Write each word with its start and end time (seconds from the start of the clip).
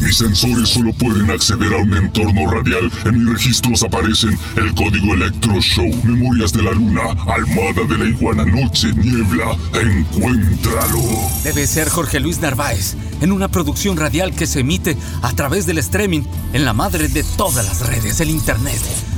Mis 0.00 0.16
sensores 0.16 0.68
solo 0.68 0.92
pueden 0.92 1.30
acceder 1.30 1.72
a 1.72 1.78
un 1.78 1.94
entorno 1.94 2.50
radial. 2.50 2.90
En 3.04 3.24
mis 3.24 3.32
registros 3.34 3.82
aparecen 3.82 4.38
el 4.56 4.74
código 4.74 5.14
Electro 5.14 5.60
Show, 5.60 5.88
Memorias 6.04 6.52
de 6.52 6.62
la 6.62 6.72
Luna, 6.72 7.02
Almada 7.26 7.84
de 7.88 7.98
la 7.98 8.04
Iguana, 8.04 8.44
Noche, 8.44 8.92
Niebla. 8.94 9.56
Encuéntralo. 9.74 11.02
Debe 11.42 11.66
ser 11.66 11.88
Jorge 11.88 12.20
Luis 12.20 12.40
Narváez, 12.40 12.94
en 13.20 13.32
una 13.32 13.48
producción 13.48 13.96
radial 13.96 14.34
que 14.34 14.46
se 14.46 14.60
emite 14.60 14.96
a 15.22 15.32
través 15.32 15.66
del 15.66 15.78
streaming 15.78 16.22
en 16.52 16.64
la 16.64 16.72
madre 16.72 17.08
de 17.08 17.24
todas 17.36 17.66
las 17.66 17.86
redes, 17.86 18.20
el 18.20 18.30
Internet 18.30 19.17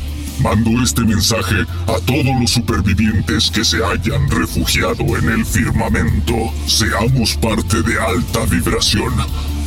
Mando 0.41 0.71
este 0.81 1.01
mensaje 1.01 1.55
a 1.87 1.99
todos 2.05 2.39
los 2.39 2.49
supervivientes 2.49 3.51
que 3.51 3.63
se 3.63 3.77
hayan 3.85 4.27
refugiado 4.29 5.03
en 5.17 5.29
el 5.29 5.45
firmamento. 5.45 6.33
Seamos 6.65 7.35
parte 7.37 7.83
de 7.83 7.99
alta 8.01 8.45
vibración. 8.47 9.13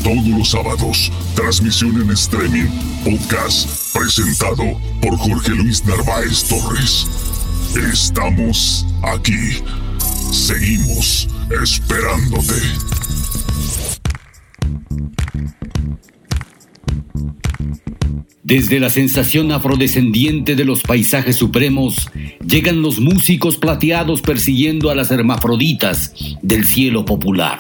Todos 0.03 0.27
los 0.27 0.51
sábados, 0.51 1.13
transmisión 1.37 2.03
en 2.03 2.11
streaming, 2.11 2.67
podcast, 3.05 3.97
presentado 3.97 4.65
por 5.01 5.17
Jorge 5.17 5.51
Luis 5.51 5.85
Narváez 5.85 6.45
Torres. 6.49 7.07
Estamos 7.93 8.85
aquí. 9.03 9.63
Seguimos 10.33 11.29
esperándote. 11.63 12.61
Desde 18.43 18.79
la 18.79 18.91
sensación 18.91 19.53
afrodescendiente 19.53 20.55
de 20.55 20.65
los 20.67 20.83
paisajes 20.83 21.37
supremos, 21.37 22.11
llegan 22.47 22.83
los 22.83 23.01
músicos 23.01 23.57
plateados 23.57 24.21
persiguiendo 24.21 24.91
a 24.91 24.95
las 24.95 25.11
hermafroditas 25.11 26.13
del 26.43 26.67
cielo 26.67 27.05
popular. 27.05 27.59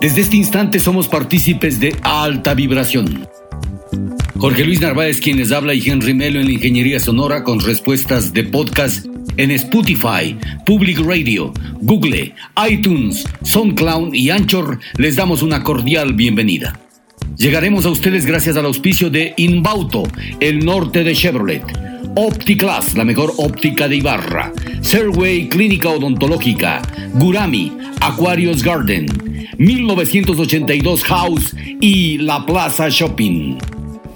Desde 0.00 0.20
este 0.20 0.36
instante 0.36 0.78
somos 0.78 1.08
partícipes 1.08 1.80
de 1.80 1.96
alta 2.02 2.54
vibración. 2.54 3.26
Jorge 4.36 4.64
Luis 4.64 4.80
Narváez 4.80 5.20
quien 5.20 5.38
les 5.38 5.50
habla 5.50 5.74
y 5.74 5.82
Henry 5.88 6.14
Melo 6.14 6.38
en 6.38 6.46
la 6.46 6.52
Ingeniería 6.52 7.00
Sonora 7.00 7.42
con 7.42 7.60
respuestas 7.60 8.32
de 8.32 8.44
podcast 8.44 9.06
en 9.36 9.50
Spotify, 9.50 10.36
Public 10.66 11.00
Radio, 11.00 11.52
Google, 11.80 12.34
iTunes, 12.68 13.24
SoundCloud 13.42 14.14
y 14.14 14.30
Anchor 14.30 14.78
les 14.96 15.16
damos 15.16 15.42
una 15.42 15.64
cordial 15.64 16.12
bienvenida. 16.12 16.83
Llegaremos 17.36 17.84
a 17.84 17.90
ustedes 17.90 18.26
gracias 18.26 18.56
al 18.56 18.66
auspicio 18.66 19.10
de 19.10 19.34
Inbauto, 19.36 20.04
el 20.38 20.64
norte 20.64 21.02
de 21.02 21.14
Chevrolet. 21.14 21.62
OptiClass, 22.14 22.94
la 22.94 23.04
mejor 23.04 23.32
óptica 23.38 23.88
de 23.88 23.96
Ibarra. 23.96 24.52
Serway 24.80 25.48
Clínica 25.48 25.88
Odontológica. 25.88 26.80
Gurami, 27.14 27.72
Aquarius 28.00 28.62
Garden. 28.62 29.06
1982 29.58 31.02
House 31.04 31.56
y 31.80 32.18
La 32.18 32.46
Plaza 32.46 32.88
Shopping. 32.88 33.58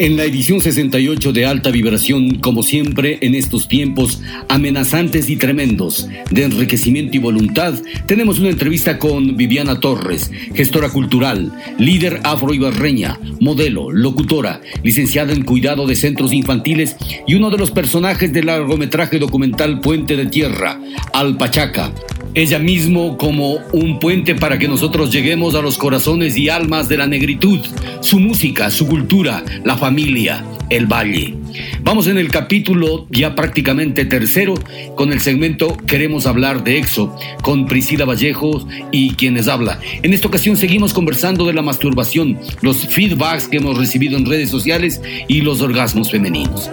En 0.00 0.16
la 0.16 0.22
edición 0.22 0.60
68 0.60 1.32
de 1.32 1.44
Alta 1.44 1.72
Vibración, 1.72 2.36
como 2.36 2.62
siempre 2.62 3.18
en 3.20 3.34
estos 3.34 3.66
tiempos 3.66 4.22
amenazantes 4.48 5.28
y 5.28 5.34
tremendos 5.34 6.08
de 6.30 6.44
enriquecimiento 6.44 7.16
y 7.16 7.20
voluntad, 7.20 7.74
tenemos 8.06 8.38
una 8.38 8.50
entrevista 8.50 8.96
con 8.96 9.36
Viviana 9.36 9.80
Torres, 9.80 10.30
gestora 10.54 10.90
cultural, 10.90 11.52
líder 11.78 12.20
afroibarreña, 12.22 13.18
modelo, 13.40 13.90
locutora, 13.90 14.60
licenciada 14.84 15.32
en 15.32 15.42
cuidado 15.42 15.84
de 15.88 15.96
centros 15.96 16.32
infantiles 16.32 16.94
y 17.26 17.34
uno 17.34 17.50
de 17.50 17.58
los 17.58 17.72
personajes 17.72 18.32
del 18.32 18.46
largometraje 18.46 19.18
documental 19.18 19.80
Puente 19.80 20.16
de 20.16 20.26
Tierra, 20.26 20.80
Alpachaca, 21.12 21.92
ella 22.34 22.58
mismo 22.58 23.16
como 23.16 23.54
un 23.72 23.98
puente 23.98 24.34
para 24.34 24.58
que 24.58 24.68
nosotros 24.68 25.10
lleguemos 25.10 25.54
a 25.54 25.62
los 25.62 25.78
corazones 25.78 26.36
y 26.36 26.48
almas 26.48 26.88
de 26.88 26.98
la 26.98 27.06
negritud, 27.06 27.60
su 28.00 28.18
música, 28.18 28.70
su 28.70 28.86
cultura, 28.86 29.44
la 29.64 29.76
familia, 29.76 30.44
el 30.70 30.86
valle. 30.86 31.34
Vamos 31.82 32.06
en 32.06 32.18
el 32.18 32.28
capítulo 32.28 33.06
ya 33.10 33.34
prácticamente 33.34 34.04
tercero 34.04 34.54
con 34.94 35.12
el 35.12 35.20
segmento 35.20 35.76
Queremos 35.86 36.26
hablar 36.26 36.62
de 36.62 36.78
EXO 36.78 37.16
con 37.42 37.66
Priscila 37.66 38.04
Vallejo 38.04 38.66
y 38.92 39.14
quienes 39.14 39.48
habla. 39.48 39.80
En 40.02 40.12
esta 40.12 40.28
ocasión 40.28 40.56
seguimos 40.56 40.92
conversando 40.92 41.46
de 41.46 41.54
la 41.54 41.62
masturbación, 41.62 42.38
los 42.60 42.86
feedbacks 42.86 43.48
que 43.48 43.56
hemos 43.56 43.78
recibido 43.78 44.16
en 44.16 44.26
redes 44.26 44.50
sociales 44.50 45.00
y 45.26 45.40
los 45.40 45.60
orgasmos 45.60 46.10
femeninos 46.10 46.70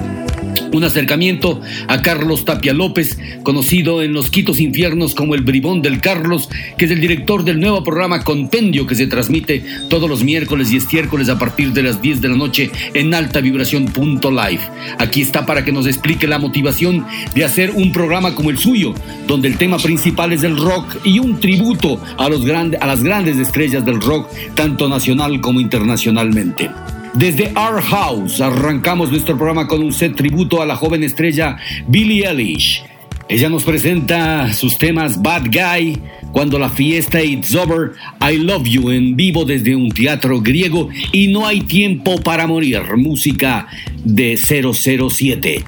un 0.78 0.84
acercamiento 0.84 1.62
a 1.88 2.02
Carlos 2.02 2.46
Tapia 2.46 2.74
López, 2.74 3.18
conocido 3.44 4.02
en 4.02 4.13
los 4.13 4.30
Quitos 4.30 4.59
Infiernos 4.59 5.16
como 5.16 5.36
el 5.36 5.41
Bribón 5.41 5.81
del 5.81 6.02
Carlos, 6.02 6.50
que 6.78 6.86
es 6.86 6.91
el 6.91 7.02
director 7.02 7.44
del 7.44 7.59
nuevo 7.59 7.84
programa 7.84 8.24
Compendio 8.24 8.88
que 8.88 8.96
se 8.96 9.08
transmite 9.08 9.63
todos 9.90 10.09
los 10.09 10.24
miércoles 10.24 10.72
y 10.72 10.78
estiércoles 10.78 11.30
a 11.30 11.40
partir 11.40 11.74
de 11.74 11.84
las 11.84 12.02
10 12.02 12.22
de 12.22 12.30
la 12.30 12.36
noche 12.36 12.72
en 12.94 13.13
alta 13.13 13.41
vibración.live. 13.41 14.62
Aquí 14.97 15.22
está 15.22 15.46
para 15.46 15.63
que 15.63 15.72
nos 15.72 15.88
explique 15.88 16.28
la 16.28 16.40
motivación 16.40 17.06
de 17.34 17.46
hacer 17.46 17.72
un 17.72 17.92
programa 17.92 18.36
como 18.36 18.50
el 18.50 18.57
suyo, 18.57 18.94
donde 19.28 19.47
el 19.47 19.57
tema 19.57 19.77
principal 19.77 20.33
es 20.33 20.44
el 20.44 20.57
rock 20.57 20.98
y 21.04 21.19
un 21.19 21.39
tributo 21.39 22.01
a, 22.18 22.30
los 22.30 22.45
a 22.45 22.86
las 22.86 23.04
grandes 23.04 23.38
estrellas 23.38 23.86
del 23.86 24.01
rock, 24.01 24.30
tanto 24.56 24.88
nacional 24.88 25.42
como 25.42 25.60
internacionalmente. 25.60 26.69
Desde 27.15 27.53
Our 27.56 27.81
House 27.81 28.41
arrancamos 28.41 29.09
nuestro 29.09 29.38
programa 29.38 29.67
con 29.67 29.81
un 29.81 29.94
set 29.94 30.15
tributo 30.15 30.62
a 30.62 30.65
la 30.65 30.75
joven 30.75 31.01
estrella 31.01 31.56
Billie 31.88 32.27
Eilish. 32.27 32.83
Ella 33.29 33.47
nos 33.47 33.63
presenta 33.63 34.53
sus 34.53 34.77
temas 34.77 35.21
Bad 35.21 35.45
Guy, 35.45 35.97
Cuando 36.33 36.59
la 36.59 36.69
fiesta 36.69 37.23
it's 37.23 37.56
over, 37.56 37.94
I 38.19 38.38
Love 38.38 38.67
You 38.67 38.91
en 38.91 39.15
vivo 39.15 39.45
desde 39.45 39.77
un 39.77 39.91
teatro 39.91 40.41
griego 40.41 40.89
y 41.13 41.27
No 41.27 41.47
hay 41.47 41.62
tiempo 41.62 42.17
para 42.17 42.47
morir, 42.47 42.81
música 42.97 43.67
de 44.03 44.35
007. 44.35 45.63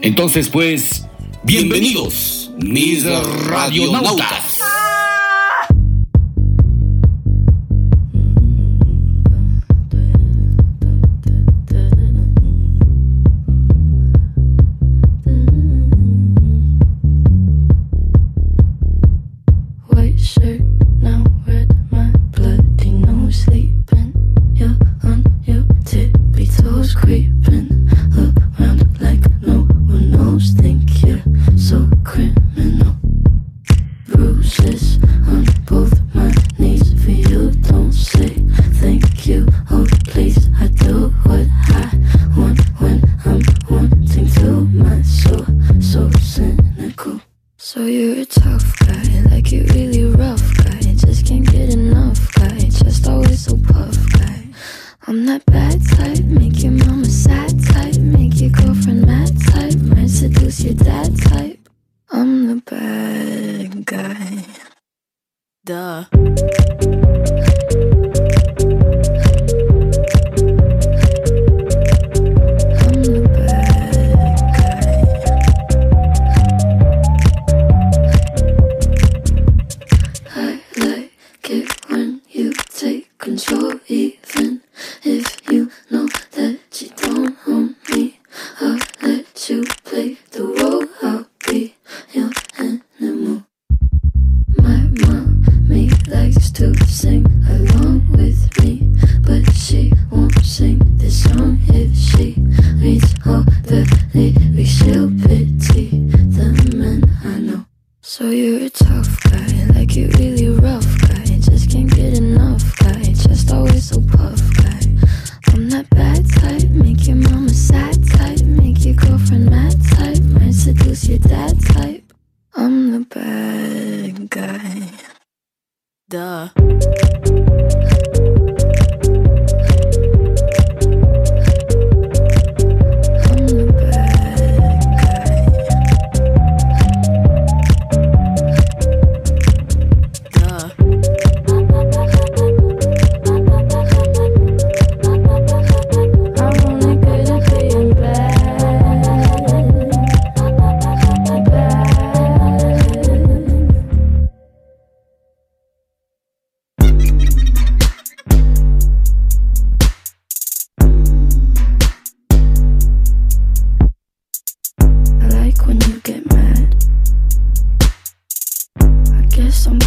Entonces 0.00 0.48
pues, 0.48 1.06
bienvenidos, 1.44 2.50
mis 2.58 3.04
radionautas. 3.04 4.59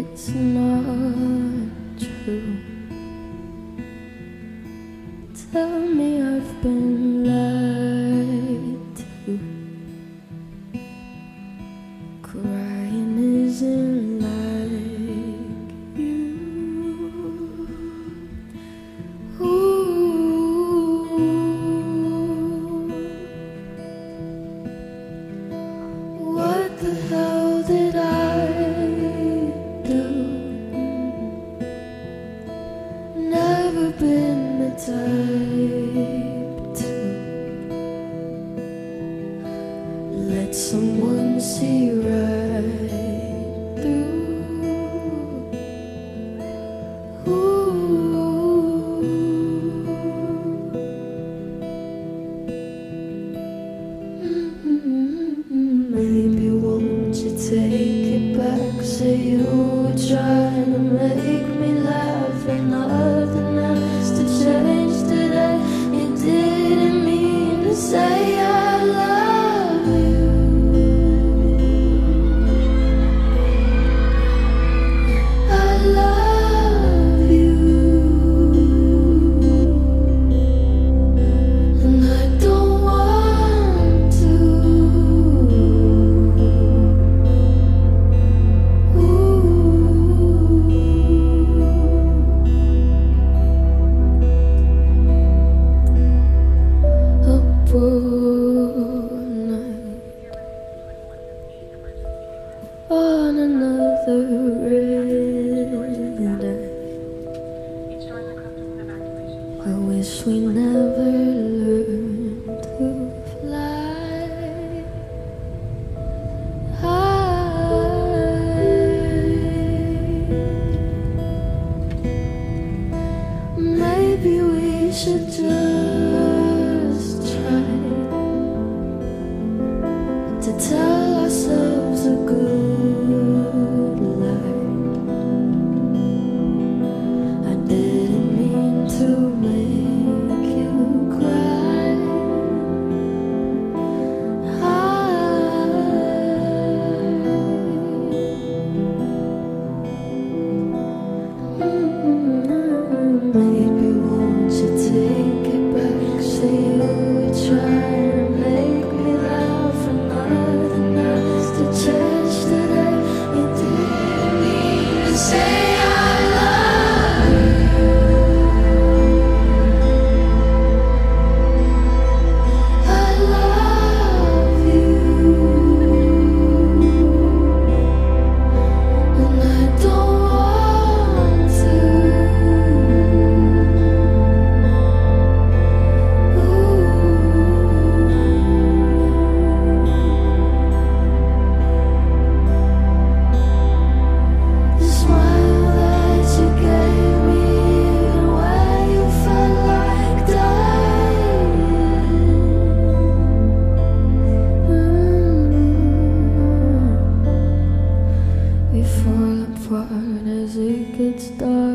it's 0.00 0.28
not 0.30 1.39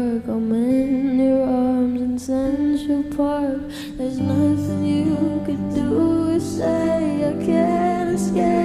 work. 0.06 0.28
I'm 0.28 0.52
in 0.54 1.20
your 1.20 1.48
arms 1.48 2.02
in 2.02 2.20
Central 2.20 3.04
Park. 3.16 3.62
There's 3.98 4.18
nothing 4.18 4.86
you 4.86 5.42
could 5.46 5.74
do 5.74 6.36
or 6.36 6.40
say. 6.40 7.30
I 7.30 7.46
can't 7.46 8.16
escape. 8.16 8.65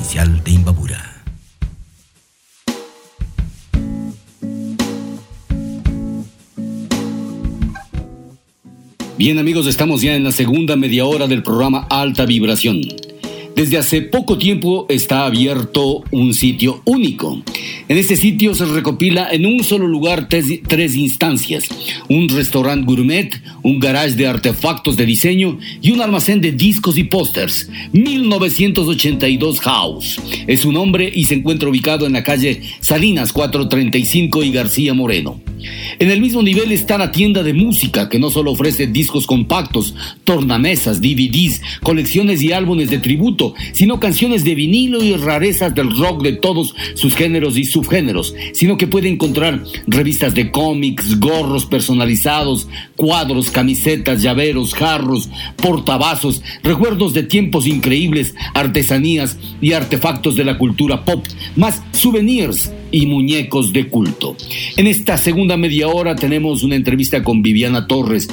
de 0.00 0.50
Imbabura. 0.50 1.22
Bien 9.18 9.38
amigos, 9.38 9.66
estamos 9.66 10.00
ya 10.00 10.16
en 10.16 10.24
la 10.24 10.32
segunda 10.32 10.74
media 10.74 11.04
hora 11.04 11.26
del 11.26 11.42
programa 11.42 11.86
Alta 11.90 12.24
Vibración. 12.24 12.80
Desde 13.60 13.76
hace 13.76 14.00
poco 14.00 14.38
tiempo 14.38 14.86
está 14.88 15.26
abierto 15.26 16.02
un 16.12 16.32
sitio 16.32 16.80
único. 16.86 17.42
En 17.88 17.98
este 17.98 18.16
sitio 18.16 18.54
se 18.54 18.64
recopila 18.64 19.28
en 19.30 19.44
un 19.44 19.62
solo 19.62 19.86
lugar 19.86 20.30
tres, 20.30 20.96
instancias. 20.96 21.68
Un 22.08 22.30
restaurante 22.30 22.86
gourmet, 22.86 23.38
un 23.62 23.78
garage 23.78 24.14
de 24.14 24.26
artefactos 24.26 24.96
de 24.96 25.04
diseño 25.04 25.58
y 25.82 25.90
un 25.90 26.00
almacén 26.00 26.40
de 26.40 26.52
discos 26.52 26.96
y 26.96 27.04
pósters. 27.04 27.68
1982 27.92 29.60
House. 29.60 30.18
Es 30.46 30.60
su 30.60 30.72
nombre 30.72 31.12
y 31.14 31.24
se 31.24 31.34
encuentra 31.34 31.68
ubicado 31.68 32.06
en 32.06 32.14
la 32.14 32.22
calle 32.22 32.62
Salinas 32.80 33.30
435 33.30 34.42
y 34.42 34.52
García 34.52 34.94
Moreno. 34.94 35.38
En 35.98 36.10
el 36.10 36.20
mismo 36.20 36.42
nivel 36.42 36.72
está 36.72 36.96
la 36.96 37.12
tienda 37.12 37.42
de 37.42 37.52
música 37.52 38.08
que 38.08 38.18
no 38.18 38.30
solo 38.30 38.52
ofrece 38.52 38.86
discos 38.86 39.26
compactos, 39.26 39.94
tornamesas, 40.24 41.00
DVDs, 41.00 41.60
colecciones 41.82 42.42
y 42.42 42.52
álbumes 42.52 42.88
de 42.88 42.98
tributo, 42.98 43.49
sino 43.72 44.00
canciones 44.00 44.44
de 44.44 44.54
vinilo 44.54 45.02
y 45.02 45.16
rarezas 45.16 45.74
del 45.74 45.96
rock 45.96 46.22
de 46.22 46.32
todos 46.32 46.74
sus 46.94 47.14
géneros 47.14 47.56
y 47.56 47.64
subgéneros, 47.64 48.34
sino 48.52 48.76
que 48.76 48.86
puede 48.86 49.08
encontrar 49.08 49.62
revistas 49.86 50.34
de 50.34 50.50
cómics, 50.50 51.18
gorros 51.18 51.66
personalizados, 51.66 52.68
cuadros, 52.96 53.50
camisetas, 53.50 54.22
llaveros, 54.22 54.74
jarros, 54.74 55.28
portavasos, 55.56 56.42
recuerdos 56.62 57.14
de 57.14 57.22
tiempos 57.22 57.66
increíbles, 57.66 58.34
artesanías 58.54 59.36
y 59.60 59.72
artefactos 59.72 60.36
de 60.36 60.44
la 60.44 60.58
cultura 60.58 61.04
pop, 61.04 61.24
más 61.56 61.82
souvenirs 61.92 62.72
y 62.92 63.06
muñecos 63.06 63.72
de 63.72 63.88
culto. 63.88 64.36
En 64.76 64.86
esta 64.86 65.16
segunda 65.16 65.56
media 65.56 65.88
hora 65.88 66.16
tenemos 66.16 66.62
una 66.62 66.76
entrevista 66.76 67.22
con 67.22 67.42
Viviana 67.42 67.86
Torres 67.86 68.28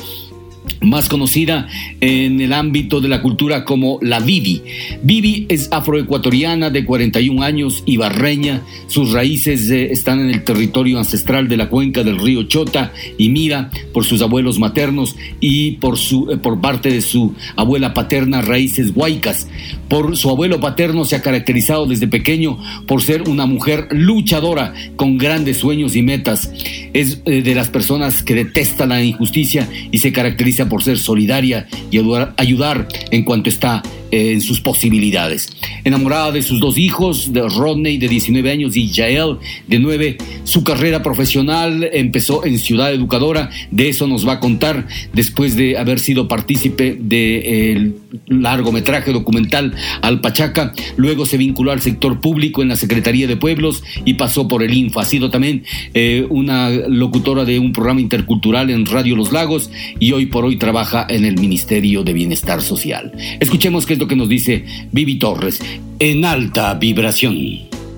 más 0.81 1.09
conocida 1.09 1.67
en 2.01 2.39
el 2.41 2.53
ámbito 2.53 3.01
de 3.01 3.09
la 3.09 3.21
cultura 3.21 3.65
como 3.65 3.99
la 4.01 4.19
Vivi. 4.19 4.61
Vivi 5.03 5.45
es 5.49 5.69
afroecuatoriana 5.71 6.69
de 6.69 6.85
41 6.85 7.43
años 7.43 7.83
y 7.85 7.97
barreña. 7.97 8.61
Sus 8.87 9.11
raíces 9.11 9.69
eh, 9.69 9.91
están 9.91 10.19
en 10.19 10.29
el 10.29 10.43
territorio 10.43 10.97
ancestral 10.99 11.47
de 11.47 11.57
la 11.57 11.69
cuenca 11.69 12.03
del 12.03 12.19
río 12.19 12.43
Chota 12.43 12.91
y 13.17 13.29
Mira 13.29 13.69
por 13.93 14.05
sus 14.05 14.21
abuelos 14.21 14.59
maternos 14.59 15.15
y 15.39 15.73
por, 15.73 15.97
su, 15.97 16.31
eh, 16.31 16.37
por 16.37 16.61
parte 16.61 16.89
de 16.89 17.01
su 17.01 17.33
abuela 17.55 17.93
paterna 17.93 18.41
raíces 18.41 18.91
huaycas. 18.95 19.47
Por 19.89 20.17
su 20.17 20.29
abuelo 20.29 20.59
paterno 20.59 21.05
se 21.05 21.15
ha 21.15 21.21
caracterizado 21.21 21.85
desde 21.85 22.07
pequeño 22.07 22.57
por 22.87 23.01
ser 23.01 23.29
una 23.29 23.45
mujer 23.45 23.87
luchadora 23.91 24.73
con 24.95 25.17
grandes 25.17 25.57
sueños 25.57 25.95
y 25.95 26.01
metas. 26.01 26.51
Es 26.93 27.21
eh, 27.25 27.41
de 27.41 27.55
las 27.55 27.69
personas 27.69 28.23
que 28.23 28.35
detesta 28.35 28.85
la 28.85 29.03
injusticia 29.03 29.67
y 29.91 29.99
se 29.99 30.11
caracteriza 30.11 30.56
por 30.65 30.83
ser 30.83 30.97
solidaria 30.97 31.67
y 31.91 31.97
ayudar, 31.97 32.87
en 33.11 33.23
cuanto 33.23 33.49
está 33.49 33.83
eh, 34.11 34.33
en 34.33 34.41
sus 34.41 34.61
posibilidades. 34.61 35.49
Enamorada 35.83 36.31
de 36.31 36.41
sus 36.41 36.59
dos 36.59 36.77
hijos, 36.77 37.33
de 37.33 37.41
Rodney 37.47 37.97
de 37.97 38.07
19 38.07 38.51
años 38.51 38.75
y 38.75 38.89
Jael 38.89 39.37
de 39.67 39.79
9, 39.79 40.17
su 40.43 40.63
carrera 40.63 41.03
profesional 41.03 41.89
empezó 41.91 42.45
en 42.45 42.57
Ciudad 42.57 42.93
Educadora, 42.93 43.49
de 43.71 43.89
eso 43.89 44.07
nos 44.07 44.27
va 44.27 44.33
a 44.33 44.39
contar 44.39 44.87
después 45.13 45.55
de 45.55 45.77
haber 45.77 45.99
sido 45.99 46.27
partícipe 46.27 46.97
del 46.99 47.95
largometraje 48.27 49.11
documental 49.11 49.73
Alpachaca, 50.01 50.73
luego 50.95 51.25
se 51.25 51.37
vinculó 51.37 51.71
al 51.71 51.81
sector 51.81 52.19
público 52.19 52.61
en 52.61 52.69
la 52.69 52.75
Secretaría 52.75 53.27
de 53.27 53.37
Pueblos 53.37 53.83
y 54.05 54.15
pasó 54.15 54.47
por 54.47 54.63
el 54.63 54.73
Infa. 54.73 55.01
Ha 55.01 55.05
sido 55.05 55.29
también 55.29 55.63
eh, 55.93 56.25
una 56.29 56.69
locutora 56.69 57.45
de 57.45 57.59
un 57.59 57.73
programa 57.73 58.01
intercultural 58.01 58.69
en 58.69 58.85
Radio 58.85 59.15
Los 59.15 59.31
Lagos 59.31 59.71
y 59.99 60.11
hoy 60.11 60.27
por 60.27 60.45
hoy 60.45 60.57
trabaja 60.57 61.05
en 61.09 61.25
el 61.25 61.39
Ministerio 61.39 62.03
de 62.03 62.13
Bienestar 62.13 62.61
Social. 62.61 63.11
Escuchemos 63.39 63.85
qué 63.85 63.93
es 63.93 63.99
lo 63.99 64.07
que 64.07 64.15
nos 64.15 64.29
dice 64.29 64.65
Vivi 64.91 65.19
Torres 65.19 65.61
en 65.99 66.25
alta 66.25 66.73
vibración. 66.75 67.35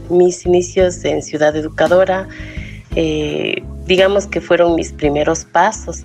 Mis 0.10 0.46
inicios 0.46 1.04
en 1.06 1.22
Ciudad 1.22 1.56
Educadora, 1.56 2.28
eh, 2.96 3.62
digamos 3.86 4.28
que 4.28 4.42
fueron 4.42 4.76
mis 4.76 4.92
primeros 4.92 5.46
pasos 5.46 6.04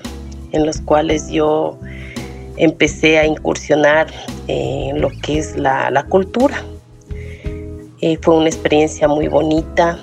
en 0.53 0.67
los 0.67 0.81
cuales 0.81 1.31
yo 1.31 1.79
empecé 2.57 3.19
a 3.19 3.27
incursionar 3.27 4.07
en 4.47 5.01
lo 5.01 5.11
que 5.23 5.39
es 5.39 5.57
la, 5.57 5.91
la 5.91 6.05
cultura. 6.05 6.63
Eh, 8.01 8.19
fue 8.21 8.37
una 8.37 8.49
experiencia 8.49 9.09
muy 9.09 9.29
bonita. 9.29 9.99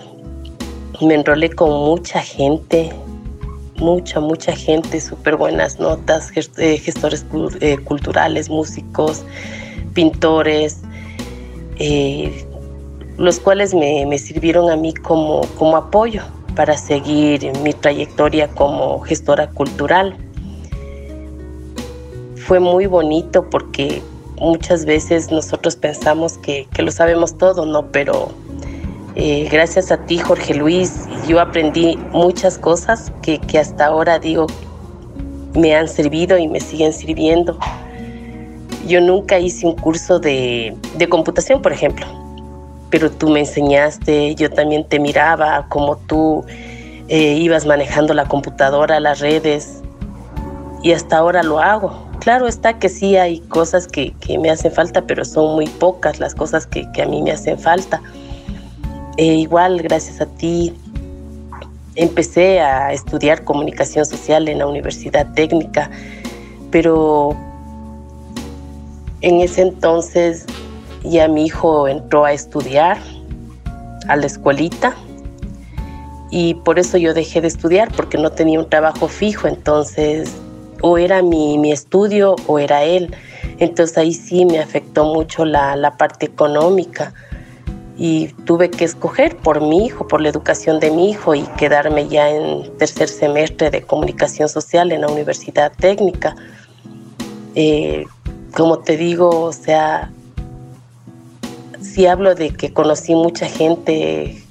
Me 1.01 1.15
enrolé 1.15 1.49
con 1.49 1.69
mucha 1.69 2.19
gente, 2.19 2.91
mucha, 3.77 4.19
mucha 4.19 4.53
gente, 4.53 4.99
súper 4.99 5.35
buenas 5.35 5.79
notas, 5.79 6.31
eh, 6.57 6.77
gestores 6.77 7.25
eh, 7.59 7.77
culturales, 7.79 8.49
músicos, 8.49 9.23
pintores, 9.93 10.81
los 13.17 13.39
cuales 13.39 13.73
me, 13.73 14.05
me, 14.05 14.19
sirvieron 14.19 14.69
a 14.69 14.75
mí 14.75 14.93
como, 14.93 15.41
como 15.57 15.77
apoyo 15.77 16.21
para 16.55 16.77
seguir 16.77 17.51
mi 17.63 17.73
trayectoria 17.73 18.47
como 18.47 18.99
gestora 18.99 19.49
cultural 19.49 20.15
fue 22.45 22.59
muy 22.59 22.85
bonito 22.85 23.49
porque 23.49 24.01
muchas 24.37 24.85
veces 24.85 25.31
nosotros 25.31 25.75
pensamos 25.75 26.37
que, 26.37 26.67
que 26.73 26.81
lo 26.81 26.91
sabemos 26.91 27.37
todo, 27.37 27.65
¿no? 27.65 27.91
Pero 27.91 28.31
eh, 29.15 29.47
gracias 29.51 29.91
a 29.91 29.97
ti, 29.97 30.17
Jorge 30.17 30.53
Luis, 30.53 31.05
yo 31.27 31.39
aprendí 31.39 31.97
muchas 32.11 32.57
cosas 32.57 33.11
que, 33.21 33.39
que 33.39 33.59
hasta 33.59 33.85
ahora 33.85 34.19
digo 34.19 34.47
me 35.53 35.75
han 35.75 35.87
servido 35.87 36.37
y 36.37 36.47
me 36.47 36.59
siguen 36.59 36.93
sirviendo. 36.93 37.57
Yo 38.87 39.01
nunca 39.01 39.37
hice 39.37 39.67
un 39.67 39.75
curso 39.75 40.19
de, 40.19 40.75
de 40.97 41.09
computación, 41.09 41.61
por 41.61 41.71
ejemplo, 41.71 42.05
pero 42.89 43.11
tú 43.11 43.29
me 43.29 43.41
enseñaste, 43.41 44.33
yo 44.35 44.49
también 44.49 44.87
te 44.87 44.99
miraba 44.99 45.67
como 45.69 45.97
tú 45.97 46.43
eh, 47.07 47.33
ibas 47.33 47.65
manejando 47.65 48.13
la 48.13 48.25
computadora, 48.25 48.99
las 48.99 49.19
redes, 49.19 49.81
y 50.81 50.93
hasta 50.93 51.17
ahora 51.17 51.43
lo 51.43 51.59
hago. 51.59 52.10
Claro 52.21 52.47
está 52.47 52.77
que 52.77 52.87
sí 52.87 53.17
hay 53.17 53.39
cosas 53.39 53.87
que, 53.87 54.13
que 54.19 54.37
me 54.37 54.51
hacen 54.51 54.71
falta, 54.71 55.01
pero 55.01 55.25
son 55.25 55.55
muy 55.55 55.65
pocas 55.65 56.19
las 56.19 56.35
cosas 56.35 56.67
que, 56.67 56.89
que 56.91 57.01
a 57.01 57.07
mí 57.07 57.19
me 57.23 57.31
hacen 57.31 57.57
falta. 57.57 57.99
E 59.17 59.25
igual, 59.25 59.81
gracias 59.81 60.21
a 60.21 60.27
ti, 60.27 60.71
empecé 61.95 62.59
a 62.59 62.93
estudiar 62.93 63.43
comunicación 63.43 64.05
social 64.05 64.47
en 64.47 64.59
la 64.59 64.67
Universidad 64.67 65.33
Técnica, 65.33 65.89
pero 66.69 67.35
en 69.21 69.41
ese 69.41 69.63
entonces 69.63 70.45
ya 71.03 71.27
mi 71.27 71.47
hijo 71.47 71.87
entró 71.87 72.25
a 72.25 72.33
estudiar 72.33 72.99
a 74.07 74.15
la 74.15 74.27
escuelita 74.27 74.95
y 76.29 76.53
por 76.53 76.77
eso 76.77 76.97
yo 76.97 77.15
dejé 77.15 77.41
de 77.41 77.47
estudiar 77.47 77.91
porque 77.95 78.19
no 78.19 78.31
tenía 78.31 78.59
un 78.59 78.69
trabajo 78.69 79.07
fijo, 79.07 79.47
entonces 79.47 80.31
o 80.81 80.97
era 80.97 81.21
mi, 81.21 81.57
mi 81.57 81.71
estudio 81.71 82.35
o 82.47 82.59
era 82.59 82.83
él. 82.83 83.15
Entonces 83.59 83.97
ahí 83.97 84.13
sí 84.13 84.45
me 84.45 84.59
afectó 84.59 85.05
mucho 85.05 85.45
la, 85.45 85.75
la 85.75 85.97
parte 85.97 86.25
económica 86.25 87.13
y 87.97 88.29
tuve 88.45 88.71
que 88.71 88.85
escoger 88.85 89.37
por 89.37 89.61
mi 89.61 89.85
hijo, 89.85 90.07
por 90.07 90.21
la 90.21 90.29
educación 90.29 90.79
de 90.79 90.89
mi 90.89 91.11
hijo 91.11 91.35
y 91.35 91.43
quedarme 91.57 92.07
ya 92.07 92.29
en 92.29 92.75
tercer 92.77 93.07
semestre 93.07 93.69
de 93.69 93.83
comunicación 93.83 94.49
social 94.49 94.91
en 94.91 95.01
la 95.01 95.07
Universidad 95.07 95.71
Técnica. 95.77 96.35
Eh, 97.53 98.05
como 98.55 98.79
te 98.79 98.97
digo, 98.97 99.29
o 99.29 99.53
sea, 99.53 100.11
sí 101.79 102.05
hablo 102.07 102.33
de 102.33 102.49
que 102.49 102.73
conocí 102.73 103.13
mucha 103.13 103.47
gente 103.47 104.41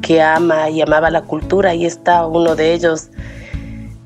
que 0.00 0.22
ama 0.22 0.70
y 0.70 0.80
amaba 0.80 1.10
la 1.10 1.22
cultura, 1.22 1.70
ahí 1.70 1.84
está 1.84 2.26
uno 2.26 2.54
de 2.54 2.72
ellos, 2.72 3.08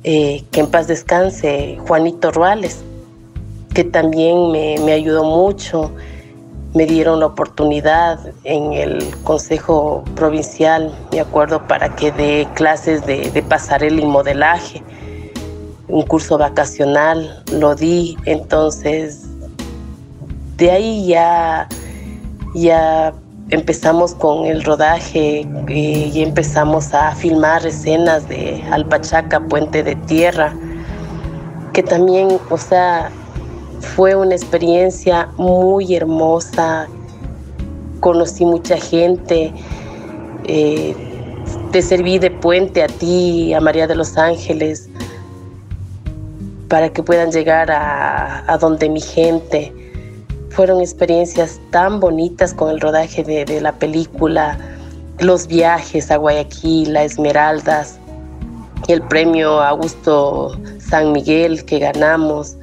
eh, 0.05 0.45
que 0.51 0.61
en 0.61 0.71
paz 0.71 0.87
descanse, 0.87 1.79
Juanito 1.87 2.31
Ruales, 2.31 2.83
que 3.75 3.85
también 3.85 4.53
me, 4.53 4.77
me, 4.85 4.93
ayudó 4.93 5.25
mucho. 5.25 5.91
Me 6.75 6.87
dieron 6.87 7.21
la 7.21 7.27
oportunidad 7.27 8.19
en 8.45 8.73
el 8.73 9.17
Consejo 9.23 10.05
Provincial, 10.15 10.95
me 11.13 11.21
acuerdo, 11.21 11.67
para 11.67 11.95
que 11.97 12.13
dé 12.13 12.47
clases 12.55 13.07
de, 13.07 13.31
de 13.31 13.43
pasarela 13.43 14.01
y 14.01 14.07
modelaje. 14.07 14.83
Un 15.89 16.03
curso 16.03 16.37
vacacional 16.37 17.43
lo 17.53 17.75
di, 17.75 18.17
entonces 18.25 19.27
de 20.57 20.71
ahí 20.71 21.07
ya, 21.07 21.69
ya 22.55 23.15
empezamos 23.51 24.15
con 24.15 24.47
el 24.47 24.65
rodaje 24.65 25.47
eh, 25.69 26.11
y 26.13 26.23
empezamos 26.23 26.95
a 26.95 27.15
filmar 27.15 27.67
escenas 27.67 28.29
de 28.29 28.63
Alpachaca, 28.71 29.41
Puente 29.41 29.83
de 29.83 29.97
Tierra, 29.97 30.55
que 31.73 31.83
también, 31.83 32.39
o 32.51 32.59
sea, 32.59 33.11
fue 33.81 34.15
una 34.15 34.35
experiencia 34.35 35.29
muy 35.37 35.95
hermosa. 35.95 36.89
Conocí 38.01 38.45
mucha 38.45 38.77
gente, 38.77 39.53
eh, 40.45 40.95
te 41.71 41.83
serví 41.83 42.19
de 42.19 42.31
puente 42.31 42.83
a 42.83 42.87
ti, 42.87 43.53
a 43.53 43.61
María 43.61 43.87
de 43.87 43.95
los 43.95 44.17
Ángeles, 44.17 44.89
para 46.69 46.89
que 46.91 47.03
puedan 47.03 47.31
llegar 47.31 47.71
a, 47.71 48.51
a 48.51 48.59
donde 48.59 48.89
mi 48.89 49.01
gente 49.01 49.73
fueron 50.55 50.81
experiencias 50.81 51.61
tan 51.71 51.99
bonitas 51.99 52.55
con 52.55 52.71
el 52.71 52.81
rodaje 52.81 53.25
de, 53.25 53.45
de 53.45 53.61
la 53.61 53.73
película, 53.73 54.57
los 55.19 55.49
viajes 55.49 56.13
a 56.13 56.17
Guayaquil, 56.17 56.97
a 56.97 57.03
Esmeraldas, 57.03 57.99
el 58.87 59.03
premio 59.03 59.61
Augusto 59.61 60.57
San 60.79 61.11
Miguel 61.11 61.65
que 61.65 61.81
ganamos. 61.81 62.57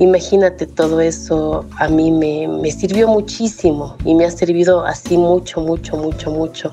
Imagínate 0.00 0.66
todo 0.66 1.00
eso, 1.00 1.64
a 1.78 1.86
mí 1.88 2.10
me, 2.10 2.48
me, 2.48 2.70
sirvió 2.72 3.06
muchísimo 3.06 3.96
y 4.04 4.14
me 4.14 4.24
ha 4.24 4.30
servido 4.30 4.84
así 4.84 5.16
mucho, 5.16 5.60
mucho, 5.60 5.96
mucho, 5.96 6.30
mucho, 6.30 6.72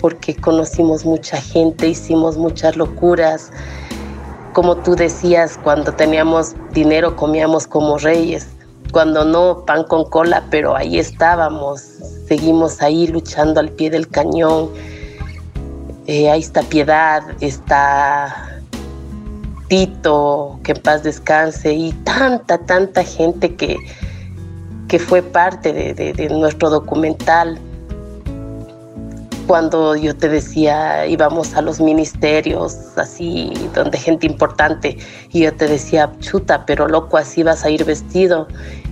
porque 0.00 0.34
conocimos 0.34 1.06
mucha 1.06 1.40
gente, 1.40 1.88
hicimos 1.88 2.36
muchas 2.36 2.76
locuras. 2.76 3.50
Como 4.52 4.76
tú 4.76 4.94
decías, 4.94 5.58
cuando 5.62 5.92
teníamos 5.94 6.54
dinero 6.72 7.16
comíamos 7.16 7.66
como 7.66 7.96
reyes 7.96 8.48
cuando 8.92 9.24
no 9.24 9.64
pan 9.66 9.84
con 9.84 10.04
cola, 10.04 10.44
pero 10.50 10.76
ahí 10.76 10.98
estábamos, 10.98 11.80
seguimos 12.26 12.82
ahí 12.82 13.06
luchando 13.06 13.60
al 13.60 13.70
pie 13.70 13.90
del 13.90 14.08
cañón. 14.08 14.70
Eh, 16.06 16.28
ahí 16.28 16.40
está 16.40 16.62
Piedad, 16.62 17.22
está 17.40 18.60
Tito, 19.68 20.58
que 20.64 20.72
en 20.72 20.82
paz 20.82 21.04
descanse, 21.04 21.72
y 21.72 21.92
tanta, 22.04 22.58
tanta 22.58 23.04
gente 23.04 23.54
que, 23.54 23.76
que 24.88 24.98
fue 24.98 25.22
parte 25.22 25.72
de, 25.72 26.28
nuestro 26.30 26.70
documental. 26.70 27.58
Cuando 29.50 29.96
yo 29.96 30.16
te 30.16 30.28
decía, 30.28 31.08
íbamos 31.08 31.56
a 31.56 31.60
los 31.60 31.80
ministerios, 31.80 32.76
así, 32.94 33.52
donde 33.74 33.98
gente 33.98 34.24
importante, 34.24 34.96
y 35.32 35.40
yo 35.40 35.52
te 35.52 35.66
decía, 35.66 36.12
chuta, 36.20 36.64
pero 36.66 36.86
loco, 36.86 37.16
así 37.16 37.42
vas 37.42 37.64
a 37.64 37.70
ir 37.70 37.84
vestido. 37.84 38.46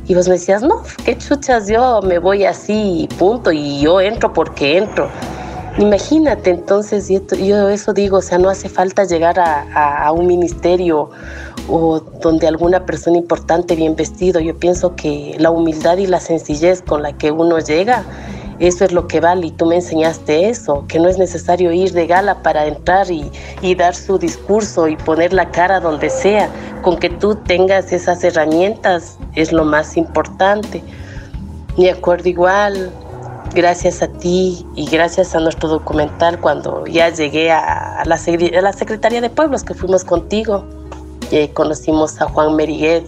Y 0.08 0.16
vos 0.16 0.26
me 0.26 0.34
decías, 0.34 0.64
no, 0.64 0.82
qué 1.04 1.16
chuchas, 1.16 1.68
yo 1.68 2.02
me 2.02 2.18
voy 2.18 2.44
así 2.44 3.08
punto, 3.20 3.52
y 3.52 3.82
yo 3.82 4.00
entro 4.00 4.32
porque 4.32 4.78
entro. 4.78 5.08
Imagínate, 5.78 6.50
entonces, 6.50 7.08
yo 7.08 7.68
eso 7.68 7.92
digo, 7.92 8.16
o 8.16 8.22
sea, 8.22 8.38
no 8.38 8.50
hace 8.50 8.68
falta 8.68 9.04
llegar 9.04 9.38
a, 9.38 9.62
a, 9.72 10.06
a, 10.06 10.10
un 10.10 10.26
ministerio 10.26 11.08
o 11.68 12.00
donde 12.00 12.48
alguna 12.48 12.84
persona 12.84 13.16
importante 13.16 13.76
bien 13.76 13.94
vestido. 13.94 14.40
Yo 14.40 14.58
pienso 14.58 14.96
que 14.96 15.36
la 15.38 15.52
humildad 15.52 15.98
y 15.98 16.08
la 16.08 16.18
sencillez 16.18 16.82
con 16.82 17.04
la 17.04 17.12
que 17.12 17.30
uno 17.30 17.60
llega 17.60 18.04
Eso 18.58 18.84
es 18.84 18.92
lo 18.92 19.06
que 19.06 19.20
vale 19.20 19.46
y 19.46 19.50
tú 19.52 19.66
me 19.66 19.76
enseñaste 19.76 20.48
eso, 20.48 20.84
que 20.88 20.98
no 20.98 21.08
es 21.08 21.18
necesario 21.18 21.72
ir 21.72 21.92
de 21.92 22.06
gala 22.06 22.42
para 22.42 22.66
entrar 22.66 23.10
y, 23.10 23.30
y 23.62 23.74
dar 23.74 23.94
su 23.94 24.18
discurso 24.18 24.88
y 24.88 24.96
poner 24.96 25.32
la 25.32 25.50
cara 25.50 25.80
donde 25.80 26.10
sea. 26.10 26.50
Con 26.82 26.98
que 26.98 27.10
tú 27.10 27.36
tengas 27.36 27.92
esas 27.92 28.24
herramientas 28.24 29.18
es 29.34 29.52
lo 29.52 29.64
más 29.64 29.96
importante. 29.96 30.82
Me 31.76 31.90
acuerdo 31.90 32.28
igual, 32.28 32.90
gracias 33.54 34.02
a 34.02 34.08
ti 34.08 34.66
y 34.74 34.86
gracias 34.86 35.34
a 35.34 35.40
nuestro 35.40 35.68
documental 35.68 36.40
cuando 36.40 36.86
ya 36.86 37.10
llegué 37.10 37.52
a 37.52 38.02
la, 38.04 38.16
a 38.16 38.62
la 38.62 38.72
Secretaría 38.72 39.20
de 39.20 39.30
Pueblos 39.30 39.62
que 39.62 39.74
fuimos 39.74 40.04
contigo, 40.04 40.64
y 41.30 41.48
conocimos 41.48 42.20
a 42.20 42.26
Juan 42.26 42.56
Meriguet 42.56 43.04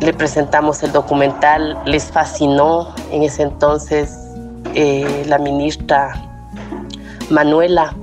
le 0.00 0.12
presentamos 0.12 0.82
el 0.82 0.92
documental, 0.92 1.78
les 1.86 2.04
fascinó 2.04 2.94
en 3.10 3.22
ese 3.22 3.42
entonces 3.42 4.16
eh, 4.74 5.24
la 5.26 5.38
ministra 5.38 6.12
Manuela, 7.30 7.94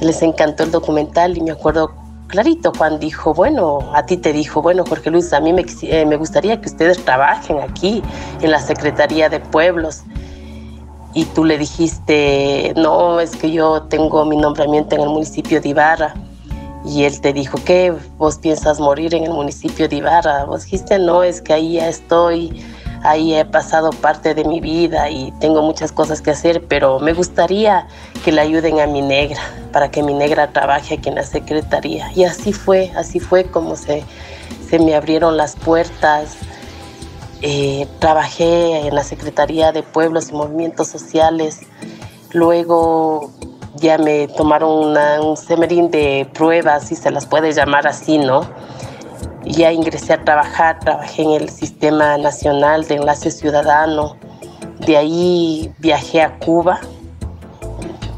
les 0.00 0.22
encantó 0.22 0.62
el 0.62 0.70
documental 0.70 1.36
y 1.36 1.40
me 1.40 1.50
acuerdo 1.50 1.92
clarito 2.28 2.72
Juan 2.76 2.98
dijo, 2.98 3.34
bueno, 3.34 3.80
a 3.94 4.04
ti 4.04 4.16
te 4.16 4.32
dijo, 4.32 4.62
bueno 4.62 4.84
Jorge 4.86 5.10
Luis, 5.10 5.32
a 5.32 5.40
mí 5.40 5.52
me, 5.52 5.64
eh, 5.82 6.06
me 6.06 6.16
gustaría 6.16 6.60
que 6.60 6.68
ustedes 6.68 7.04
trabajen 7.04 7.60
aquí 7.60 8.02
en 8.40 8.50
la 8.50 8.60
Secretaría 8.60 9.28
de 9.28 9.40
Pueblos. 9.40 10.02
Y 11.14 11.24
tú 11.24 11.44
le 11.44 11.56
dijiste, 11.56 12.74
no, 12.76 13.18
es 13.18 13.34
que 13.34 13.50
yo 13.50 13.82
tengo 13.84 14.24
mi 14.26 14.36
nombramiento 14.36 14.94
en 14.94 15.00
el 15.00 15.08
municipio 15.08 15.60
de 15.60 15.70
Ibarra 15.70 16.14
y 16.88 17.04
él 17.04 17.20
te 17.20 17.34
dijo, 17.34 17.58
¿qué? 17.66 17.94
¿Vos 18.16 18.38
piensas 18.38 18.80
morir 18.80 19.14
en 19.14 19.24
el 19.24 19.32
municipio 19.32 19.88
de 19.88 19.96
Ibarra? 19.96 20.44
Vos 20.44 20.64
dijiste, 20.64 20.98
no, 20.98 21.22
es 21.22 21.42
que 21.42 21.52
ahí 21.52 21.74
ya 21.74 21.86
estoy, 21.86 22.64
ahí 23.02 23.34
he 23.34 23.44
pasado 23.44 23.90
parte 23.90 24.34
de 24.34 24.42
mi 24.44 24.58
vida 24.60 25.10
y 25.10 25.30
tengo 25.32 25.60
muchas 25.60 25.92
cosas 25.92 26.22
que 26.22 26.30
hacer, 26.30 26.64
pero 26.66 26.98
me 26.98 27.12
gustaría 27.12 27.86
que 28.24 28.32
le 28.32 28.40
ayuden 28.40 28.80
a 28.80 28.86
mi 28.86 29.02
negra, 29.02 29.38
para 29.70 29.90
que 29.90 30.02
mi 30.02 30.14
negra 30.14 30.50
trabaje 30.50 30.94
aquí 30.94 31.10
en 31.10 31.16
la 31.16 31.24
secretaría. 31.24 32.10
Y 32.14 32.24
así 32.24 32.54
fue, 32.54 32.90
así 32.96 33.20
fue 33.20 33.44
como 33.44 33.76
se, 33.76 34.02
se 34.70 34.78
me 34.78 34.94
abrieron 34.94 35.36
las 35.36 35.56
puertas. 35.56 36.38
Eh, 37.42 37.86
trabajé 37.98 38.88
en 38.88 38.94
la 38.94 39.04
Secretaría 39.04 39.72
de 39.72 39.82
Pueblos 39.82 40.30
y 40.30 40.32
Movimientos 40.32 40.88
Sociales. 40.88 41.60
Luego 42.32 43.30
ya 43.76 43.98
me 43.98 44.28
tomaron 44.28 44.96
un 45.24 45.36
semerín 45.36 45.90
de 45.90 46.28
pruebas, 46.34 46.88
si 46.88 46.96
se 46.96 47.10
las 47.10 47.26
puede 47.26 47.52
llamar 47.52 47.86
así, 47.86 48.18
¿no? 48.18 48.42
Ya 49.44 49.72
ingresé 49.72 50.14
a 50.14 50.24
trabajar, 50.24 50.80
trabajé 50.80 51.22
en 51.22 51.30
el 51.32 51.48
Sistema 51.48 52.16
Nacional 52.18 52.86
de 52.86 52.96
Enlace 52.96 53.30
Ciudadano. 53.30 54.16
De 54.80 54.96
ahí 54.96 55.72
viajé 55.78 56.22
a 56.22 56.38
Cuba 56.38 56.80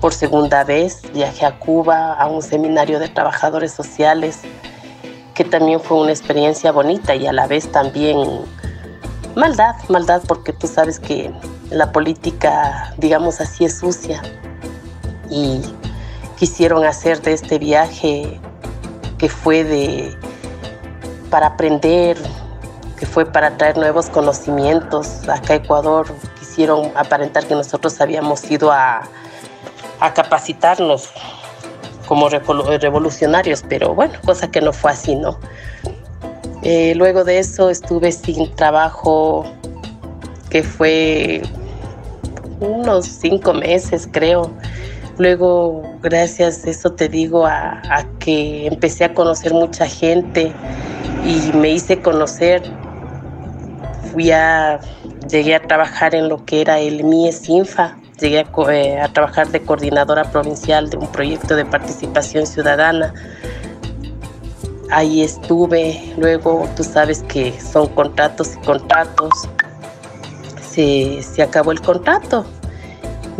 por 0.00 0.14
segunda 0.14 0.64
vez, 0.64 1.02
viajé 1.12 1.46
a 1.46 1.58
Cuba 1.58 2.14
a 2.14 2.26
un 2.26 2.42
seminario 2.42 2.98
de 2.98 3.08
trabajadores 3.08 3.72
sociales, 3.72 4.40
que 5.34 5.44
también 5.44 5.80
fue 5.80 6.00
una 6.00 6.10
experiencia 6.10 6.72
bonita 6.72 7.14
y 7.14 7.26
a 7.26 7.32
la 7.32 7.46
vez 7.46 7.70
también 7.70 8.18
maldad, 9.36 9.74
maldad 9.88 10.22
porque 10.26 10.52
tú 10.52 10.66
sabes 10.66 10.98
que 10.98 11.30
la 11.70 11.92
política, 11.92 12.94
digamos 12.98 13.40
así, 13.40 13.66
es 13.66 13.78
sucia 13.78 14.22
y 15.30 15.60
quisieron 16.36 16.84
hacer 16.84 17.20
de 17.22 17.32
este 17.32 17.58
viaje 17.58 18.40
que 19.18 19.28
fue 19.28 19.64
de 19.64 20.16
para 21.30 21.46
aprender, 21.46 22.16
que 22.98 23.06
fue 23.06 23.24
para 23.24 23.56
traer 23.56 23.76
nuevos 23.76 24.10
conocimientos 24.10 25.28
acá 25.28 25.54
a 25.54 25.56
Ecuador. 25.56 26.06
Quisieron 26.38 26.90
aparentar 26.96 27.46
que 27.46 27.54
nosotros 27.54 28.00
habíamos 28.00 28.50
ido 28.50 28.72
a, 28.72 29.02
a 30.00 30.14
capacitarnos 30.14 31.10
como 32.08 32.28
revolucionarios, 32.28 33.62
pero 33.68 33.94
bueno, 33.94 34.14
cosa 34.24 34.50
que 34.50 34.60
no 34.60 34.72
fue 34.72 34.90
así, 34.90 35.14
¿no? 35.14 35.38
Eh, 36.62 36.94
luego 36.96 37.24
de 37.24 37.38
eso 37.38 37.70
estuve 37.70 38.10
sin 38.12 38.54
trabajo, 38.56 39.44
que 40.50 40.62
fue 40.62 41.42
unos 42.58 43.06
cinco 43.06 43.54
meses, 43.54 44.08
creo. 44.10 44.50
Luego, 45.20 45.82
gracias, 46.00 46.64
eso 46.64 46.92
te 46.92 47.06
digo, 47.06 47.44
a, 47.44 48.06
que 48.20 48.66
empecé 48.66 49.04
a 49.04 49.12
conocer 49.12 49.52
mucha 49.52 49.86
gente 49.86 50.50
y 51.26 51.54
me 51.54 51.68
hice 51.72 52.00
conocer, 52.00 52.62
fui 54.10 54.30
a, 54.30 54.80
llegué 55.28 55.56
a 55.56 55.60
trabajar 55.60 56.14
en 56.14 56.30
lo 56.30 56.42
que 56.46 56.62
era 56.62 56.78
el 56.78 57.04
MIES 57.04 57.50
INFA, 57.50 57.98
llegué 58.18 58.38
a, 58.38 58.72
eh, 58.72 59.02
trabajar 59.12 59.48
de 59.48 59.60
coordinadora 59.60 60.24
provincial 60.24 60.88
de 60.88 60.96
un 60.96 61.06
proyecto 61.08 61.54
de 61.54 61.66
participación 61.66 62.46
ciudadana. 62.46 63.12
Ahí 64.90 65.20
estuve, 65.20 66.14
luego 66.16 66.66
tú 66.76 66.82
sabes 66.82 67.22
que 67.24 67.52
son 67.60 67.88
contratos 67.88 68.54
y 68.56 68.64
contratos. 68.64 69.28
Se, 70.62 71.22
se 71.22 71.42
acabó 71.42 71.72
el 71.72 71.82
contrato, 71.82 72.46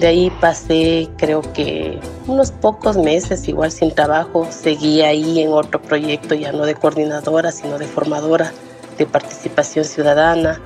de 0.01 0.07
ahí 0.07 0.31
pasé 0.41 1.11
creo 1.19 1.43
que 1.53 2.01
unos 2.27 2.51
pocos 2.51 2.97
meses 2.97 3.47
igual 3.47 3.71
sin 3.71 3.95
trabajo. 3.95 4.47
Seguí 4.51 5.03
ahí 5.03 5.41
en 5.41 5.53
otro 5.53 5.81
proyecto 5.81 6.35
ya 6.35 6.53
no 6.53 6.65
de 6.65 6.75
coordinadora, 6.75 7.53
sino 7.53 7.79
de 7.79 7.87
formadora 7.87 8.51
de 8.97 9.05
participación 9.05 9.85
ciudadana. 9.85 10.59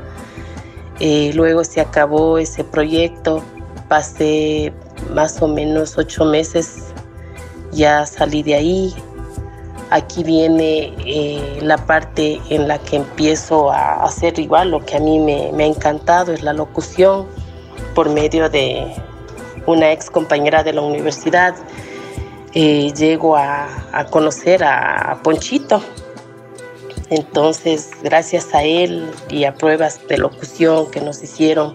Eh, 1.01 1.33
luego 1.35 1.65
se 1.65 1.81
acabó 1.81 2.39
ese 2.39 2.63
proyecto. 2.63 3.43
Pasé 3.89 4.73
más 5.13 5.43
o 5.43 5.49
menos 5.49 5.99
ocho 5.99 6.25
meses. 6.25 6.95
Ya 7.73 8.07
salí 8.07 8.45
de 8.45 8.55
ahí. 8.55 8.95
Aquí 9.91 10.23
viene 10.23 10.95
eh, 11.05 11.59
la 11.61 11.77
parte 11.77 12.41
en 12.51 12.69
la 12.69 12.79
que 12.79 12.97
empiezo 12.97 13.73
a 13.73 14.05
hacer 14.05 14.39
igual 14.39 14.71
lo 14.71 14.85
que 14.85 14.97
a 14.97 15.01
mí 15.01 15.19
me, 15.19 15.51
me 15.53 15.65
ha 15.65 15.67
encantado, 15.67 16.33
es 16.33 16.43
la 16.43 16.53
locución 16.53 17.27
por 17.95 18.09
medio 18.09 18.49
de, 18.49 18.93
una 19.67 19.93
ex 19.93 20.11
compañera 20.11 20.63
de 20.63 20.73
la 20.73 20.83
universidad, 20.83 21.55
eh, 22.53 22.93
llego 22.93 23.37
a, 23.37 23.69
conocer 24.11 24.63
a, 24.65 25.19
Ponchito. 25.23 25.83
Entonces, 27.11 27.91
gracias 28.03 28.55
a 28.55 28.63
él 28.63 29.11
y 29.29 29.45
a 29.45 29.55
pruebas 29.55 30.01
de 30.09 30.19
locución 30.19 30.91
que 30.91 31.01
nos 31.01 31.23
hicieron, 31.23 31.75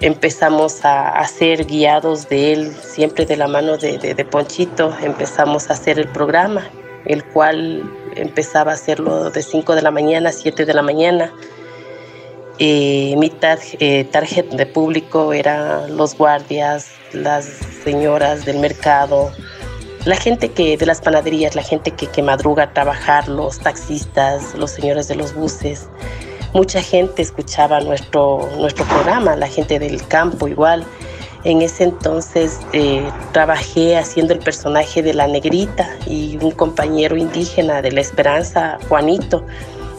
empezamos 0.00 0.84
a, 0.84 1.26
ser 1.26 1.66
guiados 1.66 2.28
de 2.28 2.52
él, 2.52 2.76
siempre 2.80 3.26
de 3.26 3.36
la 3.36 3.48
mano 3.48 3.76
de, 3.76 3.98
de, 3.98 4.24
Ponchito, 4.24 4.94
empezamos 5.02 5.70
a 5.70 5.74
hacer 5.74 5.98
el 5.98 6.08
programa, 6.08 6.68
el 7.04 7.24
cual 7.24 7.82
empezaba 8.16 8.72
a 8.72 8.74
hacerlo 8.74 9.30
de 9.30 9.42
5 9.42 9.74
de 9.74 9.82
la 9.82 9.90
mañana 9.90 10.30
a 10.30 10.32
7 10.32 10.64
de 10.64 10.74
la 10.74 10.82
mañana 10.82 11.32
eh, 12.58 13.14
mi 13.16 13.32
eh, 13.42 14.04
tarjeta 14.10 14.56
de 14.56 14.66
público 14.66 15.32
eran 15.32 15.96
los 15.96 16.16
guardias, 16.16 16.90
las 17.12 17.44
señoras 17.84 18.44
del 18.44 18.58
mercado, 18.58 19.30
la 20.04 20.16
gente 20.16 20.48
que 20.50 20.76
de 20.76 20.86
las 20.86 21.00
panaderías, 21.00 21.54
la 21.54 21.62
gente 21.62 21.92
que, 21.92 22.06
que 22.06 22.22
madruga 22.22 22.64
a 22.64 22.72
trabajar, 22.72 23.28
los 23.28 23.58
taxistas, 23.60 24.54
los 24.54 24.72
señores 24.72 25.06
de 25.08 25.14
los 25.14 25.34
buses. 25.34 25.88
Mucha 26.54 26.82
gente 26.82 27.22
escuchaba 27.22 27.80
nuestro, 27.80 28.48
nuestro 28.58 28.84
programa, 28.86 29.36
la 29.36 29.48
gente 29.48 29.78
del 29.78 30.04
campo 30.08 30.48
igual. 30.48 30.84
En 31.44 31.62
ese 31.62 31.84
entonces 31.84 32.58
eh, 32.72 33.08
trabajé 33.32 33.96
haciendo 33.96 34.32
el 34.34 34.40
personaje 34.40 35.02
de 35.02 35.14
la 35.14 35.28
negrita 35.28 35.88
y 36.06 36.36
un 36.42 36.50
compañero 36.50 37.16
indígena 37.16 37.82
de 37.82 37.92
la 37.92 38.00
Esperanza, 38.00 38.78
Juanito 38.88 39.44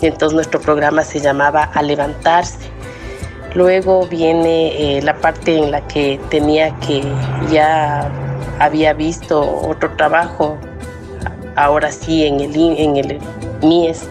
entonces 0.08 0.34
nuestro 0.34 0.62
programa 0.62 1.04
se 1.04 1.20
llamaba 1.20 1.64
A 1.74 1.82
Levantarse. 1.82 2.58
Luego 3.54 4.06
viene 4.08 4.98
eh, 4.98 5.02
la 5.02 5.16
parte 5.16 5.58
en 5.58 5.72
la 5.72 5.82
que 5.88 6.20
tenía 6.30 6.74
que 6.80 7.04
ya 7.52 8.10
había 8.60 8.94
visto 8.94 9.42
otro 9.42 9.92
trabajo, 9.96 10.58
ahora 11.56 11.92
sí 11.92 12.26
en 12.26 12.40
el, 12.40 12.56
en 12.56 12.98
el 12.98 13.20
MIES. 13.64 14.08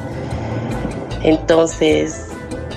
Entonces 1.22 2.26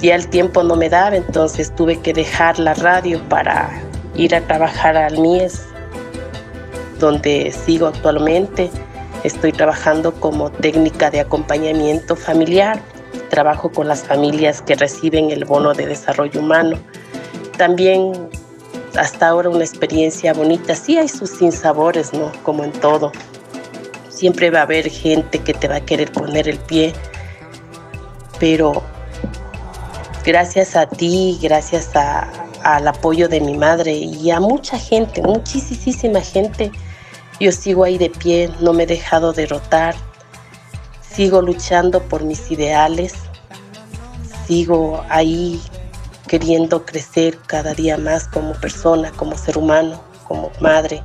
ya 0.01 0.15
el 0.15 0.27
tiempo 0.27 0.63
no 0.63 0.75
me 0.75 0.87
daba, 0.87 1.15
entonces 1.15 1.73
tuve 1.75 1.99
que 1.99 2.13
dejar 2.13 2.59
la 2.59 2.75
radio 2.75 3.19
para 3.27 3.69
ir 4.15 4.35
a 4.35 4.41
trabajar 4.41 4.95
al 4.95 5.17
MIES, 5.17 5.65
donde 6.99 7.51
sigo 7.51 7.87
actualmente. 7.87 8.69
Estoy 9.23 9.51
trabajando 9.51 10.13
como 10.13 10.51
técnica 10.51 11.09
de 11.09 11.19
acompañamiento 11.19 12.15
familiar 12.15 12.79
trabajo 13.31 13.71
con 13.71 13.87
las 13.87 14.03
familias 14.03 14.61
que 14.61 14.75
reciben 14.75 15.31
el 15.31 15.45
bono 15.45 15.73
de 15.73 15.87
desarrollo 15.87 16.39
humano. 16.39 16.77
También 17.57 18.29
hasta 18.95 19.29
ahora 19.29 19.49
una 19.49 19.63
experiencia 19.63 20.33
bonita. 20.33 20.75
Sí 20.75 20.97
hay 20.97 21.07
sus 21.07 21.31
sinsabores, 21.31 22.13
¿no? 22.13 22.31
Como 22.43 22.63
en 22.63 22.71
todo. 22.73 23.11
Siempre 24.09 24.51
va 24.51 24.59
a 24.59 24.63
haber 24.63 24.89
gente 24.89 25.39
que 25.39 25.53
te 25.53 25.67
va 25.67 25.77
a 25.77 25.81
querer 25.81 26.11
poner 26.11 26.47
el 26.47 26.59
pie, 26.59 26.93
pero 28.39 28.83
gracias 30.23 30.75
a 30.75 30.85
ti, 30.85 31.39
gracias 31.41 31.89
al 32.63 32.87
apoyo 32.87 33.27
de 33.27 33.41
mi 33.41 33.57
madre 33.57 33.93
y 33.93 34.29
a 34.29 34.39
mucha 34.39 34.77
gente, 34.77 35.23
muchísima 35.23 36.21
gente. 36.21 36.71
Yo 37.39 37.51
sigo 37.51 37.83
ahí 37.83 37.97
de 37.97 38.11
pie, 38.11 38.51
no 38.59 38.73
me 38.73 38.83
he 38.83 38.85
dejado 38.85 39.33
derrotar, 39.33 39.95
sigo 41.13 41.41
luchando 41.41 42.01
por 42.01 42.23
mis 42.23 42.49
ideales, 42.51 43.13
sigo 44.47 45.03
ahí 45.09 45.61
queriendo 46.27 46.85
crecer 46.85 47.37
cada 47.47 47.73
día 47.73 47.97
más 47.97 48.27
como 48.27 48.53
persona, 48.53 49.11
como 49.17 49.37
ser 49.37 49.57
humano, 49.57 50.01
como 50.27 50.51
madre, 50.61 51.03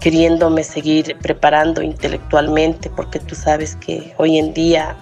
queriéndome 0.00 0.62
seguir 0.62 1.16
preparando 1.20 1.82
intelectualmente, 1.82 2.90
porque 2.90 3.18
tú 3.18 3.34
sabes 3.34 3.74
que 3.76 4.14
hoy 4.18 4.38
en 4.38 4.54
día, 4.54 4.96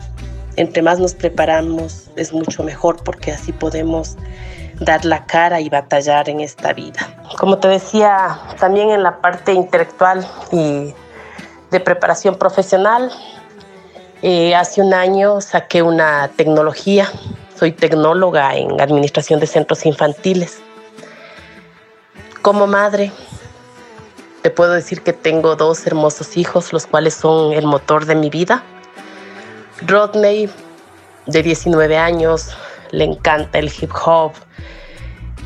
entre 0.57 0.83
más 0.83 0.99
nos 0.99 1.15
preparamos, 1.15 2.11
es 2.17 2.33
mucho 2.33 2.63
mejor, 2.63 3.03
porque 3.05 3.33
así 3.33 3.53
podemos 3.53 4.17
dar 4.81 5.05
la 5.05 5.27
cara 5.27 5.61
y 5.61 5.69
batallar 5.69 6.29
en 6.31 6.41
esta 6.41 6.73
vida. 6.73 7.01
Como 7.39 7.59
te 7.59 7.69
decía, 7.69 8.39
también 8.59 8.91
en 8.91 9.03
la 9.03 9.21
parte 9.21 9.53
intelectual 9.53 10.27
y 10.53 10.95
de 11.71 11.81
preparación 11.81 12.37
profesional, 12.37 13.11
eh, 14.23 14.55
hace 14.55 14.81
un 14.81 14.95
año 14.95 15.41
saqué 15.41 15.83
una 15.83 16.29
tecnología, 16.37 17.11
soy 17.59 17.73
tecnóloga 17.73 18.55
en 18.57 18.81
administración 18.81 19.41
de 19.41 19.47
centros 19.47 19.85
infantiles. 19.87 20.59
Como 22.43 22.67
madre, 22.67 23.13
te 24.43 24.51
puedo 24.51 24.73
decir 24.73 25.03
que 25.03 25.13
tengo 25.13 25.57
dos 25.57 25.87
hermosos 25.87 26.37
hijos, 26.37 26.73
los 26.73 26.87
cuales 26.87 27.15
son 27.15 27.53
el 27.53 27.67
motor 27.67 28.07
de 28.07 28.15
mi 28.15 28.31
vida. 28.31 28.63
Rodney, 29.87 30.49
de 31.27 31.43
19 31.43 31.99
años, 31.99 32.57
le 32.93 33.05
encanta 33.05 33.59
el 33.59 33.67
hip 33.67 33.91
hop, 34.05 34.33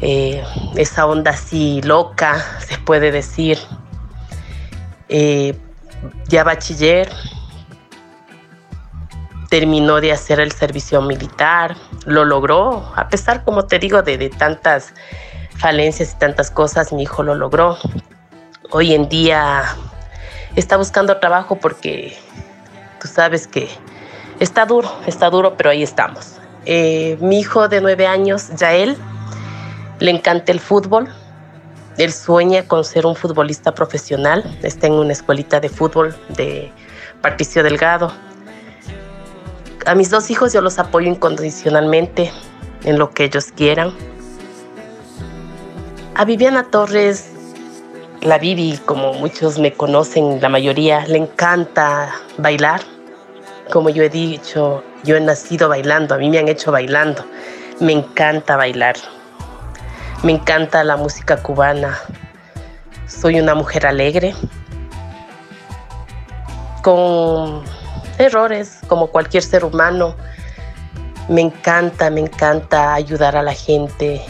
eh, 0.02 0.44
esa 0.76 1.06
onda 1.06 1.32
así 1.32 1.80
loca, 1.82 2.44
se 2.66 2.78
puede 2.78 3.10
decir. 3.10 3.58
Eh, 5.08 5.56
ya 6.28 6.44
bachiller, 6.44 7.10
terminó 9.50 10.00
de 10.00 10.12
hacer 10.12 10.38
el 10.40 10.52
servicio 10.52 11.02
militar, 11.02 11.76
lo 12.06 12.24
logró, 12.24 12.90
a 12.96 13.08
pesar, 13.08 13.44
como 13.44 13.66
te 13.66 13.80
digo, 13.80 14.00
de, 14.00 14.30
tantas 14.30 14.94
falencias 15.58 16.14
y 16.14 16.18
tantas 16.18 16.50
cosas, 16.50 16.92
mi 16.92 17.02
hijo 17.02 17.24
lo 17.24 17.34
logró. 17.34 17.76
Hoy 18.70 18.94
en 18.94 19.08
día 19.08 19.64
está 20.54 20.76
buscando 20.76 21.18
trabajo 21.18 21.56
porque 21.56 22.16
tú 23.00 23.08
sabes 23.08 23.48
que 23.48 23.68
está 24.38 24.64
duro, 24.66 24.90
está 25.06 25.28
duro, 25.28 25.56
pero 25.56 25.70
ahí 25.70 25.82
estamos. 25.82 26.36
Eh, 26.64 27.18
mi 27.20 27.40
hijo 27.40 27.68
de 27.68 27.80
nueve 27.80 28.06
años, 28.06 28.50
Yael, 28.56 28.96
le 29.98 30.12
encanta 30.12 30.52
el 30.52 30.60
fútbol. 30.60 31.08
Él 31.98 32.12
sueña 32.12 32.68
con 32.68 32.84
ser 32.84 33.04
un 33.04 33.16
futbolista 33.16 33.74
profesional. 33.74 34.44
Está 34.62 34.86
en 34.86 34.92
una 34.92 35.12
escuelita 35.12 35.58
de 35.58 35.68
fútbol 35.68 36.14
de 36.28 36.70
Patricio 37.20 37.64
Delgado. 37.64 38.12
A 39.90 39.96
mis 39.96 40.08
dos 40.08 40.30
hijos 40.30 40.52
yo 40.52 40.60
los 40.60 40.78
apoyo 40.78 41.08
incondicionalmente 41.08 42.30
en 42.84 42.96
lo 42.96 43.10
que 43.10 43.24
ellos 43.24 43.46
quieran. 43.46 43.92
A 46.14 46.24
Viviana 46.24 46.70
Torres, 46.70 47.32
la 48.20 48.38
Vivi, 48.38 48.78
como 48.86 49.14
muchos 49.14 49.58
me 49.58 49.72
conocen, 49.72 50.40
la 50.40 50.48
mayoría, 50.48 51.04
le 51.08 51.18
encanta 51.18 52.14
bailar. 52.38 52.82
Como 53.72 53.90
yo 53.90 54.04
he 54.04 54.08
dicho, 54.08 54.84
yo 55.02 55.16
he 55.16 55.20
nacido 55.20 55.68
bailando, 55.68 56.14
a 56.14 56.18
mí 56.18 56.30
me 56.30 56.38
han 56.38 56.46
hecho 56.46 56.70
bailando. 56.70 57.24
Me 57.80 57.90
encanta 57.90 58.56
bailar. 58.56 58.94
Me 60.22 60.30
encanta 60.30 60.84
la 60.84 60.96
música 60.96 61.42
cubana. 61.42 61.98
Soy 63.08 63.40
una 63.40 63.56
mujer 63.56 63.88
alegre, 63.88 64.36
con 66.80 67.64
errores 68.20 68.78
como 68.86 69.08
cualquier 69.08 69.42
ser 69.42 69.64
humano. 69.64 70.14
Me 71.28 71.40
encanta, 71.40 72.10
me 72.10 72.20
encanta 72.20 72.94
ayudar 72.94 73.36
a 73.36 73.42
la 73.42 73.54
gente. 73.54 74.22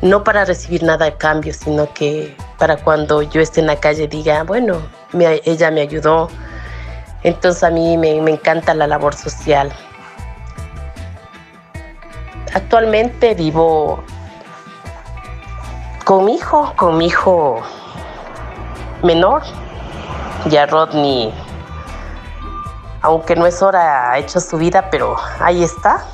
No 0.00 0.24
para 0.24 0.44
recibir 0.44 0.82
nada 0.82 1.06
a 1.06 1.16
cambio, 1.16 1.54
sino 1.54 1.92
que 1.94 2.36
para 2.58 2.76
cuando 2.76 3.22
yo 3.22 3.40
esté 3.40 3.60
en 3.60 3.66
la 3.66 3.76
calle 3.76 4.08
diga, 4.08 4.42
bueno, 4.42 4.80
ella 5.44 5.70
me 5.70 5.80
ayudó. 5.80 6.28
Entonces 7.22 7.62
a 7.62 7.70
mí 7.70 7.96
me, 7.96 8.20
me 8.20 8.32
encanta 8.32 8.74
la 8.74 8.86
labor 8.86 9.14
social. 9.14 9.72
Actualmente 12.54 13.34
vivo 13.34 14.02
con 16.04 16.24
mi 16.24 16.34
hijo, 16.34 16.72
con 16.76 16.98
mi 16.98 17.06
hijo 17.06 17.62
menor. 19.02 19.42
Ya 20.46 20.66
Rodney, 20.66 21.32
aunque 23.02 23.34
no 23.34 23.46
es 23.46 23.60
hora, 23.62 24.12
ha 24.12 24.18
hecho 24.18 24.40
su 24.40 24.56
vida, 24.56 24.88
pero 24.90 25.16
ahí 25.40 25.62
está. 25.64 26.04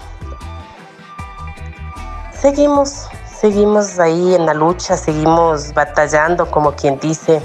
Seguimos, 2.33 3.09
seguimos 3.27 3.99
ahí 3.99 4.35
en 4.35 4.47
la 4.47 4.55
lucha, 4.55 4.97
seguimos 4.97 5.75
batallando, 5.75 6.51
como 6.51 6.73
quien 6.73 6.99
dice. 6.99 7.43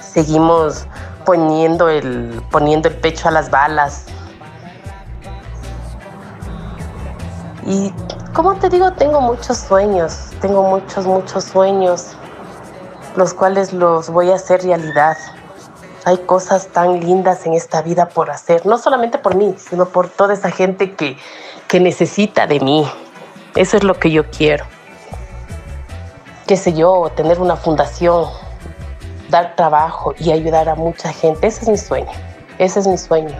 Seguimos 0.00 0.86
poniendo 1.26 1.90
el, 1.90 2.42
poniendo 2.50 2.88
el 2.88 2.96
pecho 2.96 3.28
a 3.28 3.30
las 3.30 3.50
balas. 3.50 4.06
Y 7.66 7.92
como 8.32 8.54
te 8.54 8.70
digo, 8.70 8.92
tengo 8.92 9.20
muchos 9.20 9.58
sueños, 9.58 10.30
tengo 10.40 10.62
muchos, 10.62 11.04
muchos 11.04 11.44
sueños, 11.44 12.16
los 13.16 13.34
cuales 13.34 13.74
los 13.74 14.08
voy 14.08 14.30
a 14.30 14.36
hacer 14.36 14.62
realidad. 14.62 15.18
Hay 16.08 16.16
cosas 16.16 16.68
tan 16.68 17.00
lindas 17.00 17.44
en 17.44 17.52
esta 17.52 17.82
vida 17.82 18.08
por 18.08 18.30
hacer, 18.30 18.64
no 18.64 18.78
solamente 18.78 19.18
por 19.18 19.34
mí, 19.34 19.54
sino 19.58 19.90
por 19.90 20.08
toda 20.08 20.32
esa 20.32 20.50
gente 20.50 20.94
que, 20.94 21.18
que 21.68 21.80
necesita 21.80 22.46
de 22.46 22.60
mí. 22.60 22.90
Eso 23.54 23.76
es 23.76 23.84
lo 23.84 23.92
que 23.92 24.10
yo 24.10 24.24
quiero. 24.30 24.64
Qué 26.46 26.56
sé 26.56 26.72
yo, 26.72 27.12
tener 27.14 27.40
una 27.40 27.56
fundación, 27.56 28.24
dar 29.28 29.54
trabajo 29.54 30.14
y 30.18 30.32
ayudar 30.32 30.70
a 30.70 30.76
mucha 30.76 31.12
gente. 31.12 31.46
Ese 31.46 31.64
es 31.64 31.68
mi 31.68 31.76
sueño. 31.76 32.10
Ese 32.56 32.80
es 32.80 32.86
mi 32.86 32.96
sueño. 32.96 33.36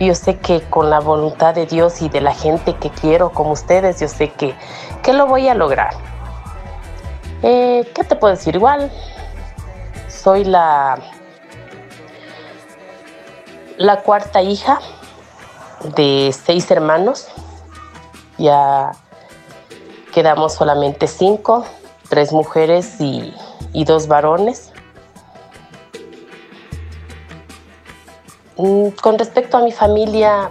Yo 0.00 0.14
sé 0.14 0.38
que 0.38 0.62
con 0.62 0.88
la 0.88 1.00
voluntad 1.00 1.54
de 1.54 1.66
Dios 1.66 2.00
y 2.00 2.08
de 2.08 2.22
la 2.22 2.32
gente 2.32 2.76
que 2.76 2.88
quiero, 2.88 3.30
como 3.30 3.52
ustedes, 3.52 4.00
yo 4.00 4.08
sé 4.08 4.30
que, 4.30 4.54
que 5.02 5.12
lo 5.12 5.26
voy 5.26 5.48
a 5.48 5.54
lograr. 5.54 5.92
Eh, 7.42 7.86
¿Qué 7.94 8.04
te 8.04 8.16
puedo 8.16 8.34
decir? 8.34 8.54
Igual, 8.54 8.90
soy 10.08 10.44
la, 10.44 10.96
la 13.76 14.02
cuarta 14.02 14.42
hija 14.42 14.80
de 15.96 16.32
seis 16.32 16.70
hermanos. 16.70 17.28
Ya 18.38 18.92
quedamos 20.12 20.54
solamente 20.54 21.06
cinco, 21.06 21.64
tres 22.08 22.32
mujeres 22.32 23.00
y, 23.00 23.34
dos 23.84 24.06
varones. 24.06 24.72
Mm, 28.56 28.88
Con 29.02 29.18
respecto 29.18 29.56
a 29.56 29.60
mi 29.60 29.72
familia, 29.72 30.50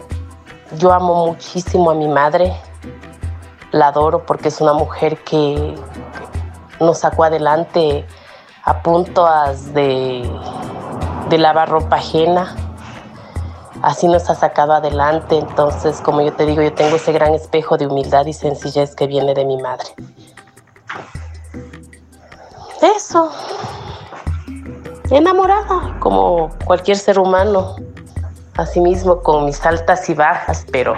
yo 0.78 0.92
amo 0.92 1.28
muchísimo 1.28 1.92
a 1.92 1.96
mi 1.96 2.08
madre. 2.08 2.54
La 3.72 3.88
adoro 3.88 4.26
porque 4.26 4.50
es 4.50 4.62
una 4.62 4.74
mujer 4.74 5.24
que 5.24 5.76
nos 6.80 7.00
sacó 7.00 7.24
adelante 7.24 8.06
a 8.64 8.84
puntos 8.84 9.74
de, 9.74 10.30
de 11.30 11.38
lavar 11.38 11.70
ropa 11.70 11.96
ajena. 11.96 12.56
Así 13.84 14.08
nos 14.08 14.30
ha 14.30 14.36
sacado 14.36 14.72
adelante. 14.72 15.38
Entonces, 15.38 16.00
como 16.00 16.22
yo 16.22 16.32
te 16.32 16.46
digo, 16.46 16.62
yo 16.62 16.74
tengo 16.74 16.96
ese 16.96 17.12
gran 17.12 17.34
espejo 17.34 17.78
de 17.78 17.86
humildad 17.86 18.26
y 18.26 18.34
sencillez 18.34 18.96
que 18.96 19.08
viene 19.08 19.34
de 19.34 19.44
mi 19.44 19.62
madre. 19.62 19.90
Eso. 22.82 23.30
Enamorada, 25.12 26.00
como 26.00 26.50
cualquier 26.64 26.98
ser 26.98 27.20
humano 27.20 27.76
asimismo 28.56 29.22
con 29.22 29.46
mis 29.46 29.64
altas 29.66 30.10
y 30.10 30.14
bajas, 30.14 30.66
pero 30.72 30.96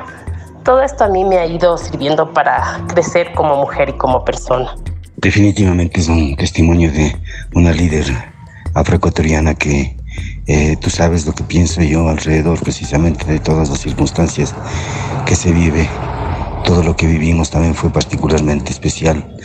todo 0.63 0.81
esto 0.81 1.05
a 1.05 1.07
mí 1.07 1.23
me 1.23 1.39
ha 1.39 1.45
ido 1.47 1.77
sirviendo 1.79 2.31
para 2.33 2.81
crecer 2.88 3.33
como 3.33 3.55
mujer 3.55 3.89
y 3.89 3.93
como 3.93 4.23
persona. 4.23 4.75
Definitivamente 5.17 6.01
es 6.01 6.07
un 6.07 6.36
testimonio 6.36 6.91
de 6.91 7.19
una 7.55 7.71
líder 7.71 8.05
afroecuatoriana 8.75 9.55
que 9.55 9.97
eh, 10.47 10.77
tú 10.79 10.91
sabes 10.91 11.25
lo 11.25 11.33
que 11.33 11.43
pienso 11.43 11.81
yo 11.81 12.07
alrededor 12.07 12.59
precisamente 12.59 13.25
de 13.25 13.39
todas 13.39 13.69
las 13.69 13.79
circunstancias 13.79 14.53
que 15.25 15.35
se 15.35 15.51
vive. 15.51 15.89
Todo 16.63 16.83
lo 16.83 16.95
que 16.95 17.07
vivimos 17.07 17.49
también 17.49 17.73
fue 17.73 17.91
particularmente 17.91 18.71
especial 18.71 19.35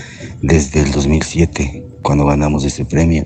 desde 0.42 0.80
el 0.80 0.92
2007, 0.92 1.86
cuando 2.02 2.26
ganamos 2.26 2.64
ese 2.64 2.84
premio, 2.84 3.24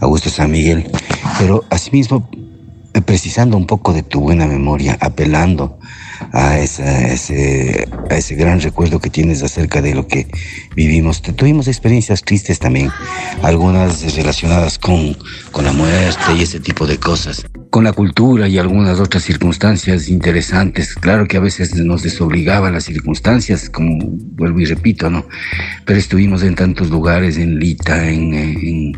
Augusto 0.00 0.30
San 0.30 0.50
Miguel. 0.50 0.90
Pero 1.38 1.64
asimismo, 1.70 2.28
precisando 3.04 3.56
un 3.56 3.66
poco 3.66 3.92
de 3.92 4.02
tu 4.02 4.20
buena 4.20 4.46
memoria, 4.46 4.96
apelando 5.00 5.78
a, 6.32 6.58
ese, 6.58 7.88
a 8.10 8.14
ese 8.16 8.34
gran 8.34 8.60
recuerdo 8.60 8.98
que 9.00 9.10
tienes 9.10 9.42
acerca 9.42 9.82
de 9.82 9.94
lo 9.94 10.06
que 10.06 10.26
vivimos. 10.74 11.22
Tu- 11.22 11.32
Tuvimos 11.32 11.68
experiencias 11.68 12.22
tristes 12.22 12.58
también, 12.58 12.90
algunas 13.42 14.14
relacionadas 14.14 14.78
con, 14.78 15.16
con 15.52 15.64
la 15.64 15.72
muerte 15.72 16.34
y 16.38 16.42
ese 16.42 16.60
tipo 16.60 16.86
de 16.86 16.98
cosas. 16.98 17.44
Con 17.76 17.84
la 17.84 17.92
cultura 17.92 18.48
y 18.48 18.56
algunas 18.56 19.00
otras 19.00 19.22
circunstancias 19.22 20.08
interesantes. 20.08 20.94
Claro 20.94 21.28
que 21.28 21.36
a 21.36 21.40
veces 21.40 21.74
nos 21.74 22.02
desobligaban 22.02 22.72
las 22.72 22.84
circunstancias, 22.84 23.68
como 23.68 23.98
vuelvo 24.02 24.60
y 24.60 24.64
repito, 24.64 25.10
¿no? 25.10 25.26
Pero 25.84 25.98
estuvimos 25.98 26.42
en 26.42 26.54
tantos 26.54 26.88
lugares, 26.88 27.36
en 27.36 27.58
Lita, 27.58 28.08
en, 28.08 28.32
en, 28.32 28.92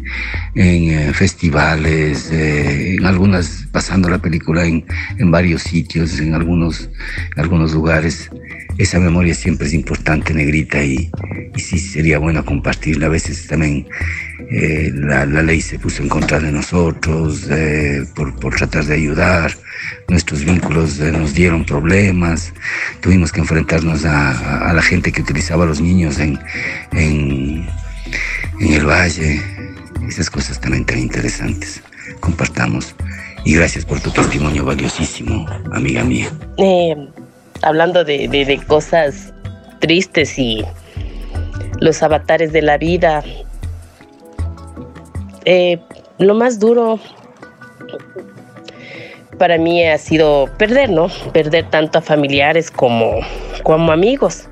en, 0.55 0.83
eh, 0.93 1.13
festivales, 1.13 2.31
eh, 2.31 2.95
en 2.95 3.05
algunas, 3.05 3.67
pasando 3.73 4.09
la 4.09 4.19
película 4.19 4.65
en, 4.65 4.85
en 5.19 5.29
varios 5.33 5.63
sitios, 5.63 6.21
en 6.21 6.35
algunos, 6.35 6.89
en 7.35 7.43
algunos 7.43 7.73
lugares. 7.73 8.31
Esa 8.79 9.01
memoria 9.01 9.35
siempre 9.35 9.67
es 9.67 9.75
importante, 9.75 10.33
negrita, 10.33 10.85
y, 10.85 11.11
y 11.57 11.61
sí 11.61 11.81
sería 11.81 12.21
bueno 12.21 12.45
compartirla. 12.45 13.07
A 13.07 13.09
veces 13.09 13.45
también 13.49 13.89
eh, 14.53 14.93
la, 14.95 15.27
la 15.27 15.43
ley 15.43 15.61
se 15.61 15.81
puso 15.81 16.01
en 16.05 16.09
contra 16.09 16.39
de 16.39 16.53
nosotros 16.53 17.49
eh, 17.51 18.05
por, 18.15 18.39
por 18.39 18.55
tratar 18.55 18.68
de 18.71 18.95
ayudar. 18.95 19.53
Nuestros 20.09 20.45
vínculos 20.45 20.99
eh, 21.01 21.11
nos 21.13 21.35
dieron 21.35 21.65
problemas. 21.65 22.53
Tuvimos 23.01 23.33
que 23.33 23.41
enfrentarnos 23.41 24.05
a, 24.05 24.73
la 24.73 24.83
gente 24.83 25.11
que 25.13 25.23
utilizaba 25.23 25.65
a 25.65 25.67
los 25.67 25.81
niños 25.81 26.19
en, 26.19 26.39
en, 26.93 27.67
el 28.61 28.87
valle. 28.87 29.41
Esas 30.09 30.31
cosas 30.31 30.61
también 30.61 30.85
tan 30.85 30.99
interesantes. 30.99 31.83
Compartamos. 32.21 32.95
Y 33.45 33.55
gracias 33.55 33.85
por 33.85 34.01
tu 34.01 34.11
testimonio 34.11 34.65
valiosísimo, 34.65 35.47
amiga 35.73 36.05
mía. 36.05 36.29
Eh, 36.59 36.95
hablando 37.63 38.05
de, 38.05 38.29
de- 38.29 38.45
de 38.45 38.59
cosas 38.67 39.33
tristes 39.81 40.39
y 40.39 40.65
los 41.81 42.03
avatares 42.03 42.53
de 42.53 42.63
la 42.63 42.77
vida, 42.79 43.23
eh, 45.45 45.79
lo 46.19 46.35
más 46.35 46.59
duro 46.59 46.99
para 49.39 49.57
mí 49.59 49.87
ha 49.87 49.97
sido 49.99 50.49
perder, 50.59 50.91
¿no? 50.91 51.09
Perder 51.33 51.71
tanto 51.71 51.99
a 51.99 52.03
familiares 52.03 52.71
como, 52.71 53.21
como 53.63 53.93
amigos 53.93 54.49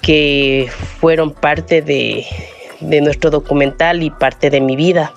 que 0.00 0.68
fueron 1.00 1.32
parte 1.32 1.82
de, 1.82 2.24
de 2.80 3.00
nuestro 3.00 3.30
documental 3.30 4.02
y 4.02 4.10
parte 4.10 4.50
de 4.50 4.60
mi 4.60 4.76
vida. 4.76 5.12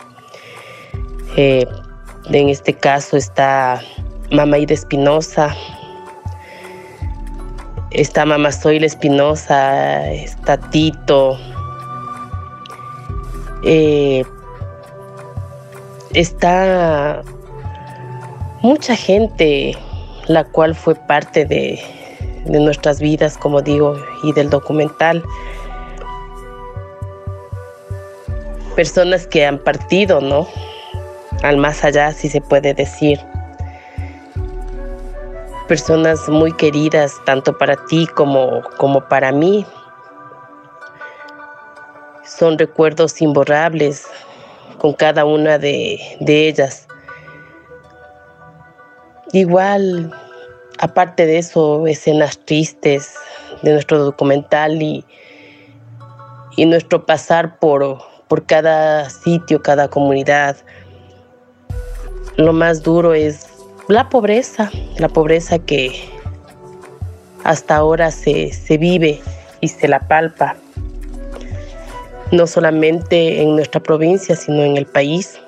Eh, 1.38 1.66
en 2.32 2.49
este 2.49 2.74
caso 2.74 3.18
está 3.18 3.82
Mamá 4.32 4.57
Ida 4.57 4.74
Espinosa, 4.74 5.55
está 7.91 8.26
Mamá 8.26 8.51
Zoila 8.51 8.86
Espinosa, 8.86 10.12
está 10.12 10.57
Tito, 10.57 11.38
eh, 13.64 14.24
está 16.14 17.22
mucha 18.62 18.95
gente 18.95 19.78
la 20.28 20.43
cual 20.43 20.76
fue 20.76 20.95
parte 20.95 21.45
de, 21.45 21.80
de 22.45 22.60
nuestras 22.60 22.99
vidas, 22.99 23.38
como 23.38 23.62
digo, 23.62 23.95
y 24.24 24.34
del 24.34 24.49
documental. 24.49 25.24
Personas 28.76 29.28
que 29.28 29.45
han 29.45 29.60
partido, 29.60 30.22
¿no? 30.22 30.47
Al 31.43 31.57
más 31.57 31.84
allá, 31.84 32.12
si 32.12 32.30
se 32.30 32.41
puede 32.41 32.74
decir. 32.74 33.20
Personas 35.68 36.28
muy 36.30 36.51
queridas, 36.53 37.14
tanto 37.26 37.57
para 37.57 37.76
ti 37.88 38.07
como, 38.07 38.62
como 38.78 39.07
para 39.07 39.32
mí. 39.32 39.66
Son 42.24 42.57
recuerdos 42.57 43.22
imborrables 43.22 44.05
con 44.78 44.93
cada 44.93 45.26
una 45.26 45.57
de, 45.57 45.99
de 46.20 46.47
ellas. 46.47 46.88
Igual, 49.32 50.11
aparte 50.80 51.25
de 51.25 51.38
eso, 51.38 51.86
escenas 51.86 52.39
tristes 52.45 53.13
de 53.61 53.73
nuestro 53.73 54.03
documental 54.03 54.82
y, 54.82 55.05
y 56.55 56.65
nuestro 56.65 57.05
pasar 57.05 57.59
por, 57.59 57.99
por 58.27 58.45
cada 58.45 59.09
sitio, 59.09 59.61
cada 59.61 59.88
comunidad. 59.88 60.57
Lo 62.38 62.53
más 62.53 62.82
duro 62.82 63.13
es 63.13 63.45
la 63.88 64.09
pobreza, 64.09 64.71
la 64.97 65.09
pobreza 65.09 65.59
que 65.59 66.09
hasta 67.43 67.75
ahora 67.75 68.09
se, 68.09 68.51
se 68.51 68.77
vive 68.77 69.21
y 69.61 69.67
se 69.67 69.88
la 69.88 69.99
palpa, 69.99 70.55
no 72.32 72.47
solamente 72.47 73.41
en 73.41 73.55
nuestra 73.55 73.82
provincia, 73.82 74.36
sino 74.36 74.63
en 74.63 74.77
el 74.77 74.86
país 74.86 75.39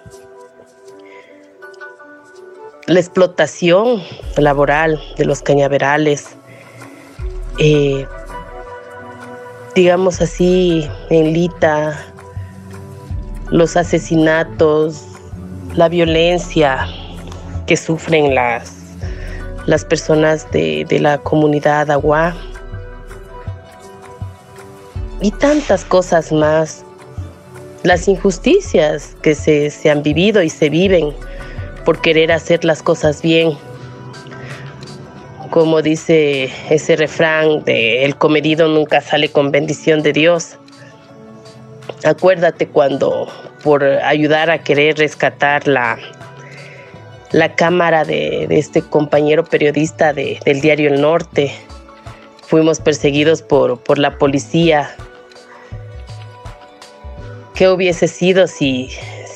la 2.87 2.99
explotación 2.99 4.01
laboral 4.37 4.99
de 5.17 5.25
los 5.25 5.41
cañaverales, 5.41 6.29
eh, 7.59 8.05
digamos 9.75 10.21
así, 10.21 10.89
en 11.09 11.33
Lita, 11.33 12.03
los 13.49 13.77
asesinatos, 13.77 15.03
la 15.75 15.89
violencia 15.89 16.87
que 17.67 17.77
sufren 17.77 18.33
las, 18.33 18.73
las 19.65 19.85
personas 19.85 20.49
de, 20.51 20.85
de 20.85 20.99
la 20.99 21.17
comunidad 21.17 21.91
agua 21.91 22.35
y 25.21 25.31
tantas 25.31 25.85
cosas 25.85 26.31
más, 26.31 26.83
las 27.83 28.07
injusticias 28.07 29.15
que 29.21 29.35
se, 29.35 29.69
se 29.69 29.89
han 29.89 30.01
vivido 30.01 30.41
y 30.41 30.49
se 30.49 30.69
viven 30.69 31.13
por 31.83 32.01
querer 32.01 32.31
hacer 32.31 32.63
las 32.65 32.81
cosas 32.83 33.21
bien. 33.21 33.57
Como 35.49 35.81
dice 35.81 36.49
ese 36.69 36.95
refrán 36.95 37.63
de 37.65 38.05
el 38.05 38.15
comedido 38.15 38.67
nunca 38.67 39.01
sale 39.01 39.29
con 39.29 39.51
bendición 39.51 40.01
de 40.01 40.13
Dios. 40.13 40.57
Acuérdate 42.05 42.67
cuando 42.67 43.27
por 43.63 43.83
ayudar 43.83 44.49
a 44.49 44.63
querer 44.63 44.97
rescatar 44.97 45.67
la, 45.67 45.99
la 47.31 47.53
cámara 47.55 48.05
de, 48.05 48.45
de 48.47 48.57
este 48.57 48.81
compañero 48.81 49.43
periodista 49.43 50.13
de- 50.13 50.39
del 50.45 50.61
diario 50.61 50.89
El 50.93 51.01
Norte, 51.01 51.51
fuimos 52.47 52.79
perseguidos 52.79 53.41
por, 53.41 53.79
por 53.83 53.99
la 53.99 54.17
policía. 54.17 54.95
¿Qué 57.53 57.67
hubiese 57.69 58.07
sido 58.07 58.47
si, 58.47 58.89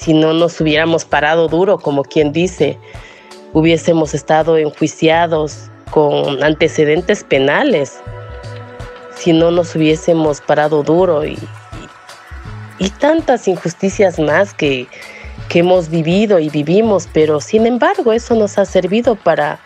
si 0.05 0.13
no 0.13 0.33
nos 0.33 0.61
hubiéramos 0.61 1.03
parado 1.03 1.47
duro, 1.47 1.79
como 1.79 2.03
quien 2.03 2.31
dice? 2.31 2.77
Hubiésemos 3.53 4.13
estado 4.13 4.55
enjuiciados 4.55 5.71
con 5.89 6.43
antecedentes 6.43 7.23
penales, 7.23 7.99
si 9.15 9.33
no 9.33 9.49
nos 9.49 9.75
hubiésemos 9.75 10.41
parado 10.41 10.83
duro 10.83 11.25
y, 11.25 11.39
y 12.77 12.91
tantas 12.91 13.47
injusticias 13.47 14.19
más 14.19 14.53
que, 14.53 14.87
que 15.49 15.59
hemos 15.59 15.89
vivido 15.89 16.37
y 16.37 16.49
vivimos, 16.49 17.09
pero 17.11 17.41
sin 17.41 17.65
embargo 17.65 18.13
eso 18.13 18.35
nos 18.35 18.59
ha 18.59 18.65
servido 18.65 19.15
para, 19.15 19.59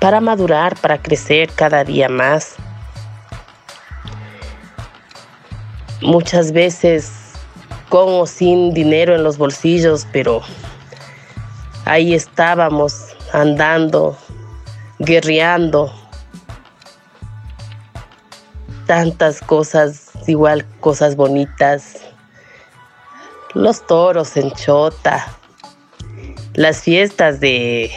para 0.00 0.20
madurar, 0.20 0.74
para 0.80 1.00
crecer 1.00 1.50
cada 1.54 1.84
día 1.84 2.08
más. 2.08 2.56
Muchas 6.00 6.50
veces 6.50 7.23
con 7.94 8.08
o 8.08 8.26
sin 8.26 8.74
dinero 8.74 9.14
en 9.14 9.22
los 9.22 9.38
bolsillos, 9.38 10.04
pero 10.10 10.42
ahí 11.84 12.12
estábamos 12.12 13.14
andando, 13.32 14.18
guerreando. 14.98 15.94
Tantas 18.88 19.40
cosas, 19.40 20.10
igual 20.26 20.66
cosas 20.80 21.14
bonitas. 21.14 22.00
Los 23.54 23.86
toros 23.86 24.36
en 24.36 24.50
Chota, 24.50 25.28
las 26.54 26.82
fiestas 26.82 27.38
de, 27.38 27.92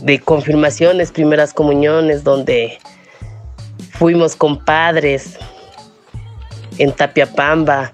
de 0.00 0.18
confirmaciones, 0.18 1.12
primeras 1.12 1.54
comuniones, 1.54 2.24
donde 2.24 2.80
fuimos 3.92 4.34
compadres 4.34 5.38
en 6.78 6.90
Tapiapamba, 6.90 7.92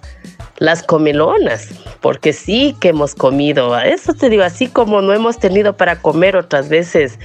las 0.58 0.82
comelonas, 0.82 1.68
porque 2.00 2.32
sí 2.32 2.74
que 2.80 2.88
hemos 2.88 3.14
comido. 3.14 3.78
Eso 3.78 4.14
te 4.14 4.28
digo, 4.28 4.42
así 4.42 4.68
como 4.68 5.02
no 5.02 5.12
hemos 5.12 5.38
tenido 5.38 5.76
para 5.76 6.00
comer 6.00 6.36
otras 6.36 6.68
veces, 6.68 7.18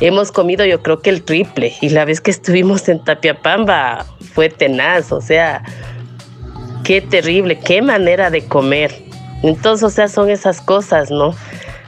hemos 0.00 0.32
comido 0.32 0.64
yo 0.64 0.82
creo 0.82 1.00
que 1.00 1.10
el 1.10 1.22
triple. 1.22 1.74
Y 1.80 1.90
la 1.90 2.04
vez 2.04 2.20
que 2.20 2.30
estuvimos 2.30 2.88
en 2.88 3.02
Tapiapamba 3.04 4.06
fue 4.34 4.48
tenaz, 4.48 5.12
o 5.12 5.20
sea, 5.20 5.62
qué 6.84 7.00
terrible, 7.00 7.58
qué 7.58 7.82
manera 7.82 8.30
de 8.30 8.46
comer. 8.46 8.92
Entonces, 9.42 9.84
o 9.84 9.90
sea, 9.90 10.08
son 10.08 10.30
esas 10.30 10.60
cosas, 10.60 11.10
¿no? 11.10 11.34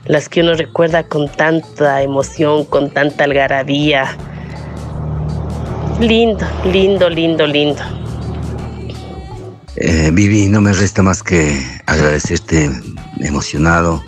Las 0.06 0.28
que 0.28 0.42
uno 0.42 0.54
recuerda 0.54 1.04
con 1.04 1.28
tanta 1.28 2.02
emoción, 2.02 2.64
con 2.64 2.90
tanta 2.90 3.24
algarabía. 3.24 4.16
Lindo, 6.00 6.44
lindo, 6.64 7.08
lindo, 7.08 7.46
lindo. 7.46 8.03
Eh, 9.76 10.10
Vivi, 10.12 10.48
no 10.48 10.60
me 10.60 10.72
resta 10.72 11.02
más 11.02 11.22
que 11.22 11.60
agradecerte 11.86 12.70
emocionado 13.20 14.02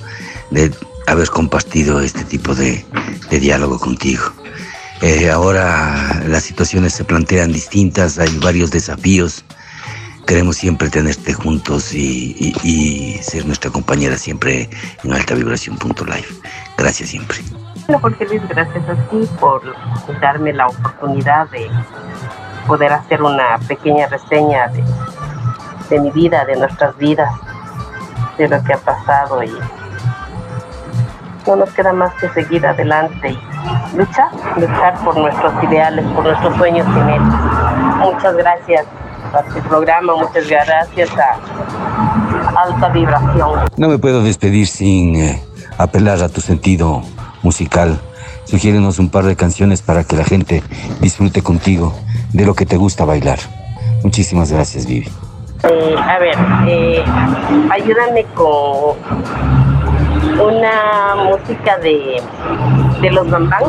de 0.51 0.73
haber 1.07 1.29
compartido 1.29 2.01
este 2.01 2.25
tipo 2.25 2.55
de, 2.55 2.85
diálogo 3.31 3.79
contigo. 3.79 4.25
Eh, 5.03 5.31
ahora 5.31 6.23
las 6.27 6.45
situaciones 6.45 6.93
se 6.95 7.05
plantean 7.05 7.53
distintas, 7.53 8.19
hay 8.19 8.37
varios 8.39 8.71
desafíos. 8.71 9.45
Queremos 10.27 10.57
siempre 10.57 10.89
tenerte 10.89 11.35
juntos 11.35 11.93
y, 11.95 13.19
ser 13.23 13.47
nuestra 13.47 13.71
compañera 13.71 14.17
siempre 14.17 14.69
en 15.05 15.13
alta 15.13 15.35
vibración.live. 15.35 16.27
Gracias 16.77 17.11
siempre. 17.11 17.39
Bueno, 17.87 18.01
Jorge 18.01 18.25
Luis, 18.27 18.43
gracias 18.49 18.89
a 18.89 18.95
ti 19.09 19.19
por 19.39 19.63
darme 20.21 20.53
la 20.53 20.67
oportunidad 20.67 21.49
de 21.51 21.69
poder 22.67 22.93
hacer 22.93 23.23
una 23.23 23.59
pequeña 23.69 24.09
reseña 24.09 24.67
de, 24.69 24.83
de 25.89 26.01
mi 26.01 26.11
vida, 26.11 26.45
de 26.45 26.57
nuestras 26.57 26.97
vidas, 26.97 27.31
de 28.39 28.49
lo 28.49 28.63
que 28.63 28.73
ha 28.73 28.79
pasado 28.79 29.43
y 29.43 29.53
no 31.47 31.57
nos 31.57 31.71
queda 31.71 31.93
más 31.93 32.13
que 32.15 32.29
seguir 32.31 32.67
adelante 32.67 33.31
y 33.31 33.97
luchar, 33.97 34.29
luchar 34.57 34.99
por 35.05 35.17
nuestros 35.17 35.53
ideales, 35.65 36.05
por 36.13 36.25
nuestros 36.25 36.57
sueños 36.57 36.87
y 36.89 37.01
metas. 37.01 37.99
Muchas 37.99 38.37
gracias 38.37 38.87
a 39.33 39.43
tu 39.43 39.61
programa, 39.69 40.17
muchas 40.17 40.49
gracias 40.49 41.11
a 41.17 42.63
Alta 42.63 42.89
Vibración. 42.89 43.61
No 43.77 43.89
me 43.89 43.99
puedo 43.99 44.23
despedir 44.23 44.67
sin 44.67 45.17
eh, 45.17 45.43
apelar 45.79 46.23
a 46.23 46.29
tu 46.29 46.41
sentido 46.41 47.03
musical. 47.43 47.99
Sugiérenos 48.45 48.99
un 48.99 49.11
par 49.11 49.25
de 49.25 49.37
canciones 49.37 49.83
para 49.83 50.05
que 50.05 50.17
la 50.17 50.25
gente 50.25 50.63
disfrute 51.01 51.43
contigo 51.43 51.95
de 52.33 52.45
lo 52.45 52.55
que 52.55 52.67
te 52.67 52.77
gusta 52.77 53.05
bailar. 53.05 53.39
Muchísimas 54.03 54.53
gracias, 54.53 54.87
Vivi. 54.87 55.09
Eh, 55.63 55.97
a 55.99 56.19
ver, 56.19 56.35
eh, 56.69 57.05
ayúdame 57.71 58.25
con 58.35 58.97
una 60.41 61.15
música 61.17 61.79
de, 61.79 62.23
de 63.01 63.11
los 63.11 63.31
Bambán. 63.31 63.65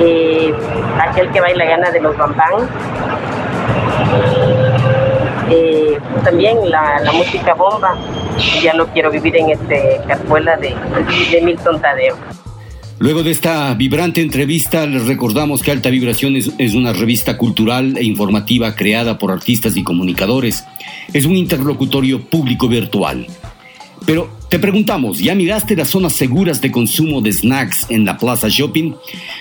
Eh, 0.00 0.54
aquel 1.00 1.30
que 1.30 1.40
baila 1.40 1.64
gana 1.64 1.90
de 1.90 2.00
los 2.00 2.16
Bambán. 2.16 2.68
Eh, 5.50 5.98
también 6.24 6.70
la, 6.70 7.00
música 7.12 7.54
bomba. 7.54 7.94
Ya 8.62 8.72
no 8.74 8.86
quiero 8.88 9.10
vivir 9.10 9.36
en 9.36 9.50
este 9.50 10.00
carpuela 10.06 10.56
de, 10.56 10.74
de 11.30 11.40
Milton 11.42 11.80
Tadeo. 11.80 12.16
Luego 13.00 13.22
de 13.22 13.30
esta 13.30 13.72
vibrante 13.74 14.22
entrevista, 14.22 14.84
les 14.84 15.06
recordamos 15.06 15.62
que 15.62 15.70
Alta 15.70 15.88
Vibración 15.88 16.34
es, 16.34 16.74
una 16.74 16.92
revista 16.92 17.36
cultural 17.36 17.96
e 17.96 18.02
informativa 18.02 18.74
creada 18.74 19.18
por 19.18 19.30
artistas 19.30 19.76
y 19.76 19.84
comunicadores. 19.84 20.64
Es 21.12 21.24
un 21.24 21.36
interlocutorio 21.36 22.20
público 22.20 22.66
virtual. 22.66 23.28
Pero 24.04 24.36
te 24.48 24.58
preguntamos, 24.58 25.20
¿ya 25.20 25.36
miraste 25.36 25.76
las 25.76 25.90
zonas 25.90 26.14
seguras 26.14 26.60
de 26.60 26.72
consumo 26.72 27.20
de 27.20 27.32
snacks 27.32 27.86
en 27.88 28.04
la 28.04 28.16
Plaza 28.16 28.48
Shopping? 28.48 28.94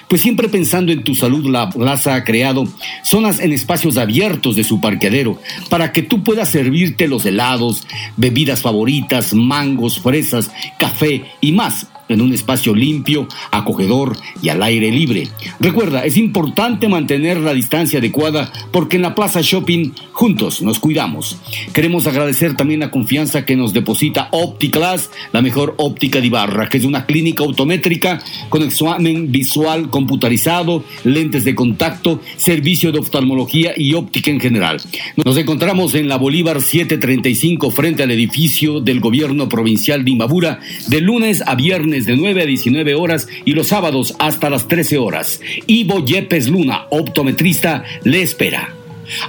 Pues 0.07 0.21
siempre 0.21 0.49
pensando 0.49 0.91
en 0.91 1.03
tu 1.03 1.15
salud, 1.15 1.49
la 1.49 1.69
Plaza 1.69 2.13
ha 2.13 2.23
creado 2.23 2.67
zonas 3.03 3.39
en 3.39 3.53
espacios 3.53 3.97
abiertos 3.97 4.55
de 4.55 4.63
su 4.63 4.79
parqueadero 4.81 5.39
para 5.69 5.91
que 5.91 6.03
tú 6.03 6.23
puedas 6.23 6.49
servirte 6.49 7.07
los 7.07 7.25
helados, 7.25 7.87
bebidas 8.17 8.61
favoritas, 8.61 9.33
mangos, 9.33 9.99
fresas, 9.99 10.51
café 10.77 11.23
y 11.41 11.53
más 11.53 11.87
en 12.09 12.21
un 12.21 12.33
espacio 12.33 12.73
limpio, 12.73 13.27
acogedor 13.51 14.17
y 14.41 14.49
al 14.49 14.63
aire 14.63 14.91
libre. 14.91 15.27
Recuerda, 15.59 16.05
es 16.05 16.17
importante 16.17 16.87
mantener 16.87 17.37
la 17.39 17.53
distancia 17.53 17.99
adecuada 17.99 18.51
porque 18.71 18.97
en 18.97 19.01
la 19.03 19.15
Plaza 19.15 19.41
Shopping 19.41 19.91
juntos 20.11 20.61
nos 20.61 20.79
cuidamos. 20.79 21.37
Queremos 21.73 22.07
agradecer 22.07 22.55
también 22.55 22.79
la 22.79 22.91
confianza 22.91 23.45
que 23.45 23.55
nos 23.55 23.73
deposita 23.73 24.29
OptiClass, 24.31 25.11
la 25.31 25.41
mejor 25.41 25.75
óptica 25.77 26.19
de 26.19 26.27
Ibarra, 26.27 26.69
que 26.69 26.77
es 26.77 26.85
una 26.85 27.05
clínica 27.05 27.43
autométrica 27.43 28.19
con 28.49 28.63
examen 28.63 29.31
visual 29.31 29.89
computarizado, 29.89 30.83
lentes 31.03 31.43
de 31.43 31.55
contacto, 31.55 32.21
servicio 32.37 32.91
de 32.91 32.99
oftalmología 32.99 33.73
y 33.75 33.93
óptica 33.93 34.31
en 34.31 34.39
general. 34.39 34.81
Nos 35.23 35.37
encontramos 35.37 35.95
en 35.95 36.07
la 36.07 36.17
Bolívar 36.17 36.61
735 36.61 37.71
frente 37.71 38.03
al 38.03 38.11
edificio 38.11 38.79
del 38.79 38.99
gobierno 38.99 39.49
provincial 39.49 40.03
de 40.03 40.11
Imbabura 40.11 40.59
de 40.87 41.01
lunes 41.01 41.43
a 41.45 41.55
viernes 41.55 41.96
de 42.05 42.15
9 42.15 42.43
a 42.43 42.45
19 42.45 42.95
horas 42.95 43.27
y 43.45 43.51
los 43.53 43.67
sábados 43.67 44.15
hasta 44.19 44.49
las 44.49 44.67
13 44.67 44.97
horas. 44.97 45.41
Ivo 45.65 46.05
Yepes 46.05 46.49
Luna, 46.49 46.85
optometrista, 46.89 47.83
le 48.03 48.21
espera. 48.21 48.73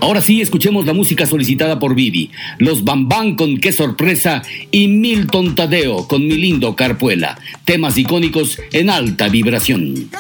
Ahora 0.01 0.21
sí, 0.21 0.41
escuchemos 0.41 0.87
la 0.87 0.93
música 0.93 1.27
solicitada 1.27 1.79
por 1.79 1.95
Vivi. 1.95 2.31
Los 2.59 2.85
Bambán 2.85 3.37
con 3.37 3.59
Qué 3.59 3.73
sorpresa 3.73 4.43
y 4.71 4.89
Milton 4.89 5.55
Tadeo 5.55 6.09
con 6.09 6.27
Mi 6.27 6.37
lindo 6.37 6.75
Carpuela. 6.75 7.39
Temas 7.65 7.97
icónicos 7.97 8.59
en 8.73 8.91
alta 8.91 9.29
vibración. 9.29 10.11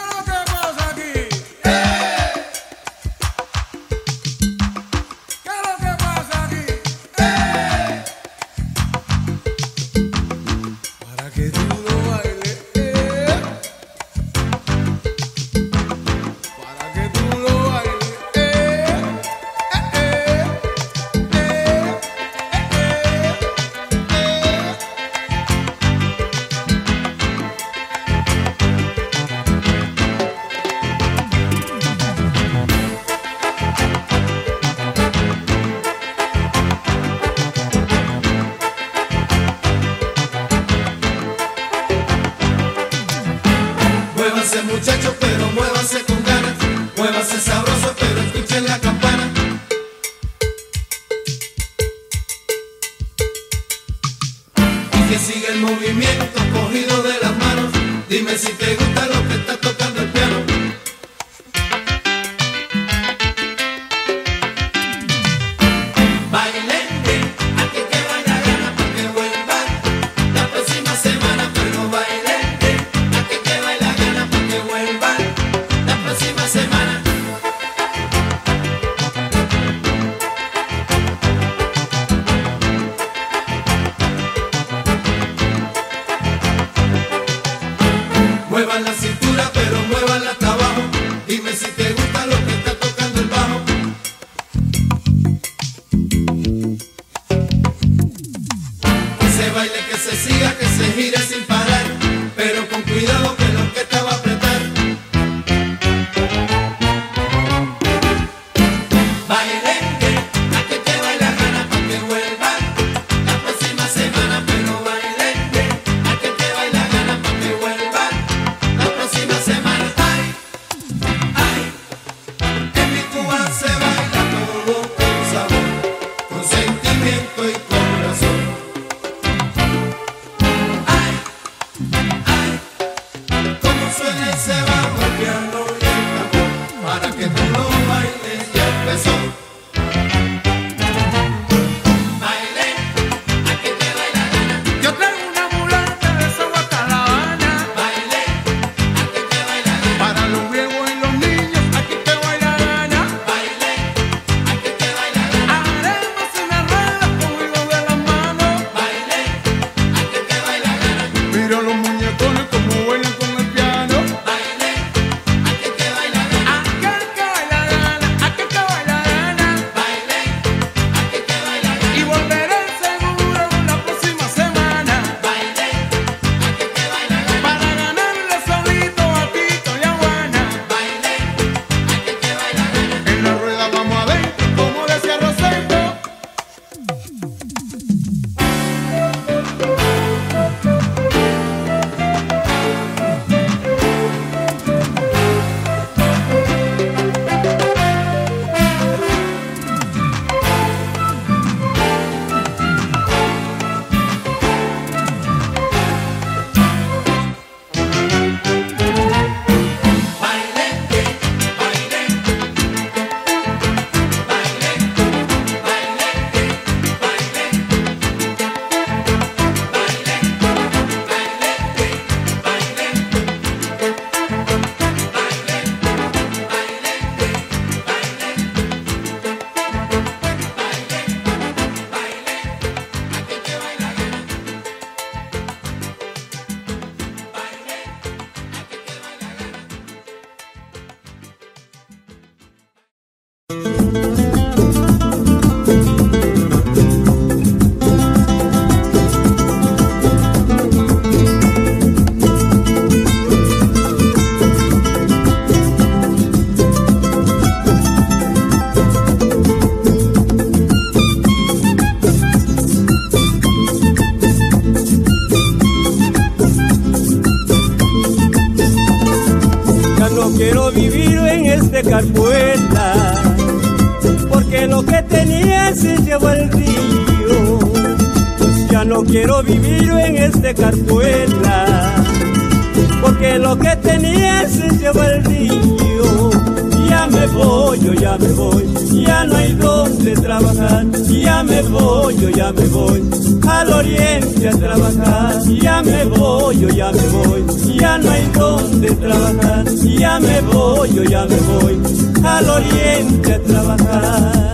Me 292.59 292.67
voy, 292.69 293.03
al 293.49 293.73
oriente 293.73 294.49
a 294.49 294.57
trabajar. 294.57 295.43
Ya 295.45 295.83
me 295.83 296.05
voy, 296.05 296.59
yo 296.61 296.69
ya 296.69 296.91
me 296.93 297.07
voy, 297.09 297.45
ya 297.79 297.99
no 297.99 298.11
hay 298.11 298.27
donde 298.29 298.91
trabajar. 298.95 299.65
Ya 299.75 300.21
me 300.21 300.41
voy, 300.43 300.95
yo 300.95 301.05
ya 301.05 301.25
me 301.27 301.37
voy, 301.37 301.81
al 302.25 302.51
oriente 302.51 303.35
a 303.35 303.43
trabajar. 303.43 304.49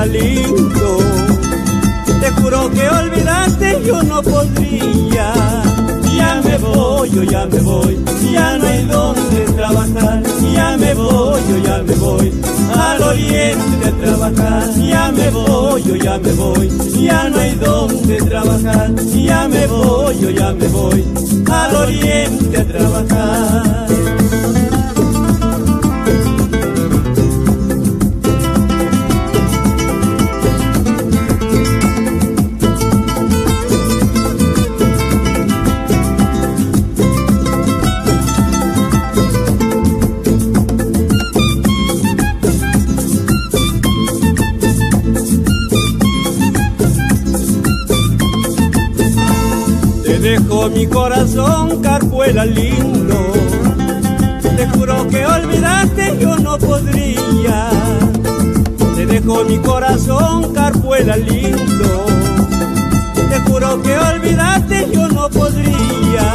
Te 0.00 0.08
juro 2.40 2.70
que 2.70 2.88
olvidarte 2.88 3.82
yo 3.84 4.02
no 4.02 4.22
podría. 4.22 5.34
Ya 6.16 6.40
me 6.42 6.56
voy, 6.56 7.10
yo 7.10 7.22
ya 7.22 7.44
me 7.44 7.58
voy, 7.58 8.02
ya 8.32 8.56
no 8.56 8.66
hay 8.66 8.86
donde 8.86 9.44
trabajar. 9.54 10.22
Ya 10.54 10.78
me 10.78 10.94
voy, 10.94 11.42
yo 11.50 11.58
ya 11.58 11.82
me 11.82 11.94
voy, 11.96 12.32
al 12.74 13.02
oriente 13.02 13.88
a 13.88 13.90
trabajar. 14.02 14.74
Ya 14.74 15.12
me 15.12 15.28
voy, 15.28 15.82
yo 15.82 15.96
ya 15.96 16.18
me 16.18 16.32
voy, 16.32 16.70
ya 16.98 17.28
no 17.28 17.38
hay 17.38 17.54
donde 17.56 18.16
trabajar. 18.22 18.94
Ya 19.14 19.48
me 19.48 19.66
voy, 19.66 20.18
yo 20.18 20.30
ya 20.30 20.54
me 20.54 20.66
voy, 20.68 21.04
al 21.46 21.76
oriente 21.76 22.58
a 22.58 22.64
trabajar. 22.64 24.19
Mi 50.80 50.86
corazón, 50.86 51.82
carpuela 51.82 52.46
lindo. 52.46 53.18
Te 54.56 54.66
juro 54.68 55.06
que 55.08 55.26
olvidarte 55.26 56.16
yo 56.18 56.36
no 56.36 56.56
podría. 56.56 57.68
Te 58.96 59.04
dejo 59.04 59.44
mi 59.44 59.58
corazón, 59.58 60.54
carpuela 60.54 61.18
lindo. 61.18 62.06
Te 63.30 63.40
juro 63.40 63.82
que 63.82 63.98
olvidarte 63.98 64.88
yo 64.90 65.06
no 65.08 65.28
podría. 65.28 66.26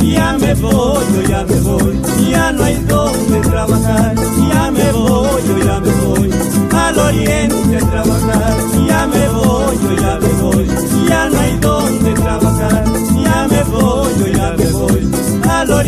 Ya 0.00 0.38
me 0.38 0.54
voy, 0.54 1.04
yo 1.14 1.22
ya 1.28 1.44
me 1.44 1.60
voy, 1.60 2.00
ya 2.30 2.52
no 2.52 2.64
hay 2.64 2.76
donde 2.88 3.40
trabajar. 3.50 4.14
Ya 4.50 4.70
me 4.70 4.92
voy, 4.92 5.42
yo 5.46 5.58
ya 5.58 5.78
me 5.80 5.92
voy, 6.06 6.30
al 6.72 6.98
oriente 6.98 7.76
a 7.76 7.90
trabajar. 7.90 8.47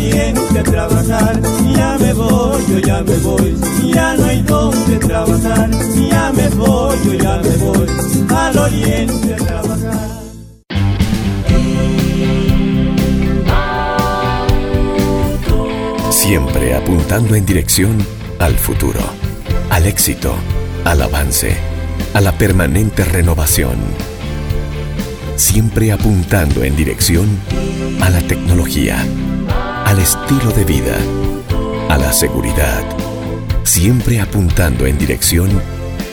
A 0.09 0.63
trabajar. 0.63 1.41
Ya 1.75 1.97
me 1.99 2.13
voy, 2.13 2.63
yo 2.69 2.79
ya 2.79 3.03
me 3.03 3.17
voy, 3.17 3.55
ya 3.93 4.15
no 4.15 4.25
hay 4.25 4.41
donde 4.41 4.97
trabajar. 4.97 5.69
Ya 6.09 6.31
me 6.33 6.49
voy, 6.49 6.97
yo 7.05 7.13
ya 7.13 7.37
me 7.37 7.57
voy, 7.57 7.87
al 8.35 8.57
oriente 8.57 9.33
a 9.33 9.37
trabajar. 9.37 10.21
Siempre 16.09 16.75
apuntando 16.75 17.35
en 17.35 17.45
dirección 17.45 17.97
al 18.39 18.55
futuro, 18.55 19.01
al 19.69 19.85
éxito, 19.85 20.33
al 20.85 21.01
avance, 21.01 21.57
a 22.13 22.21
la 22.21 22.31
permanente 22.37 23.03
renovación. 23.03 23.77
Siempre 25.35 25.91
apuntando 25.91 26.63
en 26.63 26.75
dirección 26.75 27.27
a 28.01 28.09
la 28.09 28.21
tecnología, 28.21 29.03
al 29.85 29.99
estilo 29.99 30.51
de 30.51 30.65
vida, 30.65 30.97
a 31.89 31.97
la 31.97 32.13
seguridad. 32.13 32.83
Siempre 33.63 34.19
apuntando 34.19 34.85
en 34.85 34.97
dirección 34.97 35.49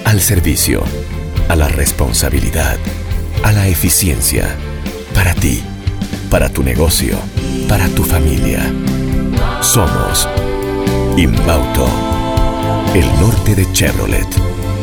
al 0.05 0.21
servicio, 0.21 0.83
a 1.49 1.57
la 1.57 1.69
responsabilidad, 1.69 2.77
a 3.43 3.53
la 3.53 3.69
eficiencia. 3.69 4.57
Para 5.15 5.35
ti, 5.35 5.63
para 6.31 6.49
tu 6.49 6.63
negocio, 6.63 7.17
para 7.69 7.89
tu 7.89 8.05
familia. 8.05 8.63
Somos 9.61 10.29
Inbauto, 11.17 11.89
el 12.95 13.07
norte 13.21 13.55
de 13.55 13.71
Chevrolet. 13.73 14.48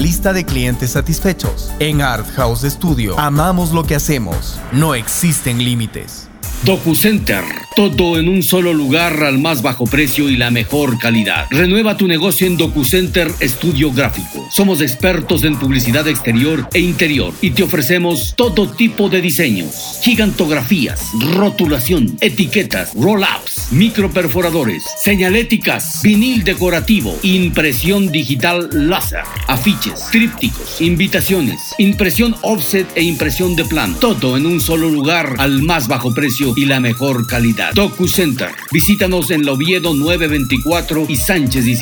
lista 0.00 0.32
de 0.32 0.44
clientes 0.44 0.92
satisfechos. 0.92 1.70
En 1.78 2.00
Art 2.00 2.26
House 2.34 2.62
Studio 2.62 3.18
amamos 3.18 3.72
lo 3.72 3.84
que 3.84 3.94
hacemos. 3.94 4.58
No 4.72 4.94
existen 4.94 5.62
límites. 5.62 6.30
DocuCenter. 6.64 7.42
Todo 7.74 8.18
en 8.18 8.28
un 8.28 8.42
solo 8.42 8.74
lugar 8.74 9.22
al 9.22 9.38
más 9.38 9.62
bajo 9.62 9.86
precio 9.86 10.28
y 10.28 10.36
la 10.36 10.50
mejor 10.50 10.98
calidad. 10.98 11.46
Renueva 11.50 11.96
tu 11.96 12.06
negocio 12.06 12.46
en 12.46 12.58
DocuCenter 12.58 13.32
Estudio 13.40 13.90
Gráfico. 13.92 14.46
Somos 14.50 14.82
expertos 14.82 15.44
en 15.44 15.58
publicidad 15.58 16.06
exterior 16.06 16.68
e 16.74 16.80
interior 16.80 17.32
y 17.40 17.52
te 17.52 17.62
ofrecemos 17.62 18.34
todo 18.36 18.68
tipo 18.68 19.08
de 19.08 19.22
diseños. 19.22 20.00
Gigantografías, 20.02 21.00
rotulación, 21.34 22.18
etiquetas, 22.20 22.92
roll-ups, 22.94 23.59
microperforadores, 23.70 24.82
señaléticas, 25.02 26.00
vinil 26.02 26.44
decorativo, 26.44 27.18
impresión 27.22 28.10
digital 28.10 28.68
láser, 28.72 29.22
afiches, 29.46 30.06
trípticos, 30.10 30.80
invitaciones, 30.80 31.60
impresión 31.78 32.34
offset 32.42 32.86
e 32.96 33.02
impresión 33.02 33.54
de 33.56 33.64
plano. 33.64 33.96
Todo 34.00 34.36
en 34.36 34.46
un 34.46 34.60
solo 34.60 34.88
lugar 34.88 35.34
al 35.38 35.62
más 35.62 35.88
bajo 35.88 36.14
precio 36.14 36.54
y 36.56 36.66
la 36.66 36.78
mejor 36.80 37.26
calidad. 37.26 37.72
DocuCenter. 37.74 38.50
Visítanos 38.72 39.30
en 39.30 39.44
la 39.44 39.52
Oviedo 39.52 39.94
924 39.94 41.06
y 41.08 41.16
Sánchez 41.16 41.66
y. 41.66 41.80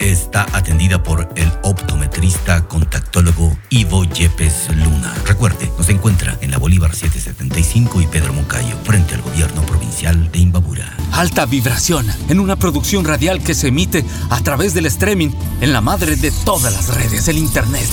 está 0.00 0.46
atendida 0.56 1.02
por 1.02 1.28
el 1.36 1.52
optometrista 1.62 2.66
contactólogo 2.66 3.56
Ivo 3.68 4.04
Yepes 4.04 4.68
Luna. 4.74 5.14
Recuerde, 5.26 5.70
nos 5.76 5.88
encuentra 5.90 6.36
en 6.40 6.50
la 6.50 6.58
Bolívar 6.58 6.94
775 6.94 8.00
y 8.00 8.06
Pedro 8.06 8.32
Moncayo, 8.32 8.76
frente 8.82 9.14
al 9.14 9.22
gobierno 9.22 9.62
provincial 9.62 10.32
de 10.32 10.38
Imbabura. 10.38 10.96
Alta 11.12 11.44
vibración 11.44 12.06
en 12.28 12.40
una 12.40 12.56
producción 12.56 13.04
radial 13.04 13.42
que 13.42 13.54
se 13.54 13.68
emite 13.68 14.04
a 14.30 14.40
través 14.40 14.72
del 14.72 14.86
streaming 14.86 15.30
en 15.60 15.72
la 15.72 15.82
madre 15.82 16.16
de 16.16 16.32
todas 16.44 16.72
las 16.72 16.94
redes, 16.96 17.28
el 17.28 17.36
Internet, 17.36 17.88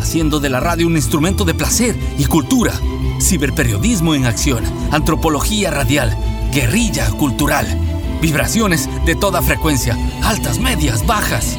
haciendo 0.00 0.38
de 0.38 0.48
la 0.48 0.60
radio 0.60 0.86
un 0.86 0.96
instrumento 0.96 1.44
de 1.44 1.54
placer 1.54 1.98
y 2.18 2.24
cultura, 2.26 2.72
ciberperiodismo 3.20 4.14
en 4.14 4.26
acción, 4.26 4.64
antropología 4.92 5.70
radial, 5.72 6.16
guerrilla 6.52 7.10
cultural, 7.10 7.66
vibraciones 8.22 8.88
de 9.04 9.16
toda 9.16 9.42
frecuencia, 9.42 9.98
altas, 10.22 10.60
medias, 10.60 11.04
bajas. 11.04 11.58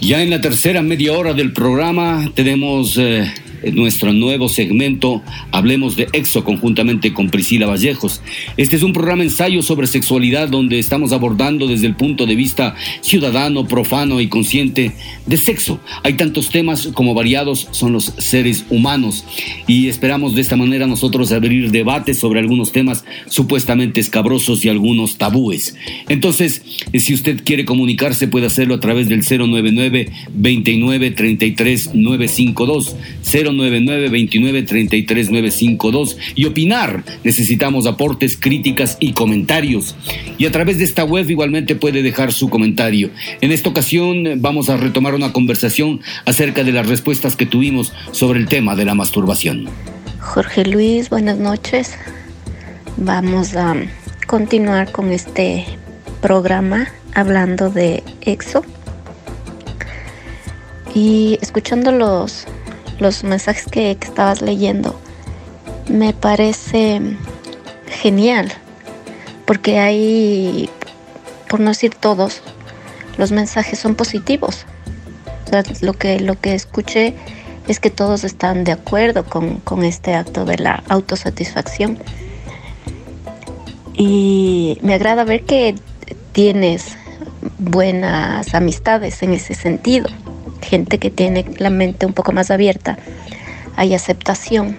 Ya 0.00 0.22
en 0.22 0.30
la 0.30 0.40
tercera 0.40 0.82
media 0.82 1.12
hora 1.12 1.32
del 1.32 1.52
programa 1.52 2.30
tenemos 2.34 2.98
eh, 2.98 3.32
nuestro 3.72 4.12
nuevo 4.12 4.48
segmento 4.48 5.22
Hablemos 5.52 5.96
de 5.96 6.08
Exo 6.12 6.44
conjuntamente 6.44 7.12
con 7.12 7.30
Priscila 7.30 7.66
Vallejos. 7.66 8.20
Este 8.56 8.76
es 8.76 8.82
un 8.82 8.92
programa 8.92 9.22
ensayo 9.22 9.62
sobre 9.62 9.86
sexualidad 9.86 10.48
donde 10.48 10.78
estamos 10.78 11.12
abordando 11.12 11.66
desde 11.66 11.86
el 11.86 11.96
punto 11.96 12.26
de 12.26 12.34
vista 12.34 12.74
ciudadano, 13.00 13.66
profano 13.66 14.20
y 14.20 14.28
consciente 14.28 14.92
de 15.26 15.36
sexo. 15.36 15.80
Hay 16.02 16.14
tantos 16.14 16.50
temas 16.50 16.88
como 16.94 17.14
variados 17.14 17.68
son 17.70 17.92
los 17.92 18.12
seres 18.18 18.64
humanos 18.70 19.24
y 19.66 19.88
esperamos 19.88 20.34
de 20.34 20.40
esta 20.40 20.56
manera 20.56 20.86
nosotros 20.86 21.32
abrir 21.32 21.70
debates 21.70 22.18
sobre 22.18 22.40
algunos 22.40 22.72
temas 22.72 23.04
supuestamente 23.28 24.00
escabrosos 24.00 24.64
y 24.64 24.68
algunos 24.68 25.18
tabúes. 25.18 25.76
Entonces, 26.08 26.62
eh, 26.92 27.00
si 27.00 27.14
usted 27.14 27.42
quiere 27.44 27.64
comunicarse 27.64 28.28
puede 28.28 28.46
hacerlo 28.46 28.74
a 28.74 28.80
través 28.80 29.08
del 29.08 29.22
099 29.22 30.10
29 30.32 31.10
33 31.10 31.94
952 31.94 32.96
099 33.32 33.55
29 33.56 34.62
33 34.62 35.30
952 35.30 36.16
y 36.34 36.44
opinar. 36.46 37.04
Necesitamos 37.24 37.86
aportes, 37.86 38.36
críticas 38.36 38.96
y 39.00 39.12
comentarios. 39.12 39.96
Y 40.38 40.46
a 40.46 40.52
través 40.52 40.78
de 40.78 40.84
esta 40.84 41.04
web 41.04 41.28
igualmente 41.28 41.74
puede 41.74 42.02
dejar 42.02 42.32
su 42.32 42.48
comentario. 42.48 43.10
En 43.40 43.52
esta 43.52 43.68
ocasión 43.68 44.40
vamos 44.42 44.68
a 44.68 44.76
retomar 44.76 45.14
una 45.14 45.32
conversación 45.32 46.00
acerca 46.24 46.64
de 46.64 46.72
las 46.72 46.86
respuestas 46.86 47.36
que 47.36 47.46
tuvimos 47.46 47.92
sobre 48.12 48.40
el 48.40 48.46
tema 48.46 48.76
de 48.76 48.84
la 48.84 48.94
masturbación. 48.94 49.68
Jorge 50.20 50.64
Luis, 50.64 51.08
buenas 51.10 51.38
noches. 51.38 51.94
Vamos 52.96 53.54
a 53.54 53.74
continuar 54.26 54.90
con 54.90 55.12
este 55.12 55.64
programa 56.20 56.88
hablando 57.14 57.70
de 57.70 58.02
EXO. 58.22 58.64
Y 60.94 61.38
escuchando 61.42 61.92
los, 61.92 62.46
los 62.98 63.24
mensajes 63.24 63.66
que, 63.66 63.90
estabas 63.90 64.42
leyendo, 64.42 64.98
me 65.88 66.12
parece 66.12 67.00
genial, 67.88 68.52
porque 69.44 69.78
hay, 69.78 70.70
por 71.48 71.60
no 71.60 71.70
decir 71.70 71.94
todos, 71.94 72.42
los 73.18 73.32
mensajes 73.32 73.78
son 73.78 73.94
positivos. 73.94 74.66
O 75.46 75.48
sea, 75.48 75.62
lo 75.80 75.92
que, 75.92 76.20
lo 76.20 76.38
que 76.40 76.54
escuché 76.54 77.14
es 77.68 77.80
que 77.80 77.90
todos 77.90 78.24
están 78.24 78.64
de 78.64 78.72
acuerdo 78.72 79.24
con, 79.24 79.58
con 79.58 79.84
este 79.84 80.14
acto 80.14 80.44
de 80.44 80.58
la 80.58 80.82
autosatisfacción. 80.88 81.98
Y 83.94 84.78
me 84.82 84.94
agrada 84.94 85.24
ver 85.24 85.44
que 85.44 85.74
tienes 86.32 86.96
buenas 87.58 88.54
amistades 88.54 89.22
en 89.22 89.32
ese 89.32 89.54
sentido. 89.54 90.08
Gente 90.68 90.98
que 90.98 91.10
tiene 91.10 91.44
la 91.58 91.70
mente 91.70 92.06
un 92.06 92.12
poco 92.12 92.32
más 92.32 92.50
abierta. 92.50 92.98
Hay 93.76 93.94
aceptación. 93.94 94.76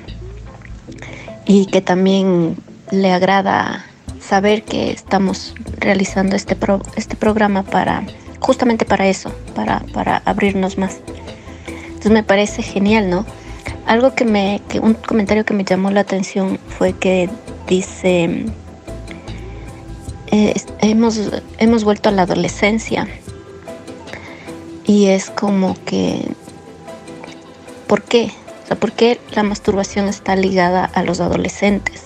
Y 1.46 1.68
que 1.68 1.82
también 1.82 2.58
le 2.92 3.12
agrada 3.12 3.86
saber 4.20 4.64
que 4.64 4.92
estamos 4.92 5.56
realizando 5.80 6.36
este, 6.36 6.56
pro- 6.56 6.82
este 6.98 7.16
programa 7.16 7.64
para 7.64 8.04
justamente 8.40 8.86
para 8.86 9.08
eso, 9.08 9.32
para, 9.56 9.80
para 9.94 10.22
abrirnos 10.26 10.78
más. 10.78 10.98
Entonces 11.88 12.12
me 12.12 12.24
parece 12.24 12.62
genial, 12.62 13.10
¿no? 13.10 13.26
Algo 13.86 14.14
que 14.14 14.26
me, 14.26 14.62
que 14.68 14.80
un 14.80 14.94
comentario 14.94 15.46
que 15.46 15.54
me 15.54 15.64
llamó 15.64 15.90
la 15.92 16.02
atención 16.02 16.60
fue 16.78 16.94
que 16.94 17.30
dice, 17.68 18.46
eh, 20.32 20.54
hemos, 20.82 21.20
hemos 21.58 21.84
vuelto 21.86 22.10
a 22.10 22.12
la 22.12 22.24
adolescencia 22.24 23.08
y 24.88 25.08
es 25.08 25.30
como 25.30 25.76
que, 25.86 26.26
¿por 27.88 28.02
qué? 28.02 28.32
O 28.64 28.68
sea, 28.68 28.78
¿por 28.78 28.94
qué 28.94 29.20
la 29.34 29.44
masturbación 29.44 30.08
está 30.08 30.36
ligada 30.36 30.86
a 30.86 31.04
los 31.04 31.20
adolescentes? 31.20 32.04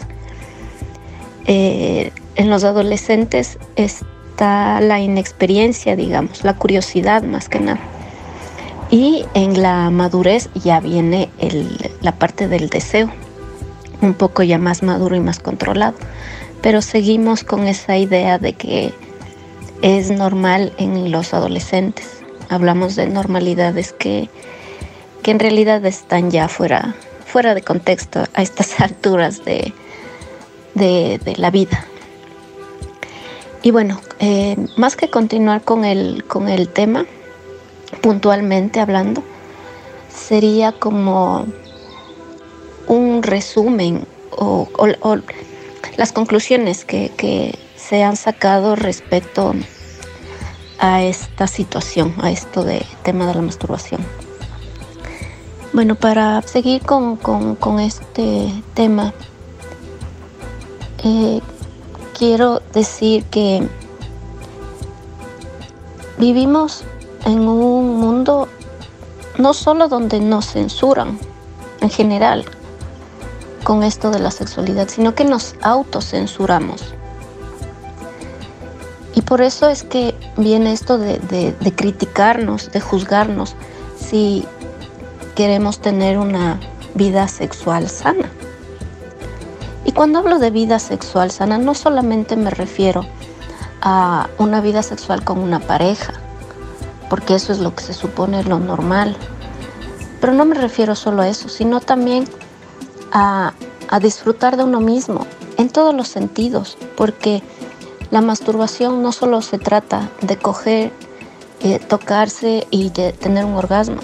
Eh, 1.46 2.12
en 2.36 2.50
los 2.50 2.64
adolescentes 2.64 3.60
está 3.76 4.82
la 4.82 5.00
inexperiencia, 5.00 5.96
digamos, 5.96 6.44
la 6.44 6.56
curiosidad 6.56 7.24
más 7.24 7.50
que 7.50 7.60
nada. 7.60 7.80
Y 8.90 9.26
en 9.36 9.62
la 9.62 9.90
madurez 9.92 10.50
ya 10.56 10.80
viene 10.80 11.30
la 12.02 12.14
parte 12.14 12.48
del 12.48 12.70
deseo, 12.70 13.12
un 14.02 14.16
poco 14.16 14.44
ya 14.44 14.58
más 14.58 14.82
maduro 14.82 15.16
y 15.16 15.20
más 15.20 15.40
controlado. 15.40 15.96
Pero 16.62 16.82
seguimos 16.82 17.44
con 17.44 17.68
esa 17.68 17.98
idea 17.98 18.40
de 18.40 18.54
que 18.54 18.94
es 19.82 20.12
normal 20.12 20.74
en 20.78 21.12
los 21.12 21.34
adolescentes. 21.34 22.21
Hablamos 22.52 22.98
de 22.98 23.08
normalidades 23.08 23.94
que, 23.94 24.30
que 25.24 25.32
en 25.32 25.40
realidad 25.40 25.84
están 25.86 26.30
ya 26.30 26.50
fuera, 26.50 26.96
fuera 27.26 27.56
de 27.56 27.62
contexto 27.62 28.26
a 28.34 28.42
estas 28.42 28.80
alturas 28.82 29.44
de, 29.46 29.74
de, 30.76 31.34
la 31.38 31.50
vida. 31.50 31.86
Y 33.64 33.72
bueno, 33.72 34.02
eh, 34.20 34.58
más 34.76 34.96
que 34.96 35.10
continuar 35.10 35.62
con 35.62 35.86
el, 35.86 36.26
con 36.26 36.50
el 36.50 36.68
tema, 36.68 37.06
puntualmente 38.02 38.80
hablando, 38.80 39.24
sería 40.14 40.74
como 40.74 41.46
un 42.88 43.24
resumen 43.24 44.06
o, 44.32 44.68
las 45.98 46.12
conclusiones 46.12 46.84
que, 46.84 47.12
que 47.16 47.58
se 47.76 48.04
han 48.04 48.18
sacado 48.18 48.76
respecto 48.76 49.54
esta 50.82 51.48
situación, 51.48 52.14
a 52.22 52.32
esto 52.32 52.64
de 52.64 52.86
tema 53.04 53.28
de 53.28 53.36
la 53.36 53.42
masturbación. 53.42 54.02
Bueno, 55.74 55.96
para 55.96 56.42
seguir 56.42 56.82
con, 56.82 57.16
con- 57.18 57.56
con 57.56 57.80
este 57.80 58.52
tema, 58.74 59.14
eh, 61.04 61.40
quiero 62.18 62.62
decir 62.74 63.24
que 63.26 63.68
vivimos 66.18 66.84
en 67.26 67.48
un 67.48 68.00
mundo 68.00 68.48
no 69.38 69.54
solo 69.54 69.88
donde 69.88 70.20
nos 70.20 70.48
censuran 70.52 71.18
en 71.80 71.90
general 71.90 72.46
con 73.64 73.84
esto 73.84 74.12
de 74.12 74.20
la 74.20 74.32
sexualidad, 74.32 74.88
sino 74.90 75.16
que 75.16 75.24
nos 75.24 75.56
autocensuramos. 75.62 76.82
Y 79.14 79.22
por 79.22 79.42
eso 79.42 79.68
es 79.68 79.84
que 79.84 80.16
viene 80.38 80.72
esto 80.72 80.98
de, 80.98 81.20
de- 81.20 81.74
criticarnos, 81.76 82.72
de 82.72 82.80
juzgarnos, 82.80 83.56
si 84.00 84.46
queremos 85.36 85.80
tener 85.80 86.18
una 86.18 86.60
vida 86.96 87.28
sexual 87.28 87.90
sana. 87.90 88.30
Y 89.84 89.92
cuando 89.92 90.20
hablo 90.20 90.40
de 90.40 90.52
vida 90.52 90.80
sexual 90.80 91.32
sana, 91.32 91.58
no 91.58 91.74
solamente 91.74 92.36
me 92.38 92.52
refiero 92.52 93.06
a 93.82 94.30
una 94.38 94.62
vida 94.62 94.84
sexual 94.84 95.24
con 95.24 95.40
una 95.40 95.60
pareja, 95.60 96.14
porque 97.10 97.36
eso 97.36 97.52
es 97.52 97.60
lo 97.60 97.76
que 97.76 97.84
se 97.84 97.94
supone 97.94 98.44
lo 98.44 98.60
normal. 98.60 99.18
Pero 100.22 100.34
no 100.34 100.46
me 100.46 100.56
refiero 100.56 100.96
solo 100.96 101.24
a 101.24 101.28
eso, 101.28 101.50
sino 101.50 101.80
también 101.82 102.26
a, 103.12 103.54
a 103.90 104.00
disfrutar 104.00 104.56
de 104.56 104.64
uno 104.64 104.80
mismo 104.80 105.26
en 105.58 105.70
todos 105.70 105.94
los 105.96 106.08
sentidos, 106.08 106.78
porque 106.96 107.42
la 108.12 108.20
masturbación 108.20 109.02
no 109.02 109.14
solo 109.14 109.42
se 109.42 109.58
trata 109.58 110.10
de 110.22 110.38
coger, 110.38 110.92
eh, 111.62 111.80
tocarse 111.80 112.68
y 112.70 112.90
de 112.90 113.14
tener 113.14 113.46
un 113.46 113.54
orgasmo, 113.54 114.02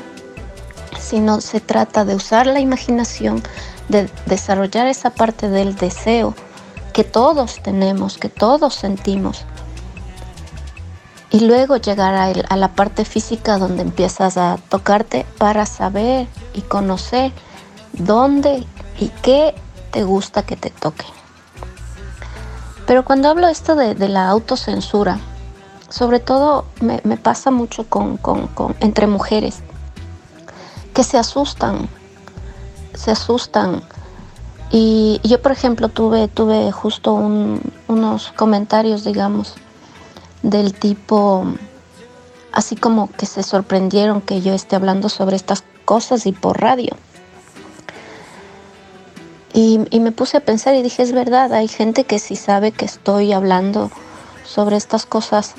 sino 0.98 1.42
se 1.42 1.60
trata 1.60 2.06
de 2.06 2.16
usar 2.16 2.48
la 2.48 2.62
imaginación, 2.62 3.44
de 3.90 4.10
desarrollar 4.26 4.88
esa 4.88 5.10
parte 5.10 5.50
del 5.50 5.76
deseo 5.76 6.34
que 6.94 7.04
todos 7.04 7.60
tenemos, 7.62 8.18
que 8.18 8.30
todos 8.30 8.76
sentimos. 8.76 9.46
Y 11.30 11.42
luego 11.42 11.76
llegar 11.76 12.16
a, 12.16 12.26
a 12.26 12.56
la 12.56 12.70
parte 12.70 13.04
física 13.04 13.58
donde 13.58 13.82
empiezas 13.82 14.38
a 14.38 14.58
tocarte 14.70 15.26
para 15.38 15.66
saber 15.66 16.28
y 16.54 16.62
conocer 16.62 17.34
dónde 17.92 18.66
y 19.00 19.10
qué 19.22 19.54
te 19.92 20.04
gusta 20.04 20.44
que 20.44 20.56
te 20.56 20.70
toque. 20.70 21.17
Pero 22.88 23.04
cuando 23.04 23.28
hablo 23.28 23.50
esto 23.50 23.76
de, 23.76 23.96
la 24.08 24.30
autocensura, 24.30 25.20
sobre 25.90 26.20
todo 26.22 26.66
me, 26.80 27.00
pasa 27.18 27.52
mucho 27.52 27.86
con, 27.88 28.18
entre 28.80 29.08
mujeres 29.08 29.60
que 30.94 31.04
se 31.04 31.18
asustan, 31.18 31.90
se 32.96 33.12
asustan. 33.12 33.84
Y 34.72 35.20
yo, 35.24 35.42
por 35.42 35.52
ejemplo, 35.52 35.90
tuve, 35.90 36.30
tuve 36.30 36.72
justo 36.72 37.14
un- 37.14 37.62
unos 37.90 38.32
comentarios, 38.32 39.04
digamos, 39.04 39.56
del 40.42 40.74
tipo, 40.74 41.46
así 42.54 42.78
como 42.78 43.12
que 43.12 43.26
se 43.26 43.44
sorprendieron 43.44 44.22
que 44.22 44.42
yo 44.42 44.54
esté 44.54 44.78
hablando 44.78 45.10
sobre 45.10 45.36
estas 45.36 45.64
cosas 45.84 46.26
y 46.26 46.32
por 46.32 46.62
radio. 46.62 46.96
Y, 49.60 49.80
me 50.00 50.12
puse 50.12 50.38
a 50.38 50.42
pensar 50.42 50.76
y 50.76 50.84
dije, 50.84 51.02
es 51.02 51.14
verdad, 51.14 51.52
hay 51.52 51.68
gente 51.68 52.04
que 52.04 52.20
si 52.20 52.36
sabe 52.36 52.72
que 52.72 52.86
estoy 52.86 53.34
hablando 53.34 53.90
sobre 54.46 54.76
estas 54.76 55.08
cosas, 55.08 55.56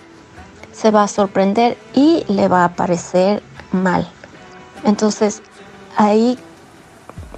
se 0.70 0.92
va 0.92 1.02
a 1.02 1.08
sorprender 1.08 1.76
y 1.94 2.24
le 2.28 2.46
va 2.46 2.62
a 2.62 2.76
parecer 2.76 3.42
mal. 3.72 4.08
Entonces, 4.84 5.42
ahí 5.96 6.38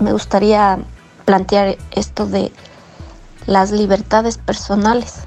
me 0.01 0.13
gustaría 0.13 0.79
plantear 1.25 1.79
esto 1.93 2.27
de 2.27 2.53
las 3.47 3.71
libertades 3.71 4.37
personales. 4.37 5.21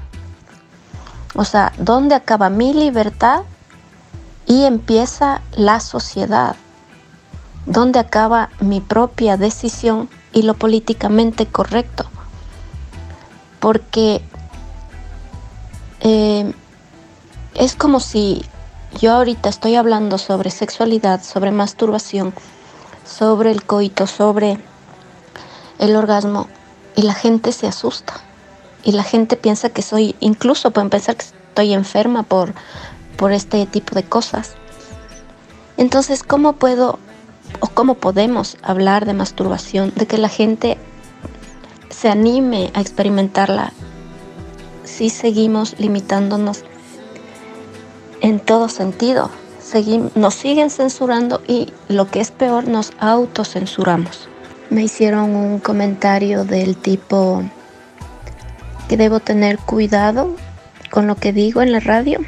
O 1.34 1.44
sea, 1.44 1.72
¿dónde 1.78 2.14
acaba 2.14 2.48
mi 2.48 2.72
libertad 2.74 3.40
y 4.46 4.66
empieza 4.66 5.42
la 5.56 5.80
sociedad? 5.80 6.54
¿Dónde 7.66 7.98
acaba 7.98 8.50
mi 8.60 8.80
propia 8.80 9.36
decisión 9.36 10.08
y 10.34 10.42
lo 10.42 10.54
políticamente 10.54 11.46
correcto? 11.46 12.06
Porque 13.60 14.20
eh, 16.00 16.52
es 17.54 17.74
como 17.74 18.00
si 18.00 18.44
yo 19.00 19.12
ahorita 19.12 19.48
estoy 19.48 19.76
hablando 19.76 20.18
sobre 20.18 20.50
sexualidad, 20.50 21.22
sobre 21.22 21.50
masturbación, 21.50 22.34
sobre 23.06 23.50
el 23.50 23.64
coito, 23.64 24.06
sobre 24.06 24.58
el 25.78 25.96
orgasmo 25.96 26.48
y 26.94 27.02
la 27.02 27.14
gente 27.14 27.52
se 27.52 27.66
asusta 27.66 28.14
y 28.82 28.92
la 28.92 29.02
gente 29.02 29.36
piensa 29.36 29.70
que 29.70 29.82
soy, 29.82 30.14
incluso 30.20 30.70
pueden 30.70 30.90
pensar 30.90 31.16
que 31.16 31.24
estoy 31.24 31.72
enferma 31.72 32.22
por, 32.22 32.54
por 33.16 33.32
este 33.32 33.64
tipo 33.66 33.94
de 33.94 34.02
cosas. 34.02 34.54
Entonces, 35.76 36.22
¿cómo 36.22 36.54
puedo 36.54 36.98
o 37.64 37.68
cómo 37.68 37.94
podemos 37.94 38.58
hablar 38.62 39.06
de 39.06 39.14
masturbación, 39.14 39.90
de 39.96 40.04
que 40.04 40.18
la 40.18 40.28
gente 40.28 40.76
se 41.88 42.10
anime 42.10 42.70
a 42.74 42.82
experimentarla 42.82 43.72
si 44.84 45.08
seguimos 45.08 45.74
limitándonos 45.78 46.62
en 48.20 48.38
todo 48.38 48.68
sentido? 48.68 49.30
Segui- 49.62 50.10
nos 50.14 50.34
siguen 50.34 50.68
censurando 50.68 51.40
y 51.48 51.72
lo 51.88 52.10
que 52.10 52.20
es 52.20 52.30
peor, 52.32 52.68
nos 52.68 52.92
autocensuramos. 52.98 54.28
Me 54.68 54.82
hicieron 54.82 55.34
un 55.34 55.58
comentario 55.58 56.44
del 56.44 56.76
tipo 56.76 57.42
que 58.90 58.98
debo 58.98 59.20
tener 59.20 59.56
cuidado 59.58 60.36
con 60.90 61.06
lo 61.06 61.16
que 61.16 61.32
digo 61.32 61.62
en 61.62 61.72
la 61.72 61.80
radio 61.80 62.20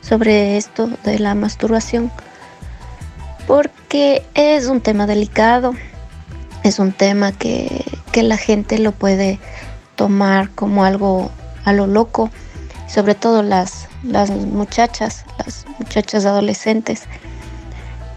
sobre 0.00 0.56
esto 0.56 0.88
de 1.02 1.18
la 1.18 1.34
masturbación 1.34 2.12
porque 3.48 4.22
es 4.34 4.66
un 4.66 4.82
tema 4.82 5.06
delicado, 5.06 5.72
es 6.64 6.78
un 6.78 6.92
tema 6.92 7.32
que, 7.32 7.82
que 8.12 8.22
la 8.22 8.36
gente 8.36 8.78
lo 8.78 8.92
puede 8.92 9.40
tomar 9.96 10.50
como 10.50 10.84
algo 10.84 11.30
a 11.64 11.72
lo 11.72 11.86
loco, 11.86 12.30
sobre 12.86 13.14
todo 13.14 13.42
las, 13.42 13.88
las 14.02 14.30
muchachas, 14.30 15.24
las 15.38 15.64
muchachas 15.78 16.26
adolescentes. 16.26 17.04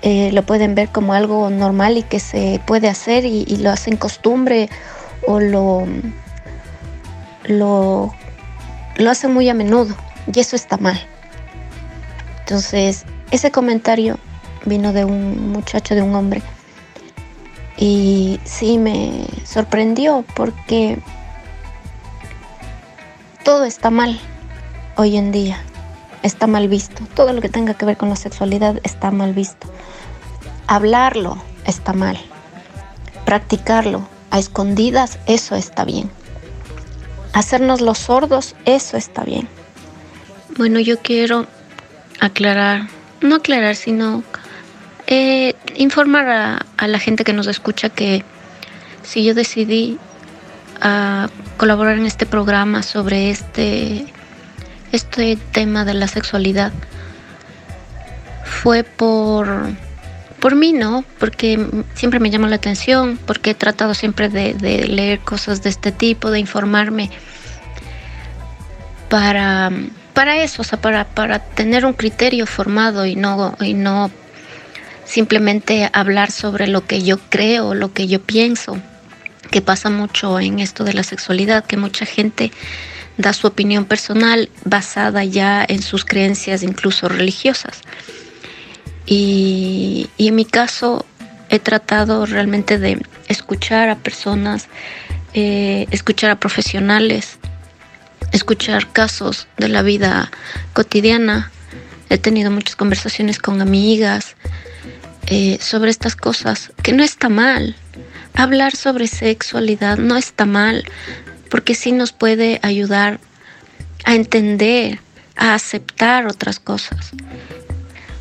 eh, 0.01 0.31
lo 0.33 0.43
pueden 0.43 0.75
ver 0.75 0.89
como 0.89 1.13
algo 1.13 1.49
normal 1.49 1.97
y 1.97 2.03
que 2.03 2.19
se 2.19 2.59
puede 2.67 2.89
hacer 2.89 3.23
y, 3.23 3.45
y 3.47 3.55
lo 3.57 3.69
hacen 3.69 3.95
costumbre 3.95 4.69
o 5.25 5.39
lo, 5.39 5.85
lo, 7.45 8.13
lo 8.97 9.09
hacen 9.09 9.33
muy 9.33 9.47
a 9.47 9.53
menudo 9.53 9.95
y 10.33 10.41
eso 10.41 10.57
está 10.57 10.75
mal. 10.75 10.99
Entonces, 12.39 13.05
ese 13.31 13.49
comentario 13.49 14.19
vino 14.65 14.93
de 14.93 15.05
un 15.05 15.51
muchacho, 15.51 15.95
de 15.95 16.01
un 16.01 16.15
hombre. 16.15 16.41
Y 17.77 18.39
sí 18.43 18.77
me 18.77 19.25
sorprendió 19.43 20.23
porque 20.35 20.99
todo 23.43 23.65
está 23.65 23.89
mal 23.89 24.19
hoy 24.97 25.17
en 25.17 25.31
día. 25.31 25.61
Está 26.23 26.45
mal 26.45 26.67
visto. 26.67 27.03
Todo 27.15 27.33
lo 27.33 27.41
que 27.41 27.49
tenga 27.49 27.73
que 27.73 27.85
ver 27.85 27.97
con 27.97 28.09
la 28.09 28.15
sexualidad 28.15 28.79
está 28.83 29.09
mal 29.09 29.33
visto. 29.33 29.67
Hablarlo 30.67 31.41
está 31.65 31.93
mal. 31.93 32.19
Practicarlo 33.25 34.07
a 34.29 34.39
escondidas, 34.39 35.19
eso 35.25 35.55
está 35.55 35.83
bien. 35.85 36.09
Hacernos 37.33 37.81
los 37.81 37.97
sordos, 37.97 38.55
eso 38.65 38.97
está 38.97 39.23
bien. 39.23 39.47
Bueno, 40.57 40.79
yo 40.79 40.99
quiero 40.99 41.47
aclarar, 42.19 42.87
no 43.21 43.35
aclarar, 43.35 43.75
sino 43.75 44.23
eh, 45.13 45.55
informar 45.75 46.29
a, 46.77 46.87
la 46.87 46.97
gente 46.97 47.25
que 47.25 47.33
nos 47.33 47.47
escucha 47.47 47.89
que 47.89 48.23
si 49.03 49.25
yo 49.25 49.33
decidí 49.33 49.99
a 50.79 51.27
colaborar 51.57 51.97
en 51.97 52.05
este 52.05 52.25
programa 52.25 52.81
sobre 52.81 53.29
este, 53.29 54.05
este 54.93 55.37
tema 55.51 55.83
de 55.83 55.95
la 55.95 56.07
sexualidad, 56.07 56.71
fue 58.45 58.85
por, 58.85 59.49
por 60.39 60.55
mí, 60.55 60.71
¿no? 60.71 61.03
Porque 61.19 61.59
siempre 61.93 62.21
me 62.21 62.29
llamó 62.29 62.47
la 62.47 62.55
atención, 62.55 63.19
porque 63.25 63.49
he 63.49 63.55
tratado 63.55 63.93
siempre 63.93 64.29
de, 64.29 64.53
de 64.53 64.87
leer 64.87 65.19
cosas 65.19 65.61
de 65.61 65.71
este 65.71 65.91
tipo, 65.91 66.31
de 66.31 66.39
informarme 66.39 67.11
para, 69.09 69.69
para 70.13 70.41
eso, 70.41 70.61
o 70.61 70.65
sea, 70.65 70.79
para, 70.79 71.03
para 71.03 71.39
tener 71.39 71.85
un 71.85 71.91
criterio 71.91 72.45
formado 72.45 73.05
y 73.05 73.17
no, 73.17 73.57
y 73.59 73.73
no 73.73 74.09
simplemente 75.11 75.89
hablar 75.91 76.31
sobre 76.31 76.67
lo 76.67 76.87
que 76.87 77.03
yo 77.03 77.19
creo, 77.29 77.73
lo 77.73 77.93
que 77.93 78.07
yo 78.07 78.21
pienso, 78.21 78.77
que 79.51 79.61
pasa 79.61 79.89
mucho 79.89 80.39
en 80.39 80.59
esto 80.59 80.85
de 80.85 80.93
la 80.93 81.03
sexualidad, 81.03 81.65
que 81.65 81.75
mucha 81.75 82.05
gente 82.05 82.51
da 83.17 83.33
su 83.33 83.45
opinión 83.47 83.83
personal 83.83 84.49
basada 84.63 85.25
ya 85.25 85.65
en 85.67 85.81
sus 85.81 86.05
creencias 86.05 86.63
incluso 86.63 87.09
religiosas. 87.09 87.81
Y, 89.05 90.09
en 90.17 90.35
mi 90.35 90.45
caso 90.45 91.05
he 91.49 91.59
tratado 91.59 92.25
realmente 92.25 92.79
de 92.79 93.01
escuchar 93.27 93.89
a 93.89 93.97
personas, 93.97 94.69
eh, 95.33 95.87
escuchar 95.91 96.31
a 96.31 96.39
profesionales, 96.39 97.37
escuchar 98.31 98.89
casos 98.93 99.49
de 99.57 99.67
la 99.67 99.81
vida 99.81 100.31
cotidiana. 100.71 101.51
He 102.09 102.17
tenido 102.17 102.49
muchas 102.51 102.77
conversaciones 102.77 103.39
con 103.39 103.61
amigas 103.61 104.37
eh, 105.27 105.57
sobre 105.61 105.91
estas 105.91 106.15
cosas, 106.15 106.71
que 106.83 106.93
no 106.93 107.03
está 107.03 107.29
mal. 107.29 107.75
Hablar 108.33 108.75
sobre 108.75 109.07
sexualidad 109.07 109.97
no 109.97 110.17
está 110.17 110.45
mal, 110.45 110.85
porque 111.49 111.75
sí 111.75 111.91
nos 111.91 112.11
puede 112.11 112.59
ayudar 112.63 113.19
a 114.05 114.15
entender, 114.15 114.99
a 115.35 115.53
aceptar 115.53 116.27
otras 116.27 116.59
cosas. 116.59 117.11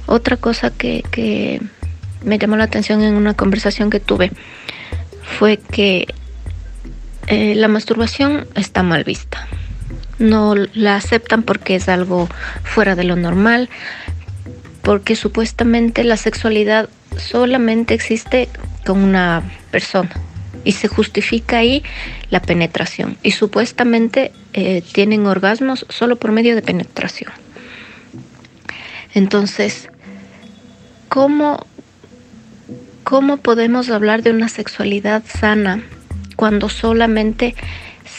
Otra 0.07 0.37
cosa 0.37 0.71
que, 0.71 1.05
que 1.11 1.61
me 2.23 2.39
llamó 2.39 2.57
la 2.57 2.65
atención 2.65 3.03
en 3.03 3.15
una 3.15 3.35
conversación 3.35 3.91
que 3.91 4.01
tuve 4.01 4.33
fue 5.39 5.59
que 5.59 6.07
eh, 7.27 7.55
la 7.55 7.69
masturbación 7.69 8.47
está 8.55 8.83
mal 8.83 9.05
vista. 9.05 9.47
No 10.19 10.55
la 10.57 10.97
aceptan 10.97 11.43
porque 11.45 11.77
es 11.77 11.89
algo 11.89 12.29
fuera 12.63 12.95
de 12.95 13.05
lo 13.05 13.17
normal, 13.17 13.71
porque 14.83 15.17
supuestamente 15.17 16.05
la 16.05 16.17
sexualidad 16.17 16.89
solamente 17.17 17.95
existe 17.95 18.49
con 18.87 19.03
una 19.03 19.43
persona 19.71 20.11
y 20.65 20.73
se 20.73 20.89
justifica 20.89 21.59
ahí 21.59 21.83
la 22.31 22.41
penetración 22.41 23.17
y 23.23 23.33
supuestamente 23.33 24.33
eh, 24.53 24.83
tienen 24.93 25.27
orgasmos 25.27 25.87
solo 25.89 26.17
por 26.17 26.33
medio 26.33 26.55
de 26.55 26.63
penetración. 26.63 27.33
Entonces, 29.15 29.89
¿cómo, 31.09 31.67
¿cómo 33.05 33.39
podemos 33.39 33.91
hablar 33.91 34.23
de 34.23 34.31
una 34.31 34.49
sexualidad 34.49 35.23
sana 35.27 35.83
cuando 36.37 36.69
solamente 36.69 37.55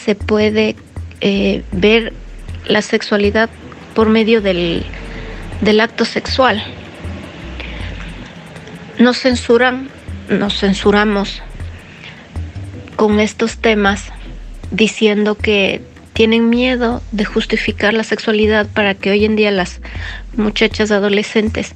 se 0.04 0.14
puede 0.14 0.76
eh, 1.20 1.62
ver 1.72 2.12
la 2.66 2.82
sexualidad 2.82 3.50
por 3.94 4.08
medio 4.08 4.40
del, 4.40 4.84
del 5.62 5.80
acto 5.80 6.04
sexual? 6.04 6.62
Nos 8.98 9.18
censuran, 9.18 9.88
nos 10.28 10.58
censuramos 10.60 11.40
con 12.96 13.18
estos 13.18 13.56
temas 13.56 14.12
diciendo 14.70 15.36
que 15.36 15.80
tienen 16.12 16.50
miedo 16.50 17.02
de 17.12 17.24
justificar 17.24 17.94
la 17.94 18.04
sexualidad 18.04 18.66
para 18.66 18.94
que 18.94 19.10
hoy 19.10 19.24
en 19.24 19.36
día 19.36 19.50
las 19.50 19.80
muchachas 20.36 20.90
adolescentes 20.90 21.74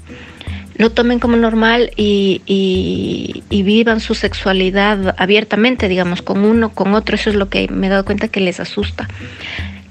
lo 0.77 0.91
tomen 0.91 1.21
como 1.21 1.37
normal 1.37 1.91
y, 1.97 2.43
y, 2.45 3.63
vivan 3.63 4.01
su 4.01 4.15
sexualidad 4.15 5.15
abiertamente, 5.19 5.89
digamos, 5.89 6.21
con 6.21 6.45
uno, 6.45 6.71
con 6.71 6.93
otro. 6.95 7.17
Eso 7.17 7.31
es 7.31 7.37
lo 7.37 7.49
que 7.49 7.69
me 7.69 7.87
he 7.87 7.91
dado 7.91 8.05
cuenta 8.05 8.29
que 8.29 8.41
les 8.41 8.61
asusta. 8.61 9.09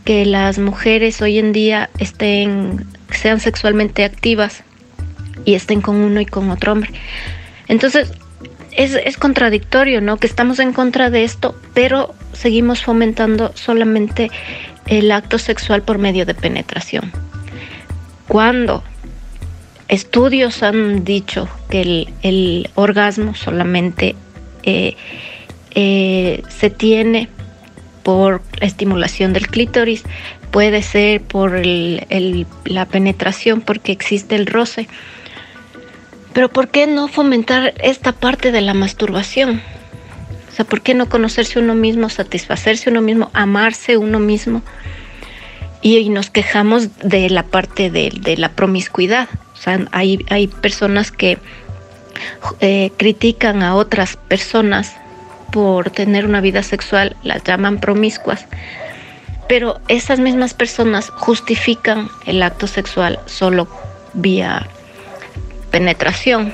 Que 0.06 0.26
las 0.26 0.60
mujeres 0.60 1.22
hoy 1.22 1.40
en 1.40 1.52
día 1.52 1.90
estén, 1.98 2.86
sean 3.12 3.40
sexualmente 3.40 4.06
activas 4.06 4.64
y 5.44 5.56
estén 5.56 5.82
con 5.82 5.98
uno 5.98 6.22
y 6.22 6.26
con 6.26 6.50
otro 6.52 6.72
hombre. 6.72 6.92
Entonces, 7.68 8.14
es, 8.72 8.94
es 8.94 9.18
contradictorio, 9.18 10.02
¿no? 10.02 10.18
Que 10.18 10.28
estamos 10.28 10.60
en 10.60 10.74
contra 10.74 11.10
de 11.10 11.24
esto, 11.24 11.56
pero 11.74 12.14
seguimos 12.34 12.84
fomentando 12.84 13.52
solamente 13.56 14.30
el 14.88 15.12
acto 15.12 15.40
sexual 15.40 15.82
por 15.82 15.98
medio 15.98 16.26
de 16.26 16.36
penetración. 16.36 17.12
Cuando 18.28 18.84
estudios 19.88 20.64
han 20.64 21.04
dicho 21.04 21.48
que 21.70 21.82
el, 21.82 22.14
el 22.22 22.70
orgasmo 22.76 23.36
solamente 23.36 24.16
eh, 24.64 24.96
eh, 25.72 26.42
se 26.50 26.70
tiene 26.70 27.30
por 28.06 28.44
la 28.62 28.68
estimulación 28.68 29.34
del 29.34 29.48
clítoris, 29.48 30.04
puede 30.52 30.84
ser 30.84 31.22
por 31.22 31.56
el, 31.56 32.46
la 32.64 32.86
penetración 32.86 33.62
porque 33.62 33.92
existe 33.92 34.36
el 34.36 34.46
roce. 34.46 34.88
Pero 36.32 36.50
¿por 36.50 36.68
qué 36.68 36.86
no 36.86 37.08
fomentar 37.08 37.74
esta 37.84 38.12
parte 38.12 38.52
de 38.52 38.62
la 38.62 38.76
masturbación? 38.76 39.60
O 40.50 40.56
sea, 40.56 40.66
¿por 40.66 40.82
qué 40.82 40.94
no 40.94 41.10
conocerse 41.10 41.58
uno 41.58 41.74
mismo, 41.74 42.10
satisfacerse 42.10 42.92
uno 42.92 43.02
mismo, 43.02 43.32
amarse 43.34 43.98
uno 43.98 44.20
mismo? 44.20 44.62
Y, 45.82 45.98
y 45.98 46.10
nos 46.10 46.30
quejamos 46.30 47.00
de 47.00 47.32
la 47.32 47.42
parte 47.42 47.90
de, 47.90 48.12
de 48.16 48.38
la 48.38 48.50
promiscuidad. 48.50 49.30
O 49.56 49.58
sea, 49.58 49.84
hay, 49.92 50.24
hay 50.30 50.46
personas 50.46 51.12
que 51.12 51.40
eh, 52.60 52.92
critican 52.98 53.64
a 53.64 53.74
otras 53.74 54.16
personas 54.16 54.96
por 55.56 55.90
tener 55.90 56.26
una 56.26 56.42
vida 56.42 56.64
sexual, 56.64 57.16
las 57.24 57.42
llaman 57.46 57.80
promiscuas, 57.80 58.46
pero 59.48 59.80
esas 59.88 60.20
mismas 60.20 60.54
personas 60.54 61.10
justifican 61.12 62.10
el 62.26 62.44
acto 62.44 62.68
sexual 62.68 63.22
solo 63.26 63.70
vía 64.14 64.68
penetración. 65.72 66.54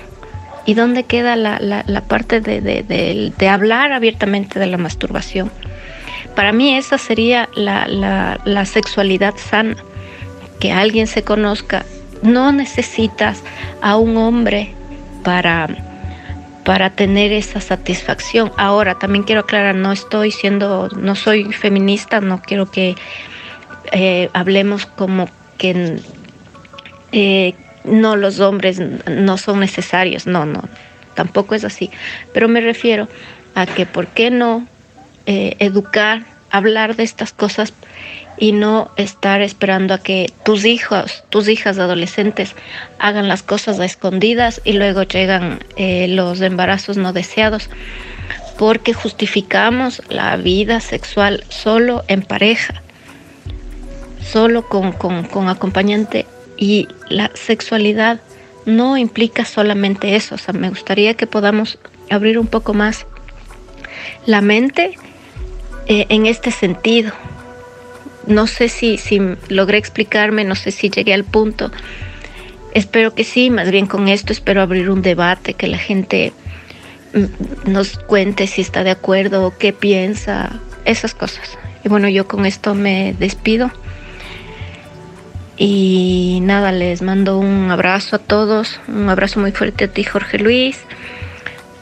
¿Y 0.68 0.76
dónde 0.76 1.06
queda 1.06 1.36
la, 1.36 1.58
la, 1.60 2.02
parte 2.02 2.42
de, 2.42 2.62
de, 2.62 2.84
de, 2.84 3.34
de, 3.36 3.50
hablar 3.50 3.92
abiertamente 3.92 4.60
de 4.60 4.68
la 4.68 4.78
masturbación? 4.78 5.50
Para 6.36 6.52
mí 6.52 6.78
esa 6.78 7.00
sería 7.00 7.50
la, 7.56 7.88
la 8.46 8.66
sexualidad 8.66 9.34
sana, 9.38 9.78
que 10.60 10.72
alguien 10.72 11.08
se 11.08 11.24
conozca 11.24 11.86
no 12.22 12.52
necesitas 12.52 13.42
a 13.82 13.96
un 13.96 14.16
hombre 14.16 14.76
para, 15.24 15.68
para 16.64 16.92
tener 16.92 17.32
esa 17.32 17.60
satisfacción. 17.62 18.52
Ahora, 18.58 18.96
también 18.96 19.24
quiero 19.24 19.42
aclarar, 19.42 19.76
no 19.76 19.92
estoy 19.92 20.32
siendo, 20.32 20.90
no 20.90 21.16
soy 21.16 21.52
feminista, 21.54 22.22
no 22.22 22.42
quiero 22.42 22.70
que 22.70 22.96
eh, 23.92 24.30
hablemos 24.34 24.86
como 24.86 25.28
que 25.58 26.00
eh, 27.12 27.56
no 27.84 28.16
los 28.16 28.40
hombres 28.40 28.80
no 28.80 29.38
son 29.38 29.60
necesarios, 29.60 30.28
no, 30.28 30.46
no, 30.46 30.64
tampoco 31.16 31.56
es 31.56 31.64
así. 31.64 31.90
Pero 32.34 32.48
me 32.48 32.62
refiero 32.62 33.08
a 33.56 33.66
que 33.66 33.86
por 33.86 34.08
qué 34.08 34.30
no 34.30 34.68
eh, 35.26 35.56
educar, 35.60 36.24
hablar 36.52 36.96
de 36.96 37.04
estas 37.04 37.34
cosas 37.34 37.74
y 38.42 38.54
no 38.54 38.90
estar 38.98 39.44
esperando 39.44 39.94
a 39.94 40.00
que 40.00 40.34
tus 40.44 40.66
hijos, 40.66 41.24
tus 41.30 41.48
hijas 41.48 41.78
adolescentes 41.78 42.56
hagan 42.98 43.28
las 43.28 43.44
cosas 43.44 43.80
a 43.80 43.86
escondidas 43.86 44.62
y 44.64 44.74
luego 44.74 45.04
llegan 45.04 45.60
eh, 45.76 46.08
los 46.08 46.42
embarazos 46.42 46.98
no 46.98 47.14
deseados, 47.14 47.70
porque 48.58 48.94
justificamos 48.94 50.02
la 50.10 50.36
vida 50.38 50.80
sexual 50.80 51.44
solo 51.50 52.04
en 52.08 52.24
pareja, 52.24 52.82
solo 54.28 54.68
con, 54.68 54.92
con, 54.92 55.48
acompañante 55.48 56.26
y 56.58 56.88
la 57.10 57.30
sexualidad 57.36 58.22
no 58.66 58.98
implica 58.98 59.46
solamente 59.46 60.16
eso, 60.16 60.34
o 60.34 60.40
sea, 60.40 60.56
me 60.56 60.70
gustaría 60.70 61.14
que 61.14 61.28
podamos 61.28 61.78
abrir 62.10 62.40
un 62.40 62.48
poco 62.48 62.74
más 62.74 63.06
la 64.26 64.42
mente 64.42 64.98
eh, 65.86 66.08
en 66.10 66.26
este 66.26 66.50
sentido 66.50 67.14
no 68.28 68.48
sé 68.48 68.70
si, 68.70 68.98
si 68.98 69.20
logré 69.50 69.78
explicarme, 69.78 70.44
no 70.44 70.56
sé 70.56 70.72
si 70.72 70.90
llegué 70.90 71.14
al 71.14 71.24
punto. 71.24 71.72
Espero 72.74 73.14
que 73.14 73.24
sí, 73.24 73.50
más 73.50 73.70
bien 73.70 73.88
con 73.88 74.08
esto 74.08 74.32
espero 74.32 74.62
abrir 74.62 74.90
un 74.90 75.02
debate, 75.02 75.54
que 75.54 75.68
la 75.68 75.78
gente 75.78 76.34
mm, 77.14 77.72
nos 77.72 77.98
cuente 77.98 78.48
si 78.48 78.62
está 78.62 78.84
de 78.84 78.92
acuerdo 78.92 79.54
qué 79.58 79.74
piensa, 79.74 80.60
esas 80.86 81.14
cosas. 81.14 81.58
Y 81.84 81.90
bueno, 81.90 82.08
yo 82.08 82.28
con 82.28 82.46
esto 82.46 82.76
me 82.76 83.14
despido. 83.18 83.72
Y 85.58 86.40
nada, 86.42 86.72
les 86.72 87.02
mando 87.02 87.38
un 87.38 87.70
abrazo 87.70 88.16
a 88.16 88.20
todos, 88.20 88.80
un 88.88 89.10
abrazo 89.10 89.40
muy 89.40 89.52
fuerte 89.52 89.86
a 89.86 89.88
ti, 89.88 90.04
Jorge 90.04 90.40
Luis. 90.40 90.80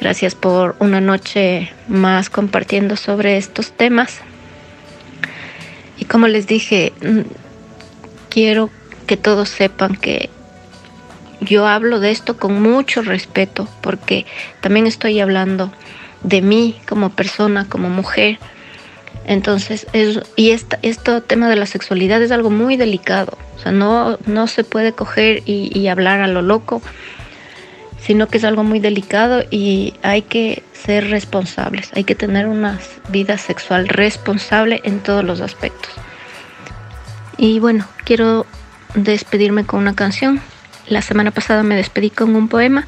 Gracias 0.01 0.35
por 0.35 0.75
una 0.79 1.01
noche 1.01 1.71
más 1.87 2.29
compartiendo 2.29 2.95
sobre 2.95 3.37
estos 3.37 3.71
temas. 3.71 4.21
Y 5.99 6.05
como 6.05 6.27
les 6.27 6.47
dije, 6.47 6.93
mm, 7.01 7.21
quiero 8.29 8.69
que 9.05 9.17
todos 9.17 9.49
sepan 9.49 9.95
que 9.95 10.29
yo 11.41 11.67
hablo 11.67 11.99
de 11.99 12.11
esto 12.11 12.37
con 12.37 12.61
mucho 12.61 13.01
respeto 13.01 13.67
porque 13.81 14.25
también 14.61 14.87
estoy 14.87 15.19
hablando 15.19 15.71
de 16.23 16.41
mí 16.41 16.79
como 16.87 17.09
persona, 17.11 17.67
como 17.67 17.89
mujer. 17.89 18.39
Entonces, 19.25 19.87
es, 19.93 20.21
y 20.35 20.51
esta, 20.51 20.79
este 20.81 21.21
tema 21.21 21.49
de 21.49 21.55
la 21.55 21.65
sexualidad 21.65 22.21
es 22.21 22.31
algo 22.31 22.49
muy 22.49 22.77
delicado. 22.77 23.37
O 23.55 23.59
sea, 23.59 23.71
no, 23.71 24.17
no 24.25 24.47
se 24.47 24.63
puede 24.63 24.93
coger 24.93 25.43
y, 25.45 25.77
y 25.77 25.87
hablar 25.87 26.21
a 26.21 26.27
lo 26.27 26.41
loco, 26.41 26.81
sino 28.01 28.27
que 28.27 28.37
es 28.37 28.43
algo 28.43 28.63
muy 28.63 28.79
delicado 28.79 29.43
y 29.49 29.93
hay 30.01 30.21
que 30.21 30.63
ser 30.73 31.09
responsables. 31.09 31.91
Hay 31.93 32.03
que 32.03 32.15
tener 32.15 32.47
una 32.47 32.79
vida 33.09 33.37
sexual 33.37 33.87
responsable 33.87 34.81
en 34.83 34.99
todos 34.99 35.23
los 35.23 35.41
aspectos. 35.41 35.91
Y 37.37 37.59
bueno, 37.59 37.85
quiero 38.05 38.45
despedirme 38.95 39.65
con 39.65 39.79
una 39.79 39.95
canción. 39.95 40.41
La 40.87 41.01
semana 41.01 41.31
pasada 41.31 41.63
me 41.63 41.75
despedí 41.75 42.09
con 42.09 42.35
un 42.35 42.47
poema 42.47 42.87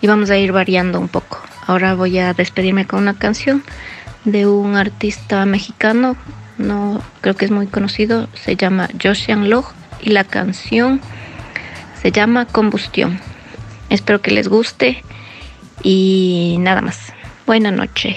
y 0.00 0.06
vamos 0.06 0.30
a 0.30 0.38
ir 0.38 0.52
variando 0.52 1.00
un 1.00 1.08
poco. 1.08 1.40
Ahora 1.66 1.94
voy 1.94 2.18
a 2.18 2.32
despedirme 2.32 2.86
con 2.86 3.00
una 3.00 3.14
canción 3.14 3.62
de 4.24 4.46
un 4.46 4.76
artista 4.76 5.44
mexicano, 5.46 6.16
no 6.56 7.02
creo 7.20 7.36
que 7.36 7.44
es 7.44 7.50
muy 7.50 7.66
conocido, 7.66 8.28
se 8.34 8.56
llama 8.56 8.88
Josian 9.00 9.48
Log 9.48 9.72
y 10.00 10.10
la 10.10 10.24
canción 10.24 11.00
se 12.00 12.10
llama 12.10 12.46
Combustión. 12.46 13.20
Espero 13.90 14.20
que 14.20 14.30
les 14.30 14.48
guste 14.48 15.02
y 15.82 16.56
nada 16.58 16.80
más. 16.80 17.12
Buena 17.46 17.70
noche. 17.70 18.16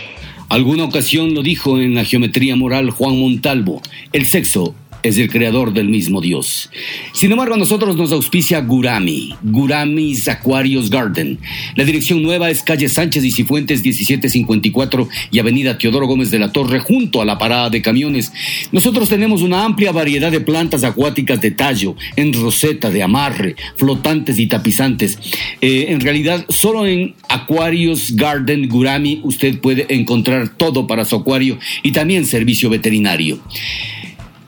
Alguna 0.49 0.83
ocasión 0.83 1.33
lo 1.33 1.43
dijo 1.43 1.79
en 1.79 1.95
la 1.95 2.03
geometría 2.03 2.57
moral 2.57 2.89
Juan 2.89 3.17
Montalvo, 3.17 3.81
el 4.11 4.25
sexo 4.25 4.75
es 5.03 5.17
el 5.17 5.29
creador 5.29 5.73
del 5.73 5.89
mismo 5.89 6.21
Dios. 6.21 6.69
Sin 7.13 7.31
embargo, 7.31 7.55
a 7.55 7.57
nosotros 7.57 7.95
nos 7.95 8.11
auspicia 8.11 8.59
Gurami, 8.61 9.35
Gurami's 9.43 10.27
Aquarius 10.27 10.89
Garden. 10.89 11.39
La 11.75 11.83
dirección 11.83 12.21
nueva 12.21 12.49
es 12.49 12.63
calle 12.63 12.89
Sánchez 12.89 13.23
y 13.23 13.31
Cifuentes 13.31 13.83
1754 13.83 15.07
y 15.31 15.39
avenida 15.39 15.77
Teodoro 15.77 16.07
Gómez 16.07 16.31
de 16.31 16.39
la 16.39 16.51
Torre 16.51 16.79
junto 16.79 17.21
a 17.21 17.25
la 17.25 17.37
parada 17.37 17.69
de 17.69 17.81
camiones. 17.81 18.31
Nosotros 18.71 19.09
tenemos 19.09 19.41
una 19.41 19.63
amplia 19.63 19.91
variedad 19.91 20.31
de 20.31 20.41
plantas 20.41 20.83
acuáticas 20.83 21.41
de 21.41 21.51
tallo, 21.51 21.95
en 22.15 22.33
roseta, 22.33 22.89
de 22.89 23.03
amarre, 23.03 23.55
flotantes 23.75 24.39
y 24.39 24.47
tapizantes. 24.47 25.17
Eh, 25.61 25.87
en 25.89 25.99
realidad, 25.99 26.45
solo 26.49 26.85
en 26.85 27.15
Aquarius 27.29 28.15
Garden 28.15 28.67
Gurami 28.67 29.21
usted 29.23 29.59
puede 29.59 29.85
encontrar 29.89 30.49
todo 30.49 30.87
para 30.87 31.05
su 31.05 31.15
acuario 31.15 31.57
y 31.83 31.91
también 31.91 32.25
servicio 32.25 32.69
veterinario. 32.69 33.39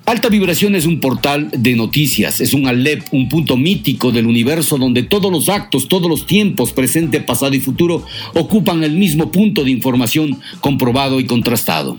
Alta 0.05 0.27
Vibración 0.27 0.75
es 0.75 0.85
un 0.85 0.99
portal 0.99 1.49
de 1.57 1.75
noticias, 1.77 2.41
es 2.41 2.53
un 2.53 2.67
Alep, 2.67 3.03
un 3.13 3.29
punto 3.29 3.55
mítico 3.55 4.11
del 4.11 4.27
universo 4.27 4.77
donde 4.77 5.03
todos 5.03 5.31
los 5.31 5.47
actos, 5.47 5.87
todos 5.87 6.09
los 6.09 6.27
tiempos, 6.27 6.73
presente, 6.73 7.21
pasado 7.21 7.55
y 7.55 7.61
futuro, 7.61 8.05
ocupan 8.33 8.83
el 8.83 8.97
mismo 8.97 9.31
punto 9.31 9.63
de 9.63 9.71
información 9.71 10.41
comprobado 10.59 11.21
y 11.21 11.25
contrastado. 11.25 11.97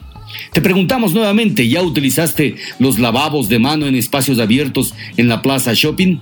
Te 0.53 0.61
preguntamos 0.61 1.15
nuevamente, 1.15 1.67
¿ya 1.67 1.83
utilizaste 1.83 2.57
los 2.79 2.99
lavabos 2.99 3.49
de 3.49 3.59
mano 3.59 3.87
en 3.87 3.95
espacios 3.95 4.39
abiertos 4.39 4.93
en 5.17 5.29
la 5.29 5.41
plaza 5.41 5.73
shopping? 5.73 6.19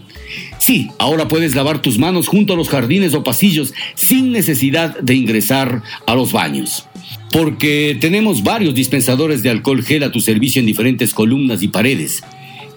Sí, 0.58 0.88
ahora 1.00 1.26
puedes 1.26 1.56
lavar 1.56 1.82
tus 1.82 1.98
manos 1.98 2.28
junto 2.28 2.52
a 2.52 2.56
los 2.56 2.68
jardines 2.68 3.12
o 3.14 3.24
pasillos 3.24 3.74
sin 3.96 4.30
necesidad 4.30 5.00
de 5.00 5.14
ingresar 5.14 5.82
a 6.06 6.14
los 6.14 6.30
baños 6.30 6.86
porque 7.32 7.96
tenemos 7.98 8.42
varios 8.42 8.74
dispensadores 8.74 9.42
de 9.42 9.50
alcohol 9.50 9.82
gel 9.82 10.04
a 10.04 10.12
tu 10.12 10.20
servicio 10.20 10.60
en 10.60 10.66
diferentes 10.66 11.14
columnas 11.14 11.62
y 11.62 11.68
paredes. 11.68 12.22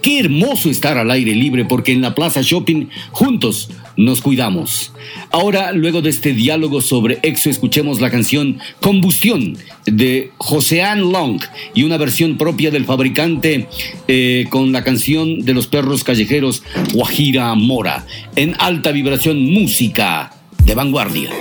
Qué 0.02 0.20
hermoso 0.20 0.70
estar 0.70 0.98
al 1.00 1.10
aire 1.10 1.34
libre 1.34 1.66
porque 1.66 1.92
en 1.92 2.02
la 2.02 2.14
Plaza 2.14 2.42
Shopping 2.44 2.90
juntos 3.12 3.72
nos 3.98 4.22
cuidamos. 4.22 4.94
Ahora, 5.32 5.72
luego 5.72 6.02
de 6.02 6.12
este 6.12 6.34
diálogo 6.34 6.82
sobre 6.82 7.18
EXO, 7.24 7.50
escuchemos 7.50 8.02
la 8.02 8.12
canción 8.12 8.60
Combustión 8.82 9.58
de 9.86 10.32
Josean 10.38 11.12
Long 11.12 11.42
y 11.74 11.84
una 11.84 11.98
versión 11.98 12.38
propia 12.38 12.70
del 12.70 12.86
fabricante 12.86 13.68
eh, 14.08 14.46
con 14.50 14.72
la 14.72 14.84
canción 14.84 15.44
de 15.44 15.56
los 15.56 15.66
perros 15.66 16.04
callejeros 16.04 16.62
Guajira 16.94 17.56
Mora 17.56 18.06
en 18.36 18.54
alta 18.60 18.92
vibración 18.92 19.42
música 19.52 20.32
de 20.66 20.76
vanguardia. 20.76 21.32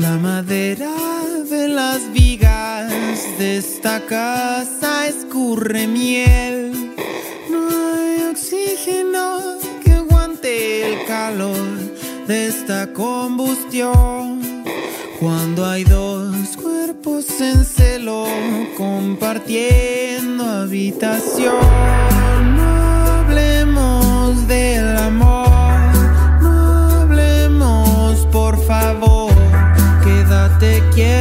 La 0.00 0.16
madera 0.16 0.96
de 1.50 1.68
las 1.68 2.10
vigas 2.10 2.90
de 3.38 3.58
esta 3.58 4.00
casa 4.06 5.06
escurre 5.06 5.86
miel. 5.86 6.94
No 7.50 7.68
hay 7.68 8.22
oxígeno 8.30 9.58
que 9.84 9.92
aguante 9.92 10.90
el 10.90 11.06
calor 11.06 11.76
de 12.26 12.46
esta 12.48 12.90
combustión. 12.94 14.40
Cuando 15.20 15.66
hay 15.66 15.84
dos 15.84 16.56
cuerpos 16.56 17.38
en 17.42 17.62
celo 17.62 18.24
compartiendo 18.78 20.44
habitación. 20.46 22.39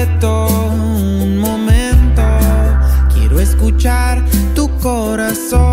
Un 0.02 1.40
momento, 1.40 2.22
quiero 3.14 3.38
escuchar 3.42 4.24
tu 4.56 4.70
corazón. 4.80 5.69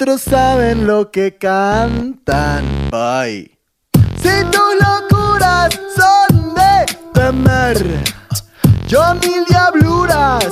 Otros 0.00 0.22
saben 0.22 0.86
lo 0.86 1.10
que 1.10 1.36
cantan. 1.36 2.64
Bye. 2.90 3.58
Si 4.16 4.44
tus 4.50 4.74
locuras 4.80 5.78
son 5.94 6.54
de 6.54 6.86
temer, 7.12 8.02
yo 8.86 9.14
mil 9.16 9.44
diabluras 9.46 10.46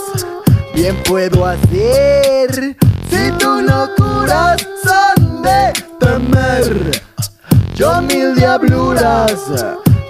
bien 0.75 1.03
puedo 1.05 1.47
hacer. 1.47 2.77
Si 3.09 3.31
tus 3.39 3.63
locuras 3.63 4.69
son 4.85 5.41
de 5.41 5.73
temer, 5.99 7.03
yo 7.75 8.03
mil 8.03 8.35
diabluras 8.35 9.35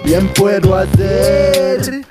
bien 0.03 0.27
puedo 0.33 0.75
hacer. 0.75 2.05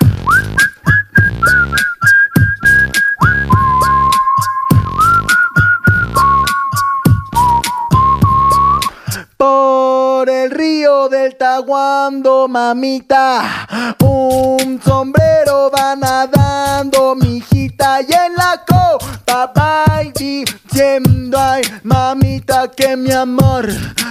Río 10.78 11.08
del 11.08 11.36
Taguando, 11.36 12.46
mamita, 12.46 13.66
un 14.00 14.80
sombrero 14.80 15.70
va 15.76 15.96
nadando, 15.96 17.16
mijita, 17.16 18.00
y 18.02 18.12
en 18.12 18.34
la 18.36 18.62
copa 18.64 19.52
va 19.56 19.84
diciendo, 20.14 21.36
ay, 21.40 21.62
mamita, 21.82 22.70
que 22.70 22.96
mi 22.96 23.10
amor, 23.10 23.66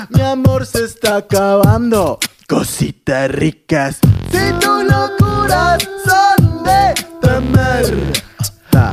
mi 0.09 0.21
amor 0.21 0.65
se 0.65 0.85
está 0.85 1.17
acabando. 1.17 2.19
Cositas 2.49 3.29
ricas, 3.31 3.99
si 4.31 4.51
tus 4.59 4.83
locuras 4.83 5.87
son 6.05 6.63
de 6.63 6.93
temer, 7.21 8.13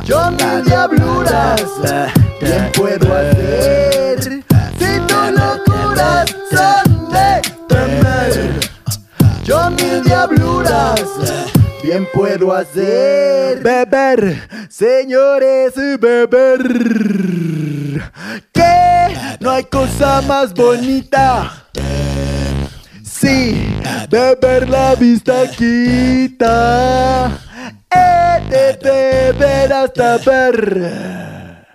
yo 0.05 0.31
mil 0.31 0.63
diabluras 0.63 1.61
bien 2.39 2.71
puedo 2.73 3.13
hacer. 3.13 3.74
Bien 11.85 12.07
puedo 12.11 12.51
hacer. 12.51 13.61
Beber, 13.61 14.47
señores, 14.69 15.73
beber. 15.99 16.61
Que 18.51 19.37
no 19.39 19.51
hay 19.51 19.63
cosa 19.65 20.21
más 20.21 20.53
bonita. 20.53 21.67
Sí, 23.03 23.71
beber 24.09 24.67
la 24.67 24.95
vista 24.95 25.49
quita. 25.51 27.31
He 27.91 28.49
de 28.49 28.77
beber 28.81 29.73
hasta 29.73 30.17
ver. 30.17 31.67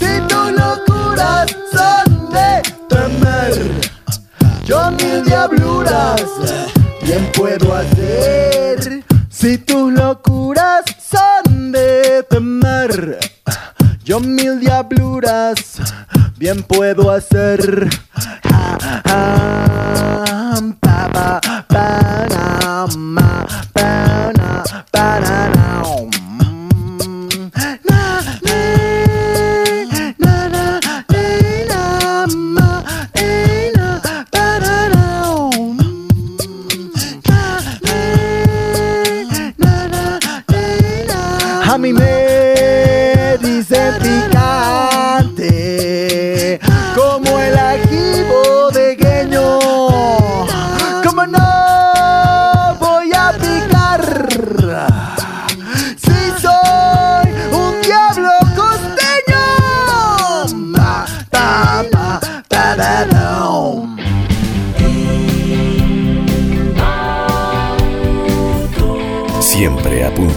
Si 0.00 0.20
tus 0.26 0.52
locuras 0.52 1.54
son 1.70 2.30
de 2.30 2.62
temer, 2.88 3.54
yo 4.64 4.90
mil 4.92 5.22
diabluras 5.24 6.75
bien 7.06 7.30
puedo 7.32 7.74
hacer. 7.74 9.04
Si 9.28 9.58
tus 9.58 9.92
locuras 9.92 10.84
son 10.98 11.70
de 11.70 12.24
temer, 12.28 13.18
yo 14.04 14.18
mil 14.18 14.58
diabluras 14.58 15.78
bien 16.36 16.62
puedo 16.64 17.10
hacer. 17.10 17.88
Ah, 18.44 18.78
ah, 19.04 20.26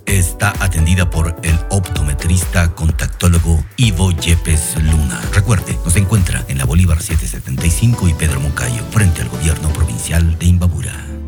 está 0.05 0.53
atendida 0.59 1.09
por 1.09 1.35
el 1.43 1.57
optometrista 1.69 2.73
contactólogo 2.73 3.63
Ivo 3.77 4.11
Yepes 4.11 4.75
Luna. 4.81 5.21
Recuerde, 5.33 5.77
nos 5.85 5.95
encuentra 5.95 6.43
en 6.47 6.57
la 6.57 6.65
Bolívar 6.65 7.01
775 7.01 8.07
y 8.07 8.13
Pedro 8.13 8.39
Moncayo, 8.39 8.83
frente 8.91 9.21
al 9.21 9.29
gobierno 9.29 9.69
provincial 9.69 10.37
de 10.37 10.45
Imbabura. 10.45 11.20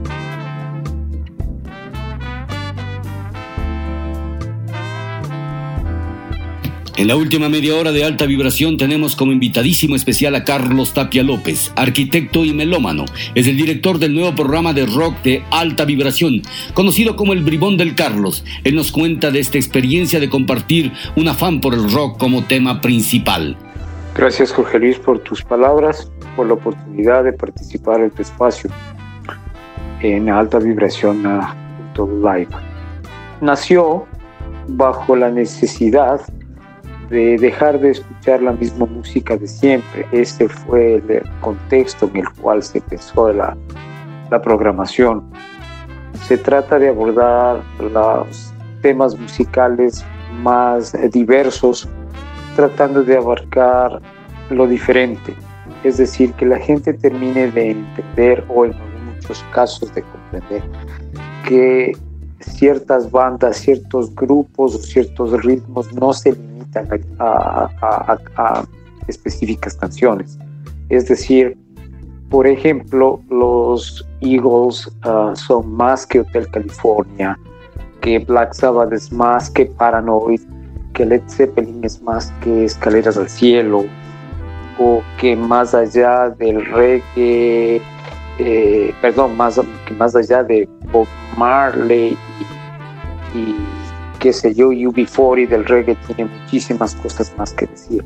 En 6.95 7.07
la 7.07 7.15
última 7.15 7.49
media 7.49 7.75
hora 7.75 7.91
de 7.91 8.03
alta 8.03 8.27
vibración 8.27 8.77
tenemos 8.77 9.15
como 9.15 9.31
invitadísimo 9.31 9.95
especial 9.95 10.35
a 10.35 10.43
Carlos 10.43 10.93
Tapia 10.93 11.23
López, 11.23 11.73
arquitecto 11.75 12.45
y 12.45 12.53
melómano. 12.53 13.05
Es 13.33 13.47
el 13.47 13.57
director 13.57 13.97
del 13.97 14.13
nuevo 14.13 14.35
programa 14.35 14.73
de 14.73 14.85
rock 14.85 15.15
de 15.23 15.43
alta 15.49 15.85
vibración, 15.85 16.43
conocido 16.75 17.15
como 17.15 17.33
el 17.33 17.41
Bribón 17.41 17.77
del 17.77 17.95
Carlos. 17.95 18.45
Él 18.63 18.75
nos 18.75 18.91
cuenta 18.91 19.31
de 19.31 19.39
esta 19.39 19.57
experiencia 19.57 20.19
de 20.19 20.29
compartir 20.29 20.91
un 21.15 21.27
afán 21.27 21.61
por 21.61 21.73
el 21.73 21.91
rock 21.91 22.19
como 22.19 22.43
tema 22.43 22.79
principal. 22.79 23.57
Gracias 24.15 24.51
Jorge 24.51 24.77
Luis 24.77 24.99
por 24.99 25.17
tus 25.17 25.41
palabras, 25.41 26.11
por 26.35 26.45
la 26.45 26.53
oportunidad 26.53 27.23
de 27.23 27.33
participar 27.33 28.01
en 28.01 28.11
tu 28.11 28.21
espacio 28.21 28.69
en 30.01 30.29
alta 30.29 30.59
vibración 30.59 31.23
live. 31.97 32.49
Nació 33.41 34.05
bajo 34.67 35.15
la 35.15 35.31
necesidad 35.31 36.21
de 37.13 37.37
dejar 37.37 37.79
de 37.79 37.91
escuchar 37.91 38.41
la 38.41 38.53
misma 38.53 38.87
música 38.87 39.37
de 39.37 39.47
siempre. 39.47 40.07
Este 40.11 40.49
fue 40.49 40.95
el 40.95 41.21
contexto 41.41 42.09
en 42.11 42.21
el 42.21 42.29
cual 42.41 42.63
se 42.63 42.81
pensó 42.81 43.31
la, 43.31 43.55
la 44.31 44.41
programación. 44.41 45.23
Se 46.23 46.39
trata 46.39 46.79
de 46.79 46.89
abordar 46.89 47.61
los 47.79 48.51
temas 48.81 49.17
musicales 49.17 50.03
más 50.41 50.97
diversos, 51.11 51.87
tratando 52.55 53.03
de 53.03 53.15
abarcar 53.15 54.01
lo 54.49 54.65
diferente. 54.65 55.35
Es 55.83 55.97
decir, 55.97 56.33
que 56.33 56.47
la 56.47 56.57
gente 56.57 56.93
termine 56.95 57.51
de 57.51 57.71
entender 57.71 58.43
o 58.47 58.65
en 58.65 58.73
muchos 59.05 59.45
casos 59.53 59.93
de 59.93 60.01
comprender 60.01 60.63
que 61.47 61.95
ciertas 62.43 63.09
bandas, 63.09 63.57
ciertos 63.57 64.13
grupos 64.13 64.81
ciertos 64.83 65.43
ritmos 65.43 65.91
no 65.93 66.13
se 66.13 66.33
limitan 66.33 66.87
a 67.19 68.63
específicas 69.07 69.75
canciones. 69.75 70.37
Es 70.89 71.07
decir, 71.07 71.57
por 72.33 72.47
ejemplo, 72.47 73.21
los 73.29 74.03
Eagles 74.21 74.87
uh, 75.05 75.35
son 75.35 75.71
más 75.71 76.05
que 76.05 76.21
Hotel 76.21 76.49
California, 76.49 77.37
que 78.01 78.19
Black 78.19 78.53
Sabbath 78.53 78.91
es 78.91 79.11
más 79.11 79.49
que 79.51 79.67
Paranoid, 79.67 80.41
que 80.93 81.05
Led 81.05 81.21
Zeppelin 81.27 81.83
es 81.83 82.01
más 82.01 82.31
que 82.41 82.65
Escaleras 82.65 83.17
al 83.17 83.29
Cielo, 83.29 83.85
o 84.79 85.03
que 85.19 85.35
más 85.35 85.75
allá 85.75 86.29
del 86.31 86.65
reggae, 86.65 87.79
eh, 88.39 88.93
perdón, 89.01 89.37
más, 89.37 89.59
más 89.97 90.15
allá 90.15 90.43
de 90.43 90.67
Bob 90.91 91.07
Marley 91.37 92.17
y, 93.33 93.37
y 93.37 93.55
qué 94.19 94.33
sé 94.33 94.53
yo, 94.53 94.69
UB40 94.69 95.49
del 95.49 95.65
reggae 95.65 95.95
tiene 96.07 96.25
muchísimas 96.25 96.95
cosas 96.95 97.33
más 97.37 97.53
que 97.53 97.65
decir. 97.65 98.03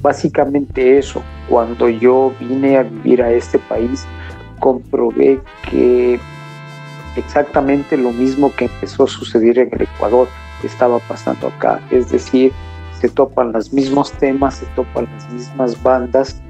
Básicamente 0.00 0.98
eso, 0.98 1.22
cuando 1.48 1.88
yo 1.88 2.32
vine 2.40 2.78
a 2.78 2.82
vivir 2.84 3.22
a 3.22 3.30
este 3.30 3.58
país, 3.58 4.06
comprobé 4.60 5.40
que 5.68 6.18
exactamente 7.16 7.96
lo 7.96 8.12
mismo 8.12 8.54
que 8.54 8.66
empezó 8.66 9.04
a 9.04 9.08
suceder 9.08 9.58
en 9.58 9.68
el 9.72 9.82
Ecuador 9.82 10.28
estaba 10.62 10.98
pasando 11.00 11.48
acá. 11.48 11.80
Es 11.90 12.10
decir, 12.10 12.52
se 13.00 13.08
topan 13.08 13.52
los 13.52 13.72
mismos 13.72 14.12
temas, 14.12 14.56
se 14.56 14.66
topan 14.74 15.08
las 15.12 15.30
mismas 15.30 15.82
bandas 15.82 16.40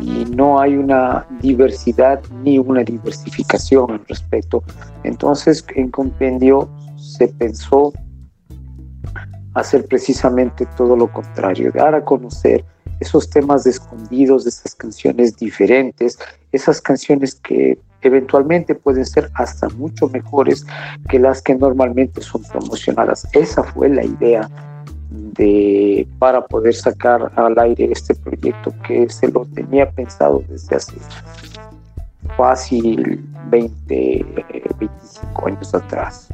y 0.00 0.24
no 0.24 0.60
hay 0.60 0.76
una 0.76 1.26
diversidad 1.40 2.20
ni 2.42 2.58
una 2.58 2.82
diversificación 2.82 3.90
al 3.90 4.04
respecto. 4.06 4.62
Entonces, 5.04 5.64
en 5.74 5.90
Compendio 5.90 6.68
se 6.96 7.28
pensó 7.28 7.92
hacer 9.54 9.86
precisamente 9.86 10.66
todo 10.76 10.96
lo 10.96 11.12
contrario, 11.12 11.70
dar 11.74 11.94
a 11.94 12.04
conocer 12.04 12.64
esos 13.00 13.28
temas 13.28 13.66
escondidos, 13.66 14.46
esas 14.46 14.74
canciones 14.74 15.36
diferentes, 15.36 16.18
esas 16.52 16.80
canciones 16.80 17.34
que 17.34 17.78
eventualmente 18.00 18.74
pueden 18.74 19.04
ser 19.04 19.30
hasta 19.34 19.68
mucho 19.70 20.08
mejores 20.08 20.64
que 21.08 21.18
las 21.18 21.42
que 21.42 21.54
normalmente 21.54 22.20
son 22.20 22.42
promocionadas. 22.44 23.26
Esa 23.32 23.62
fue 23.62 23.88
la 23.88 24.04
idea 24.04 24.48
de, 25.12 26.06
para 26.18 26.44
poder 26.46 26.74
sacar 26.74 27.32
al 27.36 27.58
aire 27.58 27.90
este 27.92 28.14
proyecto 28.14 28.72
que 28.86 29.08
se 29.08 29.28
lo 29.28 29.44
tenía 29.46 29.90
pensado 29.90 30.42
desde 30.48 30.76
hace 30.76 30.94
fácil 32.36 33.24
20, 33.50 34.26
25 34.78 35.46
años 35.46 35.74
atrás. 35.74 36.28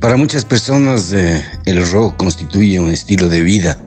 Para 0.00 0.16
muchas 0.16 0.44
personas 0.44 1.12
eh, 1.12 1.42
el 1.64 1.90
rock 1.90 2.16
constituye 2.16 2.78
un 2.78 2.90
estilo 2.90 3.28
de 3.28 3.40
vida 3.40 3.78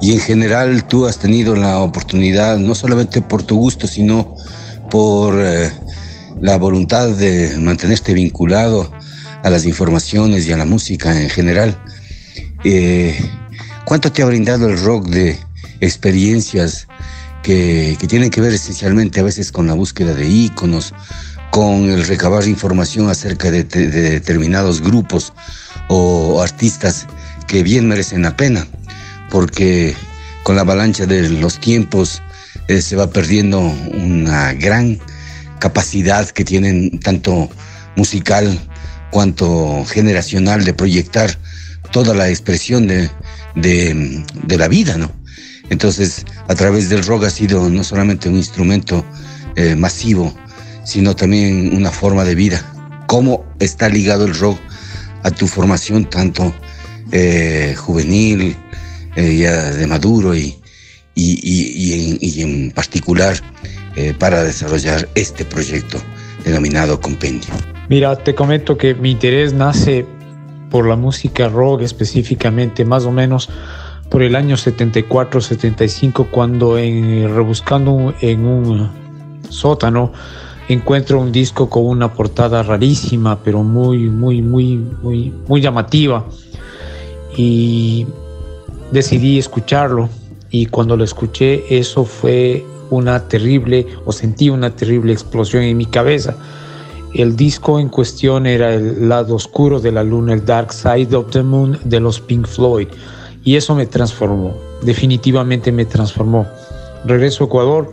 y 0.00 0.12
en 0.12 0.20
general 0.20 0.84
tú 0.84 1.06
has 1.06 1.18
tenido 1.18 1.54
la 1.54 1.78
oportunidad, 1.78 2.58
no 2.58 2.74
solamente 2.74 3.22
por 3.22 3.44
tu 3.44 3.56
gusto, 3.56 3.86
sino 3.86 4.34
por 4.90 5.34
eh, 5.38 5.70
la 6.40 6.58
voluntad 6.58 7.10
de 7.10 7.56
mantenerte 7.58 8.12
vinculado 8.12 8.90
a 9.44 9.50
las 9.50 9.64
informaciones 9.64 10.46
y 10.46 10.52
a 10.52 10.56
la 10.56 10.64
música 10.64 11.20
en 11.20 11.30
general. 11.30 11.78
Eh, 12.64 13.16
¿Cuánto 13.84 14.12
te 14.12 14.22
ha 14.22 14.26
brindado 14.26 14.68
el 14.68 14.80
rock 14.80 15.08
de 15.08 15.38
experiencias 15.80 16.86
que, 17.42 17.96
que 17.98 18.06
tienen 18.06 18.30
que 18.30 18.40
ver 18.40 18.52
esencialmente 18.52 19.20
a 19.20 19.24
veces 19.24 19.50
con 19.50 19.66
la 19.66 19.74
búsqueda 19.74 20.14
de 20.14 20.28
íconos, 20.28 20.94
con 21.50 21.90
el 21.90 22.06
recabar 22.06 22.46
información 22.46 23.10
acerca 23.10 23.50
de, 23.50 23.64
de 23.64 23.88
determinados 23.88 24.80
grupos 24.80 25.32
o 25.88 26.40
artistas 26.40 27.06
que 27.46 27.62
bien 27.62 27.88
merecen 27.88 28.22
la 28.22 28.36
pena, 28.36 28.66
porque 29.30 29.94
con 30.42 30.56
la 30.56 30.62
avalancha 30.62 31.06
de 31.06 31.28
los 31.28 31.58
tiempos 31.58 32.22
eh, 32.68 32.80
se 32.80 32.96
va 32.96 33.10
perdiendo 33.10 33.60
una 33.60 34.52
gran 34.54 34.98
capacidad 35.58 36.28
que 36.28 36.44
tienen 36.44 36.98
tanto 37.00 37.50
musical 37.96 38.58
cuanto 39.10 39.84
generacional 39.84 40.64
de 40.64 40.72
proyectar 40.72 41.38
toda 41.90 42.14
la 42.14 42.28
expresión 42.30 42.86
de, 42.86 43.10
de, 43.54 44.24
de 44.46 44.58
la 44.58 44.68
vida, 44.68 44.96
¿no? 44.96 45.10
Entonces, 45.70 46.24
a 46.48 46.54
través 46.54 46.88
del 46.88 47.04
rock 47.04 47.24
ha 47.24 47.30
sido 47.30 47.68
no 47.70 47.82
solamente 47.84 48.28
un 48.28 48.36
instrumento 48.36 49.04
eh, 49.56 49.74
masivo, 49.76 50.34
sino 50.84 51.14
también 51.16 51.74
una 51.74 51.90
forma 51.90 52.24
de 52.24 52.34
vida. 52.34 52.60
¿Cómo 53.06 53.44
está 53.58 53.88
ligado 53.88 54.24
el 54.26 54.34
rock 54.34 54.58
a 55.22 55.30
tu 55.30 55.46
formación 55.46 56.08
tanto 56.10 56.52
eh, 57.12 57.74
juvenil, 57.78 58.56
eh, 59.16 59.36
ya 59.36 59.70
de 59.70 59.86
maduro 59.86 60.34
y, 60.34 60.56
y, 61.14 61.38
y- 62.20 62.40
en, 62.42 62.50
en 62.50 62.70
particular 62.72 63.36
para 64.18 64.42
desarrollar 64.42 65.06
este 65.14 65.44
proyecto 65.44 65.98
denominado 66.44 66.98
Compendio? 67.00 67.50
Mira, 67.90 68.16
te 68.16 68.34
comento 68.34 68.78
que 68.78 68.94
mi 68.94 69.10
interés 69.10 69.52
nace 69.52 70.06
por 70.72 70.88
la 70.88 70.96
música 70.96 71.50
rock 71.50 71.82
específicamente, 71.82 72.86
más 72.86 73.04
o 73.04 73.12
menos 73.12 73.50
por 74.08 74.22
el 74.22 74.34
año 74.34 74.56
74-75, 74.56 76.28
cuando 76.30 76.78
en, 76.78 77.34
rebuscando 77.34 78.14
en 78.22 78.46
un 78.46 78.90
sótano 79.50 80.12
encuentro 80.68 81.20
un 81.20 81.30
disco 81.30 81.68
con 81.68 81.84
una 81.84 82.14
portada 82.14 82.62
rarísima, 82.62 83.38
pero 83.42 83.62
muy, 83.62 84.08
muy, 84.08 84.40
muy, 84.40 84.76
muy, 85.02 85.32
muy 85.46 85.60
llamativa. 85.60 86.24
Y 87.36 88.06
decidí 88.90 89.38
escucharlo. 89.38 90.08
Y 90.50 90.66
cuando 90.66 90.96
lo 90.96 91.04
escuché, 91.04 91.64
eso 91.68 92.06
fue 92.06 92.64
una 92.88 93.28
terrible, 93.28 93.86
o 94.06 94.12
sentí 94.12 94.48
una 94.48 94.74
terrible 94.74 95.12
explosión 95.12 95.64
en 95.64 95.76
mi 95.76 95.86
cabeza. 95.86 96.34
El 97.14 97.36
disco 97.36 97.78
en 97.78 97.88
cuestión 97.88 98.46
era 98.46 98.74
el 98.74 99.08
lado 99.08 99.34
oscuro 99.34 99.80
de 99.80 99.92
la 99.92 100.02
luna, 100.02 100.32
el 100.32 100.44
Dark 100.44 100.72
Side 100.72 101.14
of 101.14 101.30
the 101.30 101.42
Moon 101.42 101.78
de 101.84 102.00
los 102.00 102.20
Pink 102.20 102.46
Floyd. 102.46 102.88
Y 103.44 103.56
eso 103.56 103.74
me 103.74 103.86
transformó, 103.86 104.54
definitivamente 104.82 105.72
me 105.72 105.84
transformó. 105.84 106.46
Regreso 107.04 107.44
a 107.44 107.46
Ecuador 107.48 107.92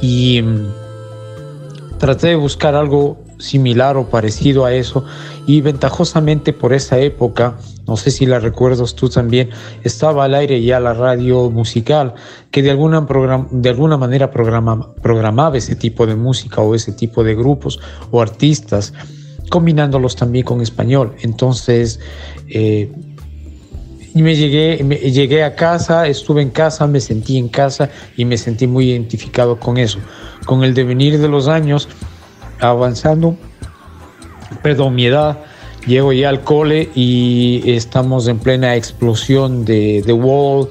y 0.00 0.40
mm, 0.40 1.98
traté 1.98 2.28
de 2.28 2.36
buscar 2.36 2.74
algo 2.74 3.18
similar 3.38 3.96
o 3.96 4.06
parecido 4.06 4.64
a 4.64 4.72
eso 4.72 5.04
y 5.46 5.60
ventajosamente 5.60 6.52
por 6.52 6.72
esa 6.72 6.98
época, 6.98 7.56
no 7.88 7.96
sé 7.96 8.10
si 8.10 8.26
la 8.26 8.38
recuerdas 8.38 8.94
tú 8.94 9.08
también, 9.08 9.48
estaba 9.82 10.24
al 10.24 10.34
aire 10.34 10.62
ya 10.62 10.78
la 10.78 10.92
radio 10.92 11.50
musical 11.50 12.14
que 12.50 12.62
de 12.62 12.70
alguna, 12.70 13.06
de 13.50 13.68
alguna 13.70 13.96
manera 13.96 14.30
programa- 14.30 14.94
programaba 15.02 15.56
ese 15.56 15.74
tipo 15.74 16.06
de 16.06 16.14
música 16.14 16.60
o 16.60 16.74
ese 16.74 16.92
tipo 16.92 17.24
de 17.24 17.34
grupos 17.34 17.80
o 18.10 18.20
artistas, 18.20 18.92
combinándolos 19.50 20.14
también 20.14 20.44
con 20.44 20.60
español. 20.60 21.14
Entonces, 21.22 21.98
eh, 22.48 22.92
me 24.14 24.36
llegué, 24.36 24.82
me- 24.84 24.96
llegué 24.96 25.42
a 25.44 25.54
casa, 25.54 26.06
estuve 26.06 26.42
en 26.42 26.50
casa, 26.50 26.86
me 26.86 27.00
sentí 27.00 27.38
en 27.38 27.48
casa 27.48 27.88
y 28.16 28.24
me 28.24 28.36
sentí 28.36 28.66
muy 28.66 28.90
identificado 28.90 29.58
con 29.58 29.78
eso. 29.78 29.98
Con 30.44 30.64
el 30.64 30.74
devenir 30.74 31.18
de 31.18 31.28
los 31.28 31.48
años, 31.48 31.88
avanzando, 32.60 33.36
perdón, 34.62 34.94
mi 34.94 35.06
edad, 35.06 35.38
llego 35.86 36.12
ya 36.12 36.28
al 36.28 36.42
cole 36.42 36.90
y 36.94 37.62
estamos 37.66 38.28
en 38.28 38.38
plena 38.38 38.76
explosión 38.76 39.64
de 39.64 40.02
The 40.04 40.12
Wall, 40.12 40.68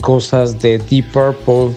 cosas 0.00 0.60
de 0.60 0.78
Deep 0.78 1.12
Purple, 1.12 1.76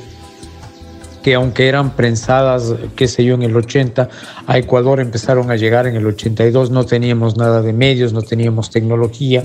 que 1.23 1.35
aunque 1.35 1.67
eran 1.67 1.95
prensadas, 1.95 2.73
qué 2.95 3.07
sé 3.07 3.23
yo, 3.23 3.35
en 3.35 3.43
el 3.43 3.55
80, 3.55 4.09
a 4.47 4.57
Ecuador 4.57 4.99
empezaron 4.99 5.51
a 5.51 5.55
llegar 5.55 5.87
en 5.87 5.95
el 5.95 6.05
82, 6.05 6.71
no 6.71 6.85
teníamos 6.85 7.37
nada 7.37 7.61
de 7.61 7.73
medios, 7.73 8.13
no 8.13 8.21
teníamos 8.21 8.69
tecnología. 8.69 9.43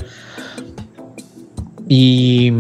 Y 1.89 2.53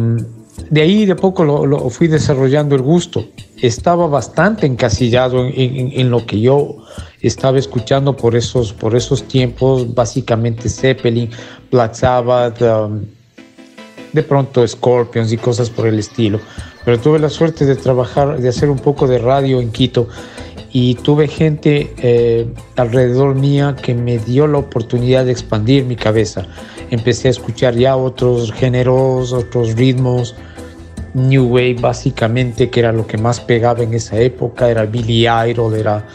de 0.71 0.81
ahí 0.83 1.07
de 1.07 1.15
poco 1.15 1.45
lo, 1.45 1.67
lo 1.67 1.89
fui 1.91 2.09
desarrollando 2.09 2.75
el 2.75 2.83
gusto. 2.83 3.25
Estaba 3.61 4.07
bastante 4.07 4.67
encasillado 4.67 5.45
en, 5.47 5.93
en- 5.93 6.11
lo 6.11 6.25
que 6.27 6.41
yo 6.41 6.77
estaba 7.21 7.59
escuchando 7.59 8.17
por 8.17 8.37
esos, 8.37 8.73
por 8.73 8.95
esos 8.95 9.23
tiempos, 9.25 9.95
básicamente 9.95 10.69
Zeppelin, 10.69 11.31
Black 11.71 11.95
Sabbath, 11.95 12.61
um, 12.63 13.01
de 14.13 14.23
pronto 14.23 14.67
Scorpions 14.67 15.33
y 15.33 15.37
cosas 15.39 15.71
por 15.71 15.87
el 15.87 15.99
estilo. 15.99 16.39
Pero 16.85 16.99
tuve 17.01 17.19
la 17.19 17.31
suerte 17.31 17.65
de 17.65 17.77
trabajar, 17.77 18.39
de 18.39 18.49
hacer 18.49 18.69
un 18.69 18.79
poco 18.79 19.07
de 19.07 19.19
radio 19.19 19.61
en 19.61 19.71
Quito 19.73 20.07
y 20.73 20.97
tuve 20.97 21.29
gente 21.29 21.95
eh, 21.99 22.47
alrededor 22.77 23.35
mía 23.35 23.75
que 23.81 23.95
me 23.95 24.19
dio 24.19 24.47
la 24.47 24.59
oportunidad 24.59 25.25
de 25.25 25.33
expandir 25.33 25.85
mi 25.85 25.97
cabeza. 25.97 26.47
Empecé 26.91 27.29
a 27.29 27.31
escuchar 27.31 27.75
ya 27.77 27.97
otros 27.97 28.53
géneros, 28.53 29.33
otros 29.33 29.75
ritmos, 29.75 30.35
New 31.15 31.47
Wave 31.47 31.77
básicamente, 31.81 32.69
que 32.71 32.81
era 32.81 32.93
lo 32.93 33.07
que 33.07 33.17
más 33.17 33.41
pegaba 33.41 33.83
en 33.83 33.95
esa 33.95 34.19
época, 34.19 34.69
era 34.69 34.85
Billy 34.85 35.27
Idol, 35.29 35.75
era, 35.75 36.07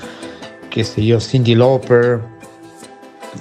qué 0.69 0.83
sé 0.83 1.05
yo, 1.05 1.19
Cindy 1.19 1.55
Lauper. 1.55 2.19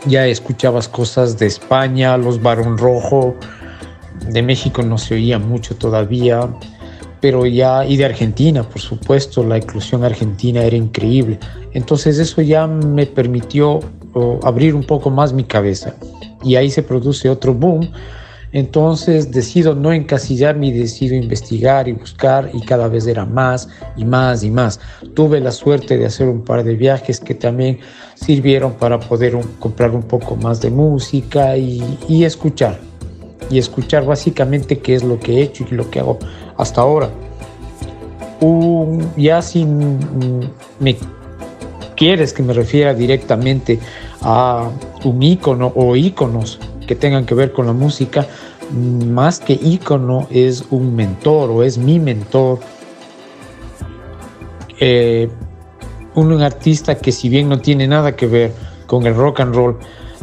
Ya 0.06 0.26
escuchabas 0.26 0.88
cosas 0.88 1.38
de 1.38 1.46
España, 1.46 2.16
los 2.16 2.40
Barón 2.40 2.78
Rojo, 2.78 3.34
de 4.28 4.42
México 4.42 4.82
no 4.82 4.98
se 4.98 5.14
oía 5.14 5.38
mucho 5.38 5.74
todavía, 5.76 6.48
pero 7.20 7.46
ya, 7.46 7.84
y 7.84 7.96
de 7.96 8.04
Argentina, 8.04 8.62
por 8.62 8.80
supuesto, 8.80 9.42
la 9.42 9.58
inclusión 9.58 10.04
argentina 10.04 10.62
era 10.62 10.76
increíble. 10.76 11.38
Entonces 11.72 12.18
eso 12.18 12.42
ya 12.42 12.66
me 12.66 13.06
permitió 13.06 13.80
oh, 14.14 14.38
abrir 14.44 14.74
un 14.74 14.84
poco 14.84 15.10
más 15.10 15.32
mi 15.32 15.44
cabeza 15.44 15.94
y 16.44 16.54
ahí 16.56 16.70
se 16.70 16.82
produce 16.82 17.28
otro 17.28 17.54
boom. 17.54 17.90
Entonces 18.52 19.30
decido 19.30 19.74
no 19.74 19.92
encasillarme 19.92 20.68
y 20.68 20.72
decido 20.72 21.14
investigar 21.14 21.86
y 21.88 21.92
buscar 21.92 22.50
y 22.54 22.60
cada 22.62 22.88
vez 22.88 23.06
era 23.06 23.26
más 23.26 23.68
y 23.96 24.04
más 24.04 24.42
y 24.42 24.50
más. 24.50 24.80
Tuve 25.14 25.40
la 25.40 25.52
suerte 25.52 25.98
de 25.98 26.06
hacer 26.06 26.28
un 26.28 26.42
par 26.42 26.64
de 26.64 26.74
viajes 26.74 27.20
que 27.20 27.34
también 27.34 27.78
sirvieron 28.14 28.72
para 28.72 28.98
poder 28.98 29.36
comprar 29.58 29.90
un 29.90 30.02
poco 30.02 30.36
más 30.36 30.60
de 30.60 30.70
música 30.70 31.56
y, 31.56 32.24
escuchar. 32.24 32.78
Y 33.50 33.58
escuchar 33.58 34.04
básicamente 34.04 34.78
qué 34.78 34.94
es 34.94 35.02
lo 35.02 35.18
que 35.18 35.38
he 35.38 35.42
hecho 35.42 35.64
y 35.70 35.74
lo 35.74 35.90
que 35.90 36.00
hago 36.00 36.18
hasta 36.56 36.80
ahora. 36.80 37.10
Ya 39.16 39.42
si 39.42 39.64
mm, 39.64 40.40
me 40.80 40.96
quieres 41.96 42.32
que 42.32 42.42
me 42.42 42.52
refiera 42.52 42.94
directamente 42.94 43.78
a 44.22 44.70
un 45.04 45.22
ícono 45.22 45.72
o 45.74 45.96
íconos 45.96 46.58
que 46.88 46.96
tengan 46.96 47.26
que 47.26 47.34
ver 47.34 47.52
con 47.52 47.66
la 47.66 47.72
música, 47.72 48.26
más 48.72 49.38
que 49.38 49.52
ícono 49.52 50.26
es 50.30 50.64
un 50.70 50.96
mentor 50.96 51.50
o 51.50 51.62
es 51.62 51.78
mi 51.78 52.00
mentor. 52.00 52.58
Eh, 54.80 55.28
un 56.14 56.42
artista 56.42 56.96
que 56.96 57.12
si 57.12 57.28
bien 57.28 57.48
no 57.48 57.60
tiene 57.60 57.86
nada 57.86 58.16
que 58.16 58.26
ver 58.26 58.52
con 58.86 59.06
el 59.06 59.14
rock 59.14 59.40
and 59.40 59.54
roll, 59.54 59.76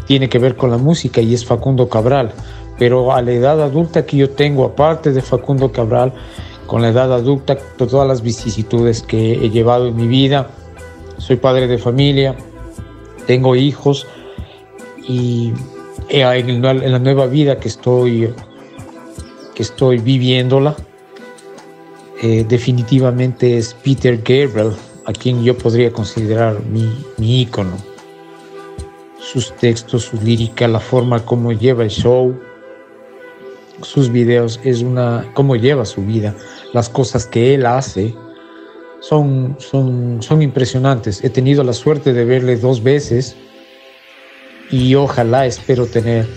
tiene 0.07 0.27
que 0.27 0.39
ver 0.39 0.57
con 0.57 0.71
la 0.71 0.77
música 0.77 1.21
y 1.21 1.33
es 1.33 1.45
Facundo 1.45 1.87
Cabral. 1.87 2.33
Pero 2.77 3.13
a 3.13 3.21
la 3.21 3.31
edad 3.31 3.61
adulta 3.61 4.05
que 4.05 4.17
yo 4.17 4.29
tengo, 4.31 4.65
aparte 4.65 5.11
de 5.11 5.21
Facundo 5.21 5.71
Cabral, 5.71 6.13
con 6.65 6.81
la 6.81 6.89
edad 6.89 7.13
adulta, 7.13 7.57
todas 7.77 8.07
las 8.07 8.21
vicisitudes 8.21 9.03
que 9.03 9.33
he 9.33 9.49
llevado 9.49 9.87
en 9.87 9.95
mi 9.95 10.07
vida, 10.07 10.49
soy 11.17 11.37
padre 11.37 11.67
de 11.67 11.77
familia, 11.77 12.35
tengo 13.27 13.55
hijos 13.55 14.07
y 15.07 15.53
en 16.09 16.61
la 16.61 16.71
en 16.71 16.91
la 16.91 16.99
nueva 16.99 17.27
vida 17.27 17.59
que 17.59 17.67
estoy, 17.67 18.33
que 19.53 19.63
estoy 19.63 19.97
viviéndola, 19.99 20.75
eh, 22.21 22.45
definitivamente 22.47 23.57
es 23.57 23.73
Peter 23.73 24.17
Gabriel, 24.17 24.71
a 25.05 25.13
quien 25.13 25.43
yo 25.43 25.57
podría 25.57 25.91
considerar 25.91 26.59
mi, 26.65 26.89
mi 27.17 27.41
ícono. 27.41 27.77
Sus 29.19 29.55
textos, 29.57 30.03
su 30.03 30.17
lírica, 30.21 30.67
la 30.67 30.79
forma 30.79 31.25
como 31.25 31.51
lleva 31.51 31.83
el 31.83 31.89
show, 31.89 32.35
sus 33.81 34.11
videos, 34.11 34.59
es 34.63 34.81
una, 34.81 35.29
cómo 35.33 35.55
lleva 35.55 35.85
su 35.85 36.01
vida, 36.01 36.33
las 36.73 36.89
cosas 36.89 37.25
que 37.25 37.55
él 37.55 37.65
hace, 37.65 38.15
son, 39.01 39.55
son, 39.59 40.21
son 40.21 40.41
impresionantes. 40.41 41.23
He 41.23 41.29
tenido 41.29 41.63
la 41.63 41.73
suerte 41.73 42.13
de 42.13 42.25
verle 42.25 42.55
dos 42.55 42.81
veces 42.81 43.35
y 44.71 44.95
ojalá 44.95 45.45
espero 45.45 45.85
tener 45.85 46.27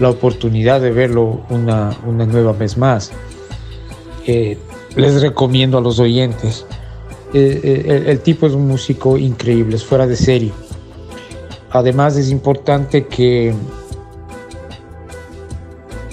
la 0.00 0.10
oportunidad 0.10 0.80
de 0.80 0.90
verlo 0.90 1.42
una, 1.50 1.90
una 2.06 2.26
nueva 2.26 2.52
vez 2.52 2.76
más. 2.76 3.12
Eh, 4.26 4.58
les 4.94 5.20
recomiendo 5.20 5.78
a 5.78 5.80
los 5.80 5.98
oyentes. 5.98 6.66
Eh, 7.34 7.60
eh, 7.62 8.04
el, 8.06 8.20
tipo 8.20 8.46
es 8.46 8.52
un 8.52 8.66
músico 8.66 9.16
increíble, 9.16 9.76
es 9.76 9.84
fuera 9.84 10.06
de 10.06 10.16
serie. 10.16 10.52
Además 11.70 12.16
es 12.16 12.30
importante 12.30 13.06
que 13.06 13.54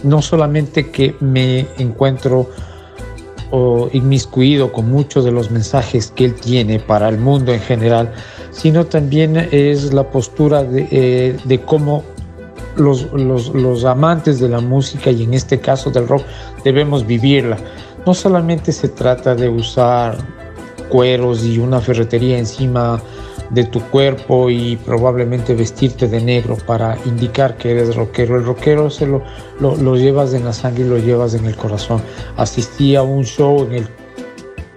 no 0.04 0.22
solamente 0.22 0.92
que 0.92 1.16
me 1.20 1.68
encuentro 1.78 2.50
inmiscuido 3.94 4.74
con 4.74 4.92
muchos 4.92 5.24
de 5.24 5.32
los 5.32 5.50
mensajes 5.50 6.12
que 6.14 6.26
él 6.26 6.36
tiene 6.36 6.78
para 6.78 7.08
el 7.08 7.18
mundo 7.18 7.54
en 7.54 7.62
general, 7.62 8.12
sino 8.56 8.86
también 8.86 9.36
es 9.52 9.94
la 9.94 10.10
postura 10.10 10.64
de, 10.64 10.88
eh, 10.90 11.38
de 11.44 11.62
cómo 11.62 12.04
los, 12.78 13.12
los, 13.14 13.50
los 13.50 13.86
amantes 13.86 14.40
de 14.40 14.50
la 14.50 14.62
música 14.62 15.12
y 15.12 15.24
en 15.24 15.34
este 15.34 15.60
caso 15.60 15.92
del 15.92 16.08
rock 16.08 16.24
debemos 16.64 17.06
vivirla. 17.06 17.58
No 18.06 18.14
solamente 18.14 18.72
se 18.72 18.90
trata 18.90 19.36
de 19.36 19.50
usar 19.50 20.18
cueros 20.90 21.44
y 21.44 21.58
una 21.58 21.82
ferretería 21.82 22.38
encima 22.38 23.02
de 23.50 23.64
tu 23.66 23.80
cuerpo 23.82 24.50
y 24.50 24.76
probablemente 24.78 25.54
vestirte 25.54 26.08
de 26.08 26.22
negro 26.22 26.58
para 26.66 26.98
indicar 27.06 27.58
que 27.58 27.72
eres 27.72 27.96
rockero. 27.96 28.38
El 28.38 28.46
rockero 28.46 28.90
se 28.90 29.06
lo, 29.06 29.22
lo, 29.60 29.76
lo 29.76 29.96
llevas 29.96 30.34
en 30.34 30.46
la 30.46 30.54
sangre 30.54 30.86
y 30.86 30.90
lo 30.90 30.98
llevas 30.98 31.34
en 31.34 31.46
el 31.46 31.56
corazón. 31.56 32.02
Asistí 32.38 32.96
a 32.96 33.04
un 33.04 33.24
show 33.24 33.66
en 33.66 33.74
el 33.74 33.88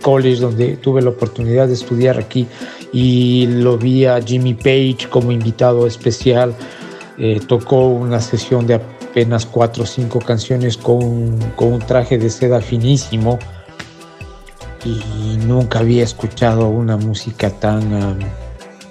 college 0.03 0.41
donde 0.41 0.77
tuve 0.77 1.03
la 1.03 1.11
oportunidad 1.11 1.67
de 1.69 1.75
estudiar 1.75 2.19
aquí 2.19 2.47
y 2.93 3.47
lo 3.47 3.77
vi 3.79 4.07
a 4.07 4.21
Jimmy 4.21 4.55
Page 4.55 5.09
como 5.11 5.33
invitado 5.33 5.87
especial. 5.87 6.55
Eh, 7.19 7.41
tocó 7.47 7.89
una 7.89 8.21
sesión 8.21 8.67
de 8.67 8.75
apenas 8.75 9.45
cuatro 9.45 9.83
o 9.85 9.87
cinco 9.87 10.21
canciones 10.21 10.77
con, 10.77 11.39
con 11.57 11.73
un 11.73 11.81
traje 11.81 12.19
de 12.19 12.31
seda 12.31 12.61
finísimo 12.61 13.39
y 14.85 15.37
nunca 15.47 15.81
había 15.81 16.05
escuchado 16.05 16.69
una 16.69 16.97
música 16.97 17.51
tan, 17.51 17.93
um, 17.93 18.19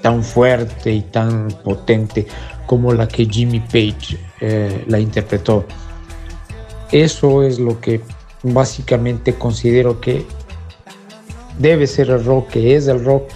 tan 0.01 0.23
fuerte 0.23 0.91
y 0.91 1.01
tan 1.01 1.47
potente 1.63 2.27
como 2.65 2.93
la 2.93 3.07
que 3.07 3.25
Jimmy 3.25 3.61
Page 3.61 4.17
eh, 4.41 4.83
la 4.87 4.99
interpretó. 4.99 5.65
Eso 6.91 7.43
es 7.43 7.59
lo 7.59 7.79
que 7.79 8.01
básicamente 8.43 9.33
considero 9.33 9.99
que 9.99 10.25
debe 11.57 11.87
ser 11.87 12.09
el 12.09 12.23
rock, 12.23 12.49
que 12.49 12.75
es 12.75 12.87
el 12.87 13.03
rock, 13.03 13.29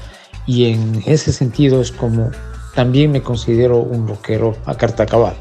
y 0.46 0.72
en 0.72 1.04
ese 1.06 1.32
sentido 1.34 1.82
es 1.82 1.92
como 1.92 2.32
también 2.76 3.12
me 3.12 3.22
considero 3.22 3.80
un 3.80 4.08
rockero 4.08 4.56
a 4.66 4.76
carta 4.76 5.06
cabal. 5.06 5.36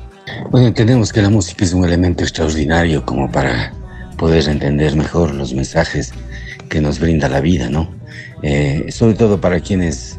Bueno, 0.51 0.69
entendemos 0.69 1.13
que 1.13 1.23
la 1.23 1.31
música 1.31 1.65
es 1.65 1.73
un 1.73 1.85
elemento 1.85 2.23
extraordinario 2.23 3.05
como 3.05 3.31
para 3.31 3.73
poder 4.17 4.49
entender 4.49 4.97
mejor 4.97 5.35
los 5.35 5.55
mensajes 5.55 6.13
que 6.69 6.81
nos 6.81 6.99
brinda 6.99 7.29
la 7.29 7.41
vida, 7.41 7.69
¿no? 7.69 7.91
Eh, 8.43 8.87
sobre 8.91 9.15
todo 9.15 9.41
para 9.41 9.61
quienes 9.61 10.19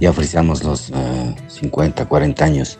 ya 0.00 0.12
frisamos 0.12 0.62
los 0.62 0.90
uh, 0.90 1.34
50, 1.48 2.06
40 2.06 2.44
años, 2.44 2.78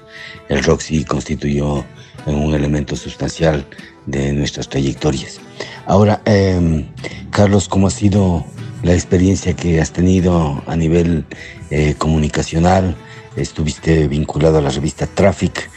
el 0.49 0.63
rock 0.63 0.81
sí 0.81 1.05
constituyó 1.05 1.85
un 2.27 2.55
elemento 2.55 2.97
sustancial 2.97 3.65
de 4.07 4.33
nuestras 4.33 4.69
trayectorias. 4.69 5.41
Ahora, 5.87 6.21
eh, 6.25 6.85
Carlos, 7.31 7.69
¿cómo 7.69 7.87
ha 7.87 7.91
sido 7.91 8.45
la 8.87 8.95
experiencia 8.95 9.55
que 9.55 9.81
has 9.81 9.93
tenido 9.93 10.63
a 10.67 10.77
nivel 10.77 11.27
eh, 11.71 11.95
comunicacional? 11.99 12.97
Estuviste 13.37 14.07
vinculado 14.09 14.59
a 14.59 14.61
la 14.63 14.71
revista 14.71 15.07
Traffic. 15.07 15.69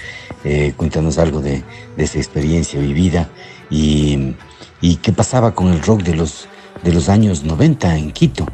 Eh, 0.45 0.73
cuéntanos 0.77 1.17
algo 1.17 1.41
de, 1.41 1.63
de, 1.97 2.03
esa 2.03 2.19
experiencia 2.19 2.79
vivida 2.79 3.29
y, 3.69 4.35
y, 4.79 4.97
qué 4.97 5.11
pasaba 5.11 5.53
con 5.53 5.67
el 5.73 5.81
rock 5.81 6.03
de 6.03 6.15
los, 6.15 6.47
de 6.83 6.93
los 6.93 7.09
años 7.09 7.43
90 7.43 7.97
en 7.97 8.11
Quito. 8.11 8.45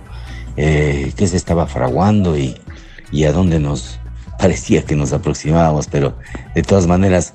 Eh, 0.57 1.11
qué 1.15 1.27
se 1.27 1.37
estaba 1.37 1.67
fraguando 1.67 2.37
y, 2.37 2.55
y 3.11 3.25
a 3.25 3.33
dónde 3.33 3.59
nos 3.59 3.99
parecía 4.39 4.83
que 4.83 4.95
nos 4.95 5.11
aproximábamos, 5.13 5.87
pero 5.87 6.17
de 6.55 6.63
todas 6.63 6.87
maneras 6.87 7.33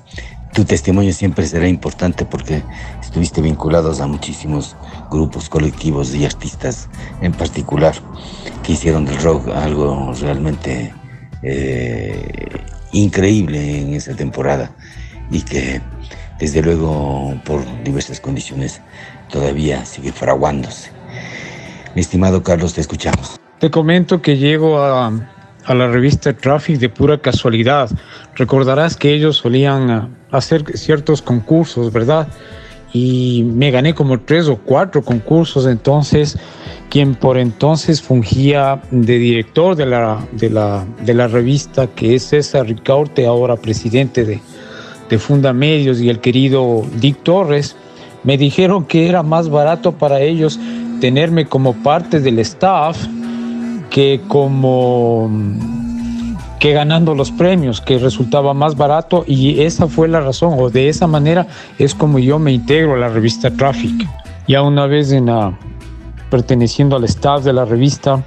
tu 0.53 0.65
testimonio 0.65 1.13
siempre 1.13 1.45
será 1.45 1.67
importante 1.67 2.25
porque 2.25 2.63
estuviste 3.01 3.41
vinculados 3.41 4.01
a 4.01 4.07
muchísimos 4.07 4.75
grupos, 5.09 5.49
colectivos 5.49 6.13
y 6.13 6.25
artistas 6.25 6.89
en 7.21 7.31
particular 7.31 7.95
que 8.63 8.73
hicieron 8.73 9.05
del 9.05 9.21
rock 9.21 9.47
algo 9.49 10.13
realmente 10.19 10.93
eh, 11.43 12.49
increíble 12.91 13.81
en 13.81 13.93
esa 13.93 14.15
temporada 14.15 14.71
y 15.29 15.41
que 15.41 15.81
desde 16.39 16.61
luego 16.61 17.35
por 17.45 17.63
diversas 17.83 18.19
condiciones 18.19 18.81
todavía 19.29 19.85
sigue 19.85 20.11
fraguándose. 20.11 20.91
Mi 21.95 22.01
estimado 22.01 22.43
Carlos, 22.43 22.73
te 22.73 22.81
escuchamos. 22.81 23.39
Te 23.59 23.69
comento 23.69 24.21
que 24.21 24.37
llego 24.37 24.81
a, 24.81 25.11
a 25.65 25.73
la 25.73 25.87
revista 25.87 26.33
Traffic 26.33 26.79
de 26.79 26.89
pura 26.89 27.17
casualidad. 27.17 27.89
Recordarás 28.35 28.95
que 28.95 29.13
ellos 29.13 29.37
solían 29.37 30.15
hacer 30.31 30.63
ciertos 30.77 31.21
concursos, 31.21 31.91
¿verdad? 31.91 32.27
Y 32.93 33.43
me 33.53 33.71
gané 33.71 33.93
como 33.93 34.19
tres 34.19 34.47
o 34.47 34.57
cuatro 34.57 35.01
concursos, 35.01 35.65
entonces 35.65 36.37
quien 36.89 37.15
por 37.15 37.37
entonces 37.37 38.01
fungía 38.01 38.81
de 38.91 39.17
director 39.17 39.77
de 39.77 39.85
la, 39.85 40.25
de 40.33 40.49
la, 40.49 40.85
de 41.05 41.13
la 41.13 41.27
revista, 41.27 41.87
que 41.87 42.15
es 42.15 42.23
César 42.23 42.67
Ricaurte, 42.67 43.25
ahora 43.25 43.55
presidente 43.55 44.25
de, 44.25 44.41
de 45.09 45.17
Fundamedios, 45.17 46.01
y 46.01 46.09
el 46.09 46.19
querido 46.19 46.85
Dick 46.99 47.23
Torres, 47.23 47.77
me 48.23 48.37
dijeron 48.37 48.85
que 48.85 49.07
era 49.07 49.23
más 49.23 49.49
barato 49.49 49.93
para 49.93 50.19
ellos 50.19 50.59
tenerme 50.99 51.45
como 51.45 51.73
parte 51.81 52.19
del 52.19 52.39
staff 52.39 52.97
que 53.91 54.21
como 54.27 55.29
que 56.59 56.73
ganando 56.73 57.13
los 57.13 57.31
premios, 57.31 57.81
que 57.81 57.97
resultaba 57.97 58.53
más 58.53 58.75
barato 58.75 59.23
y 59.27 59.61
esa 59.61 59.87
fue 59.87 60.07
la 60.07 60.21
razón, 60.21 60.55
o 60.57 60.69
de 60.69 60.89
esa 60.89 61.07
manera 61.07 61.47
es 61.77 61.93
como 61.93 62.19
yo 62.19 62.39
me 62.39 62.51
integro 62.51 62.95
a 62.95 62.97
la 62.97 63.09
revista 63.09 63.51
Traffic. 63.51 64.07
Ya 64.47 64.61
una 64.61 64.85
vez 64.85 65.11
en 65.11 65.25
la, 65.25 65.57
perteneciendo 66.29 66.95
al 66.95 67.03
staff 67.03 67.43
de 67.43 67.53
la 67.53 67.65
revista, 67.65 68.23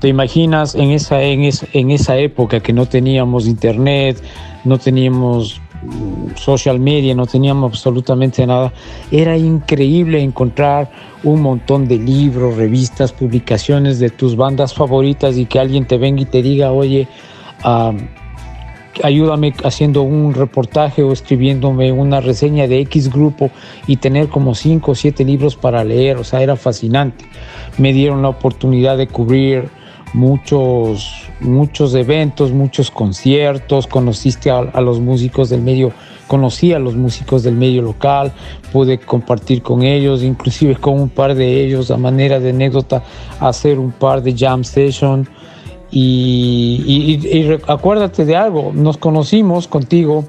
te 0.00 0.08
imaginas 0.08 0.74
en 0.74 0.90
esa, 0.90 1.22
en, 1.22 1.44
es, 1.44 1.66
en 1.72 1.90
esa 1.90 2.16
época 2.16 2.60
que 2.60 2.72
no 2.72 2.86
teníamos 2.86 3.46
internet, 3.46 4.22
no 4.64 4.78
teníamos 4.78 5.60
social 6.36 6.80
media, 6.80 7.14
no 7.14 7.26
teníamos 7.26 7.72
absolutamente 7.72 8.46
nada. 8.46 8.72
Era 9.10 9.36
increíble 9.36 10.22
encontrar 10.22 10.90
un 11.22 11.42
montón 11.42 11.88
de 11.88 11.98
libros, 11.98 12.56
revistas, 12.56 13.12
publicaciones 13.12 13.98
de 13.98 14.10
tus 14.10 14.36
bandas 14.36 14.74
favoritas 14.74 15.36
y 15.36 15.46
que 15.46 15.58
alguien 15.58 15.86
te 15.86 15.98
venga 15.98 16.22
y 16.22 16.26
te 16.26 16.42
diga, 16.42 16.72
oye, 16.72 17.08
ayúdame 19.02 19.54
haciendo 19.64 20.02
un 20.02 20.34
reportaje 20.34 21.02
o 21.02 21.12
escribiéndome 21.12 21.92
una 21.92 22.20
reseña 22.20 22.66
de 22.66 22.80
X 22.80 23.10
grupo 23.10 23.50
y 23.86 23.96
tener 23.96 24.28
como 24.28 24.54
cinco 24.54 24.92
o 24.92 24.94
siete 24.94 25.24
libros 25.24 25.56
para 25.56 25.84
leer, 25.84 26.16
o 26.16 26.24
sea, 26.24 26.42
era 26.42 26.56
fascinante. 26.56 27.24
Me 27.78 27.92
dieron 27.92 28.22
la 28.22 28.28
oportunidad 28.28 28.96
de 28.96 29.06
cubrir 29.06 29.68
muchos, 30.16 31.28
muchos 31.40 31.94
eventos, 31.94 32.50
muchos 32.50 32.90
conciertos, 32.90 33.86
conociste 33.86 34.50
a, 34.50 34.80
los 34.80 34.98
músicos 34.98 35.50
del 35.50 35.60
medio, 35.60 35.92
conocí 36.26 36.72
a 36.72 36.78
los 36.78 36.96
músicos 36.96 37.42
del 37.42 37.54
medio 37.54 37.82
local, 37.82 38.32
pude 38.72 38.98
compartir 38.98 39.62
con 39.62 39.82
ellos, 39.82 40.22
inclusive 40.22 40.76
con 40.76 40.98
un 40.98 41.10
par 41.10 41.34
de 41.34 41.64
ellos 41.64 41.90
a 41.90 41.98
manera 41.98 42.40
de 42.40 42.50
anécdota, 42.50 43.04
hacer 43.40 43.78
un 43.78 43.92
par 43.92 44.22
de 44.22 44.34
jam 44.34 44.64
session. 44.64 45.28
Y, 45.90 47.58
acuérdate 47.68 48.24
de 48.24 48.36
algo, 48.36 48.72
nos 48.74 48.96
conocimos 48.96 49.68
contigo 49.68 50.24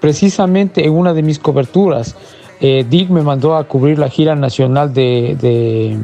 precisamente 0.00 0.84
en 0.84 0.92
una 0.92 1.14
de 1.14 1.22
mis 1.22 1.38
coberturas. 1.38 2.16
Eh, 2.60 2.84
Dick 2.88 3.10
me 3.10 3.22
mandó 3.22 3.56
a 3.56 3.64
cubrir 3.64 3.98
la 3.98 4.08
gira 4.08 4.34
nacional 4.34 4.92
de 4.92 5.96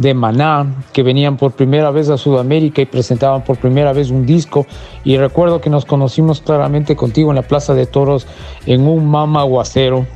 de 0.00 0.14
Maná, 0.14 0.66
que 0.92 1.02
venían 1.02 1.36
por 1.36 1.52
primera 1.52 1.90
vez 1.90 2.08
a 2.08 2.16
Sudamérica 2.16 2.80
y 2.82 2.86
presentaban 2.86 3.42
por 3.42 3.56
primera 3.58 3.92
vez 3.92 4.10
un 4.10 4.26
disco. 4.26 4.66
Y 5.04 5.16
recuerdo 5.16 5.60
que 5.60 5.70
nos 5.70 5.84
conocimos 5.84 6.40
claramente 6.40 6.96
contigo 6.96 7.30
en 7.30 7.36
la 7.36 7.42
Plaza 7.42 7.74
de 7.74 7.86
Toros 7.86 8.26
en 8.66 8.86
un 8.86 9.06
mama 9.10 9.40
aguacero. 9.40 10.06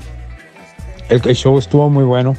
El, 1.08 1.20
el 1.24 1.36
show 1.36 1.58
estuvo 1.58 1.90
muy 1.90 2.04
bueno. 2.04 2.36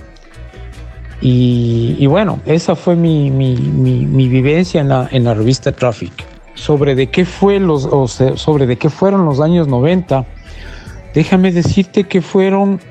Y, 1.25 2.05
bueno, 2.07 2.41
esa 2.45 2.75
fue 2.75 2.97
mi, 2.97 3.31
mi, 3.31 3.55
mi, 3.55 4.27
vivencia 4.27 4.81
en 4.81 4.89
la, 4.89 5.07
en 5.09 5.23
la 5.23 5.33
revista 5.33 5.71
Traffic. 5.71 6.11
Sobre 6.53 6.95
de 6.95 7.07
qué 7.07 7.23
fue 7.23 7.61
los, 7.61 7.87
sobre 8.35 8.67
de 8.67 8.77
qué 8.77 8.89
fueron 8.89 9.23
los 9.23 9.39
años 9.39 9.69
90, 9.69 10.25
déjame 11.13 11.53
decirte 11.53 12.03
que 12.03 12.21
fueron 12.21 12.81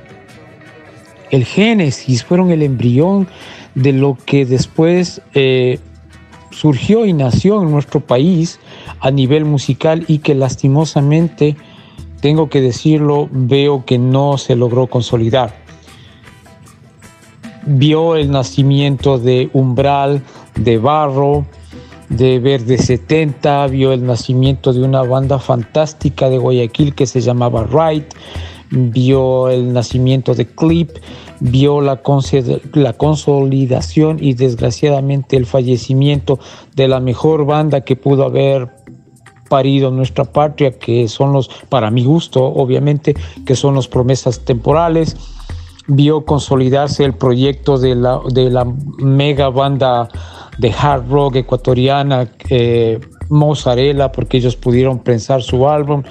el 1.30 1.44
génesis, 1.44 2.24
fueron 2.24 2.50
el 2.50 2.62
embrión 2.62 3.28
de 3.74 3.92
lo 3.92 4.16
que 4.24 4.44
después 4.46 5.22
eh, 5.34 5.78
surgió 6.50 7.06
y 7.06 7.12
nació 7.12 7.62
en 7.62 7.70
nuestro 7.70 8.00
país 8.00 8.60
a 9.00 9.10
nivel 9.10 9.44
musical 9.44 10.04
y 10.08 10.18
que 10.18 10.34
lastimosamente, 10.34 11.56
tengo 12.20 12.48
que 12.48 12.60
decirlo, 12.60 13.28
veo 13.32 13.84
que 13.84 13.98
no 13.98 14.38
se 14.38 14.56
logró 14.56 14.86
consolidar. 14.86 15.60
vio 17.64 18.16
el 18.16 18.30
nacimiento 18.30 19.18
de 19.18 19.48
Umbral, 19.52 20.22
de 20.56 20.78
Barro, 20.78 21.46
de 22.08 22.40
Verde 22.40 22.76
70, 22.76 23.68
vio 23.68 23.92
el 23.92 24.04
nacimiento 24.04 24.72
de 24.72 24.82
una 24.82 25.02
banda 25.02 25.38
fantástica 25.38 26.28
de 26.28 26.38
Guayaquil 26.38 26.94
que 26.94 27.06
se 27.06 27.20
llamaba 27.20 27.64
Right, 27.64 28.04
vio 28.72 29.48
el 29.48 29.72
nacimiento 29.72 30.34
de 30.34 30.46
Clip, 30.46 30.90
vio 31.40 31.80
la, 31.80 32.00
la 32.72 32.92
consolidación 32.94 34.18
y 34.20 34.34
desgraciadamente 34.34 35.36
el 35.36 35.46
fallecimiento 35.46 36.40
de 36.74 36.88
la 36.88 36.98
mejor 36.98 37.44
banda 37.44 37.82
que 37.82 37.96
pudo 37.96 38.24
haber 38.24 38.70
parido 39.48 39.90
nuestra 39.90 40.24
patria, 40.24 40.78
que 40.78 41.06
son 41.08 41.34
los, 41.34 41.50
para 41.68 41.90
mi 41.90 42.04
gusto, 42.04 42.42
obviamente, 42.42 43.14
que 43.44 43.54
son 43.54 43.74
los 43.74 43.86
promesas 43.86 44.40
temporales. 44.40 45.14
Vio 45.88 46.24
consolidarse 46.24 47.04
el 47.04 47.12
proyecto 47.12 47.76
de 47.76 47.94
la, 47.94 48.20
de 48.32 48.48
la 48.48 48.64
mega 48.64 49.50
banda 49.50 50.08
de 50.56 50.72
hard 50.72 51.10
rock 51.10 51.36
ecuatoriana, 51.36 52.30
eh, 52.48 52.98
Mozzarella, 53.28 54.10
porque 54.10 54.38
ellos 54.38 54.56
pudieron 54.56 55.00
pensar 55.00 55.42
su 55.42 55.68
álbum. 55.68 56.02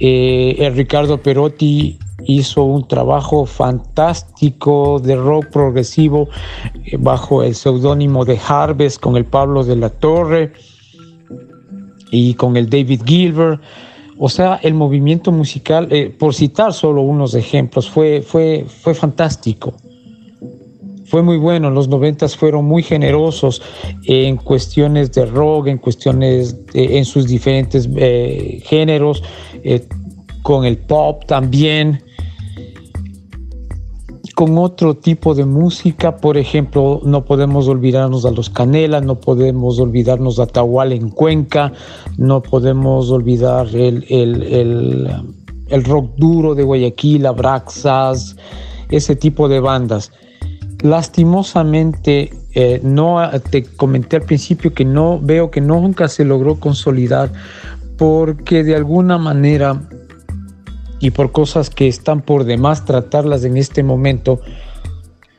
Eh, 0.00 0.56
el 0.58 0.74
Ricardo 0.74 1.18
Perotti 1.18 1.98
hizo 2.24 2.64
un 2.64 2.88
trabajo 2.88 3.44
fantástico 3.44 4.98
de 4.98 5.14
rock 5.16 5.48
progresivo 5.48 6.28
eh, 6.84 6.96
bajo 6.98 7.42
el 7.42 7.54
seudónimo 7.54 8.24
de 8.24 8.38
Harvest 8.38 9.00
con 9.00 9.16
el 9.16 9.26
Pablo 9.26 9.62
de 9.62 9.76
la 9.76 9.90
Torre 9.90 10.52
y 12.10 12.34
con 12.34 12.56
el 12.56 12.68
David 12.68 13.02
Gilbert. 13.04 13.60
O 14.18 14.28
sea, 14.28 14.58
el 14.62 14.74
movimiento 14.74 15.32
musical, 15.32 15.88
eh, 15.90 16.14
por 16.18 16.34
citar 16.34 16.72
solo 16.72 17.02
unos 17.02 17.34
ejemplos, 17.34 17.88
fue, 17.88 18.22
fue, 18.22 18.66
fue 18.66 18.94
fantástico. 18.94 19.74
Fue 21.10 21.22
muy 21.22 21.38
bueno, 21.38 21.70
los 21.70 21.88
noventas 21.88 22.36
fueron 22.36 22.66
muy 22.66 22.84
generosos 22.84 23.60
en 24.04 24.36
cuestiones 24.36 25.10
de 25.12 25.26
rock, 25.26 25.66
en 25.66 25.78
cuestiones, 25.78 26.56
en 26.72 27.04
sus 27.04 27.26
diferentes 27.26 27.88
eh, 27.96 28.62
géneros, 28.64 29.20
eh, 29.64 29.86
con 30.42 30.64
el 30.64 30.78
pop 30.78 31.24
también, 31.26 32.00
con 34.36 34.56
otro 34.56 34.94
tipo 34.94 35.34
de 35.34 35.44
música, 35.44 36.16
por 36.16 36.36
ejemplo, 36.38 37.00
no 37.04 37.24
podemos 37.24 37.66
olvidarnos 37.66 38.24
a 38.24 38.30
los 38.30 38.48
Canela, 38.48 39.00
no 39.00 39.20
podemos 39.20 39.80
olvidarnos 39.80 40.38
a 40.38 40.46
Tahual 40.46 40.92
en 40.92 41.10
Cuenca, 41.10 41.72
no 42.16 42.40
podemos 42.40 43.10
olvidar 43.10 43.66
el, 43.74 44.06
el- 44.08 44.42
el- 44.44 45.10
el 45.66 45.84
rock 45.84 46.12
duro 46.16 46.54
de 46.54 46.62
Guayaquil, 46.62 47.26
Abraxas, 47.26 48.36
ese 48.90 49.14
tipo 49.16 49.48
de 49.48 49.60
bandas. 49.60 50.10
Lastimosamente, 50.82 52.32
eh, 52.54 52.80
no 52.82 53.20
te 53.50 53.64
comenté 53.64 54.16
al 54.16 54.22
principio 54.22 54.72
que 54.72 54.84
no 54.84 55.20
veo 55.20 55.50
que 55.50 55.60
nunca 55.60 56.08
se 56.08 56.24
logró 56.24 56.58
consolidar 56.58 57.30
porque 57.98 58.64
de 58.64 58.74
alguna 58.74 59.18
manera 59.18 59.78
y 61.00 61.10
por 61.10 61.32
cosas 61.32 61.68
que 61.68 61.86
están 61.86 62.22
por 62.22 62.44
demás 62.44 62.84
tratarlas 62.86 63.44
en 63.44 63.58
este 63.58 63.82
momento, 63.82 64.40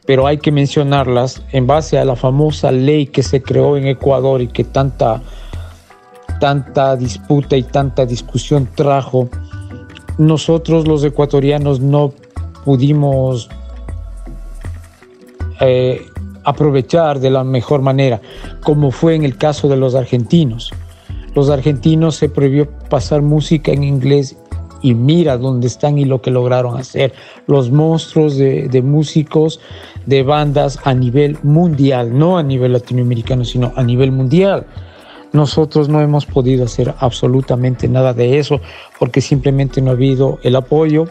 pero 0.05 0.27
hay 0.27 0.37
que 0.37 0.51
mencionarlas 0.51 1.41
en 1.51 1.65
base 1.65 1.97
a 1.97 2.05
la 2.05 2.15
famosa 2.15 2.71
ley 2.71 3.07
que 3.07 3.23
se 3.23 3.41
creó 3.41 3.77
en 3.77 3.87
Ecuador 3.87 4.41
y 4.41 4.47
que 4.47 4.63
tanta, 4.63 5.21
tanta 6.39 6.95
disputa 6.95 7.55
y 7.57 7.63
tanta 7.63 8.05
discusión 8.05 8.67
trajo. 8.75 9.29
Nosotros 10.17 10.87
los 10.87 11.03
ecuatorianos 11.03 11.79
no 11.79 12.13
pudimos 12.63 13.49
eh, 15.61 16.05
aprovechar 16.43 17.19
de 17.19 17.29
la 17.29 17.43
mejor 17.43 17.81
manera, 17.81 18.21
como 18.61 18.91
fue 18.91 19.15
en 19.15 19.23
el 19.23 19.37
caso 19.37 19.67
de 19.67 19.77
los 19.77 19.95
argentinos. 19.95 20.71
Los 21.35 21.49
argentinos 21.49 22.15
se 22.15 22.29
prohibió 22.29 22.69
pasar 22.89 23.21
música 23.21 23.71
en 23.71 23.83
inglés 23.83 24.37
y 24.81 24.95
mira 24.95 25.37
dónde 25.37 25.67
están 25.67 25.97
y 25.97 26.05
lo 26.05 26.21
que 26.21 26.31
lograron 26.31 26.77
hacer. 26.77 27.13
Los 27.47 27.71
monstruos 27.71 28.37
de, 28.37 28.67
de 28.67 28.81
músicos, 28.81 29.59
de 30.05 30.23
bandas 30.23 30.79
a 30.83 30.93
nivel 30.93 31.37
mundial, 31.43 32.17
no 32.17 32.37
a 32.37 32.43
nivel 32.43 32.73
latinoamericano, 32.73 33.45
sino 33.45 33.71
a 33.75 33.83
nivel 33.83 34.11
mundial. 34.11 34.65
Nosotros 35.33 35.87
no 35.87 36.01
hemos 36.01 36.25
podido 36.25 36.65
hacer 36.65 36.93
absolutamente 36.99 37.87
nada 37.87 38.13
de 38.13 38.37
eso 38.37 38.59
porque 38.99 39.21
simplemente 39.21 39.81
no 39.81 39.91
ha 39.91 39.93
habido 39.93 40.39
el 40.43 40.55
apoyo. 40.57 41.07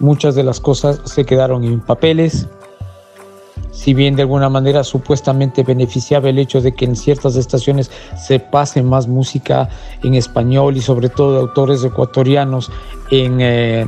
Muchas 0.00 0.34
de 0.34 0.42
las 0.42 0.60
cosas 0.60 1.00
se 1.04 1.24
quedaron 1.24 1.64
en 1.64 1.80
papeles, 1.80 2.46
si 3.78 3.94
bien 3.94 4.16
de 4.16 4.22
alguna 4.22 4.48
manera 4.48 4.82
supuestamente 4.82 5.62
beneficiaba 5.62 6.28
el 6.28 6.38
hecho 6.38 6.60
de 6.60 6.72
que 6.72 6.84
en 6.84 6.96
ciertas 6.96 7.36
estaciones 7.36 7.92
se 8.16 8.40
pase 8.40 8.82
más 8.82 9.06
música 9.06 9.68
en 10.02 10.14
español 10.14 10.76
y 10.76 10.80
sobre 10.80 11.08
todo 11.08 11.34
de 11.34 11.40
autores 11.40 11.84
ecuatorianos 11.84 12.72
eh, 13.12 13.86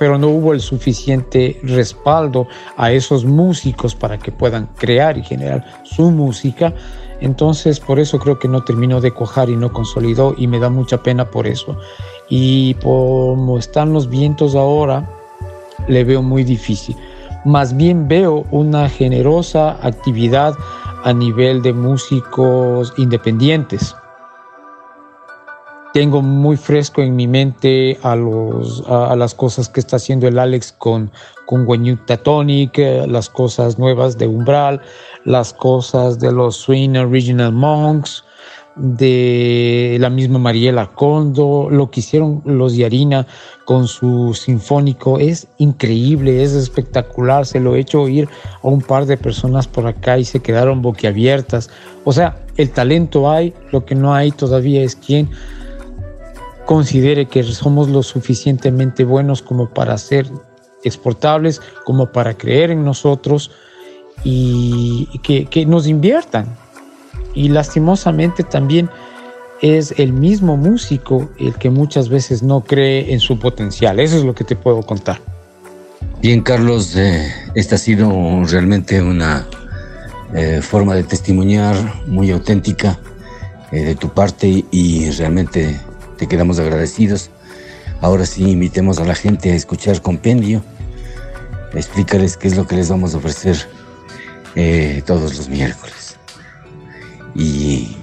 pero 0.00 0.18
no 0.18 0.28
hubo 0.28 0.52
el 0.52 0.60
suficiente 0.60 1.60
respaldo 1.62 2.48
a 2.76 2.90
esos 2.90 3.24
músicos 3.24 3.94
para 3.94 4.18
que 4.18 4.32
puedan 4.32 4.66
crear 4.76 5.16
y 5.16 5.22
generar 5.22 5.64
su 5.84 6.10
música. 6.10 6.74
Entonces, 7.20 7.80
por 7.80 7.98
eso 7.98 8.18
creo 8.18 8.38
que 8.38 8.48
no 8.48 8.62
terminó 8.62 9.00
de 9.00 9.12
cuajar 9.12 9.48
y 9.48 9.56
no 9.56 9.72
consolidó 9.72 10.34
y 10.36 10.48
me 10.48 10.58
da 10.58 10.68
mucha 10.68 11.02
pena 11.02 11.30
por 11.30 11.46
eso. 11.46 11.78
Y 12.28 12.74
como 12.74 13.58
están 13.58 13.92
los 13.94 14.10
vientos 14.10 14.54
ahora, 14.54 15.08
le 15.88 16.04
veo 16.04 16.20
muy 16.20 16.44
difícil. 16.44 16.96
Más 17.46 17.76
bien 17.76 18.08
veo 18.08 18.44
una 18.50 18.88
generosa 18.88 19.78
actividad 19.80 20.52
a 21.04 21.12
nivel 21.12 21.62
de 21.62 21.72
músicos 21.72 22.92
independientes. 22.96 23.94
Tengo 25.92 26.22
muy 26.22 26.56
fresco 26.56 27.02
en 27.02 27.14
mi 27.14 27.28
mente 27.28 28.00
a, 28.02 28.16
las 29.14 29.32
cosas 29.32 29.68
que 29.68 29.78
está 29.78 29.94
haciendo 29.94 30.26
el 30.26 30.40
Alex 30.40 30.72
con, 30.72 31.12
con 31.46 31.64
Guanyuta 31.64 32.16
Tonic, 32.16 32.78
eh, 32.78 33.06
las 33.06 33.30
cosas 33.30 33.78
nuevas 33.78 34.18
de 34.18 34.26
Umbral, 34.26 34.82
las 35.24 35.54
cosas 35.54 36.18
de 36.18 36.32
los 36.32 36.56
Swing 36.56 36.96
Original 36.96 37.52
Monks, 37.52 38.24
de 38.76 39.96
la 40.00 40.10
misma 40.10 40.38
Mariela 40.38 40.88
Condo, 40.88 41.68
lo 41.70 41.90
que 41.90 42.00
hicieron 42.00 42.42
los 42.44 42.76
Yarina 42.76 43.26
con 43.64 43.88
su 43.88 44.34
sinfónico 44.34 45.18
es 45.18 45.48
increíble, 45.56 46.42
es 46.42 46.52
espectacular, 46.52 47.46
se 47.46 47.58
lo 47.58 47.74
he 47.74 47.80
hecho 47.80 48.02
oír 48.02 48.28
a 48.62 48.68
un 48.68 48.82
par 48.82 49.06
de 49.06 49.16
personas 49.16 49.66
por 49.66 49.86
acá 49.86 50.18
y 50.18 50.24
se 50.24 50.40
quedaron 50.40 50.82
boquiabiertas. 50.82 51.70
O 52.04 52.12
sea, 52.12 52.36
el 52.58 52.70
talento 52.70 53.30
hay, 53.30 53.54
lo 53.72 53.86
que 53.86 53.94
no 53.94 54.14
hay 54.14 54.30
todavía 54.30 54.82
es 54.82 54.94
quien 54.94 55.30
considere 56.66 57.26
que 57.26 57.42
somos 57.44 57.88
lo 57.88 58.02
suficientemente 58.02 59.04
buenos 59.04 59.40
como 59.40 59.70
para 59.70 59.96
ser 59.96 60.26
exportables, 60.84 61.62
como 61.84 62.12
para 62.12 62.34
creer 62.34 62.70
en 62.70 62.84
nosotros 62.84 63.50
y 64.22 65.06
que, 65.22 65.46
que 65.46 65.64
nos 65.64 65.86
inviertan. 65.86 66.46
Y 67.36 67.50
lastimosamente 67.50 68.42
también 68.42 68.90
es 69.60 69.94
el 69.98 70.12
mismo 70.12 70.56
músico 70.56 71.30
el 71.38 71.54
que 71.54 71.70
muchas 71.70 72.08
veces 72.08 72.42
no 72.42 72.62
cree 72.62 73.12
en 73.12 73.20
su 73.20 73.38
potencial. 73.38 74.00
Eso 74.00 74.16
es 74.16 74.24
lo 74.24 74.34
que 74.34 74.42
te 74.42 74.56
puedo 74.56 74.82
contar. 74.82 75.20
Bien, 76.20 76.42
Carlos, 76.42 76.96
eh, 76.96 77.30
esta 77.54 77.74
ha 77.74 77.78
sido 77.78 78.10
realmente 78.44 79.02
una 79.02 79.46
eh, 80.34 80.60
forma 80.62 80.94
de 80.94 81.04
testimoniar 81.04 81.76
muy 82.06 82.30
auténtica 82.30 82.98
eh, 83.70 83.82
de 83.82 83.94
tu 83.94 84.08
parte 84.08 84.64
y 84.70 85.10
realmente 85.10 85.78
te 86.16 86.26
quedamos 86.26 86.58
agradecidos. 86.58 87.30
Ahora 88.00 88.26
sí, 88.26 88.50
invitemos 88.50 88.98
a 88.98 89.04
la 89.04 89.14
gente 89.14 89.52
a 89.52 89.54
escuchar 89.54 90.00
Compendio. 90.00 90.62
Explícales 91.74 92.36
qué 92.36 92.48
es 92.48 92.56
lo 92.56 92.66
que 92.66 92.76
les 92.76 92.88
vamos 92.88 93.14
a 93.14 93.18
ofrecer 93.18 93.56
todos 95.04 95.36
los 95.36 95.50
miércoles. 95.50 96.05
Y, 97.36 97.96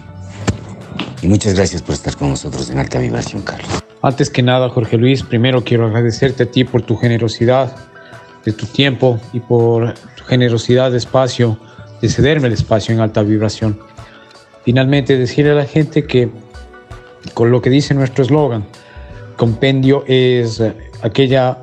y 1.21 1.27
muchas 1.27 1.55
gracias 1.55 1.81
por 1.81 1.95
estar 1.95 2.15
con 2.15 2.29
nosotros 2.29 2.69
en 2.69 2.79
Alta 2.79 2.99
Vibración, 2.99 3.41
Carlos. 3.41 3.83
Antes 4.01 4.29
que 4.29 4.43
nada, 4.43 4.69
Jorge 4.69 4.97
Luis, 4.97 5.23
primero 5.23 5.63
quiero 5.63 5.87
agradecerte 5.87 6.43
a 6.43 6.51
ti 6.51 6.65
por 6.65 6.81
tu 6.81 6.97
generosidad, 6.97 7.75
de 8.45 8.51
tu 8.51 8.65
tiempo 8.65 9.19
y 9.31 9.39
por 9.39 9.93
tu 9.93 10.23
generosidad 10.25 10.91
de 10.91 10.97
espacio, 10.97 11.57
de 12.01 12.09
cederme 12.09 12.47
el 12.47 12.53
espacio 12.53 12.93
en 12.93 12.99
alta 12.99 13.23
vibración. 13.23 13.79
Finalmente, 14.65 15.17
decirle 15.17 15.51
a 15.51 15.55
la 15.55 15.65
gente 15.65 16.05
que 16.05 16.29
con 17.33 17.51
lo 17.51 17.61
que 17.61 17.69
dice 17.69 17.93
nuestro 17.93 18.23
eslogan, 18.23 18.65
compendio 19.37 20.03
es 20.07 20.61
aquella 21.01 21.59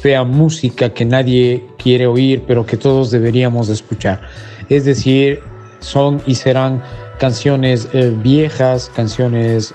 fea 0.00 0.24
música 0.24 0.94
que 0.94 1.04
nadie 1.04 1.66
quiere 1.76 2.06
oír, 2.06 2.42
pero 2.46 2.64
que 2.64 2.78
todos 2.78 3.10
deberíamos 3.10 3.68
de 3.68 3.74
escuchar. 3.74 4.22
Es 4.70 4.86
decir, 4.86 5.42
son 5.80 6.22
y 6.26 6.36
serán 6.36 6.82
canciones 7.18 7.88
eh, 7.92 8.14
viejas, 8.16 8.90
canciones 8.94 9.74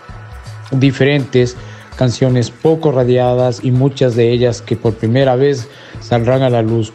diferentes, 0.71 1.55
canciones 1.95 2.49
poco 2.51 2.91
radiadas 2.91 3.63
y 3.63 3.71
muchas 3.71 4.15
de 4.15 4.31
ellas 4.31 4.61
que 4.61 4.75
por 4.75 4.95
primera 4.95 5.35
vez 5.35 5.67
saldrán 6.01 6.41
a 6.43 6.49
la 6.49 6.61
luz. 6.61 6.93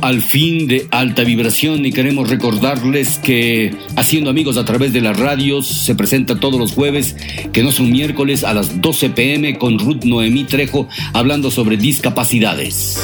Al 0.00 0.22
fin 0.22 0.66
de 0.66 0.86
Alta 0.90 1.24
Vibración 1.24 1.84
y 1.84 1.92
queremos 1.92 2.30
recordarles 2.30 3.18
que 3.18 3.74
Haciendo 3.96 4.30
Amigos 4.30 4.56
a 4.56 4.64
través 4.64 4.92
de 4.92 5.00
las 5.00 5.18
radios 5.18 5.66
se 5.66 5.94
presenta 5.94 6.40
todos 6.40 6.58
los 6.58 6.72
jueves, 6.72 7.16
que 7.52 7.62
no 7.62 7.70
son 7.70 7.92
miércoles, 7.92 8.44
a 8.44 8.54
las 8.54 8.80
12 8.80 9.10
pm 9.10 9.58
con 9.58 9.78
Ruth 9.78 10.04
Noemí 10.04 10.44
Trejo 10.44 10.88
hablando 11.12 11.50
sobre 11.50 11.76
discapacidades. 11.76 12.98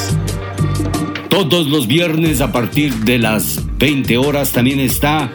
Todos 1.29 1.67
los 1.67 1.87
viernes 1.87 2.41
a 2.41 2.51
partir 2.51 2.93
de 2.95 3.19
las 3.19 3.59
20 3.77 4.17
horas 4.17 4.51
también 4.51 4.79
está 4.79 5.31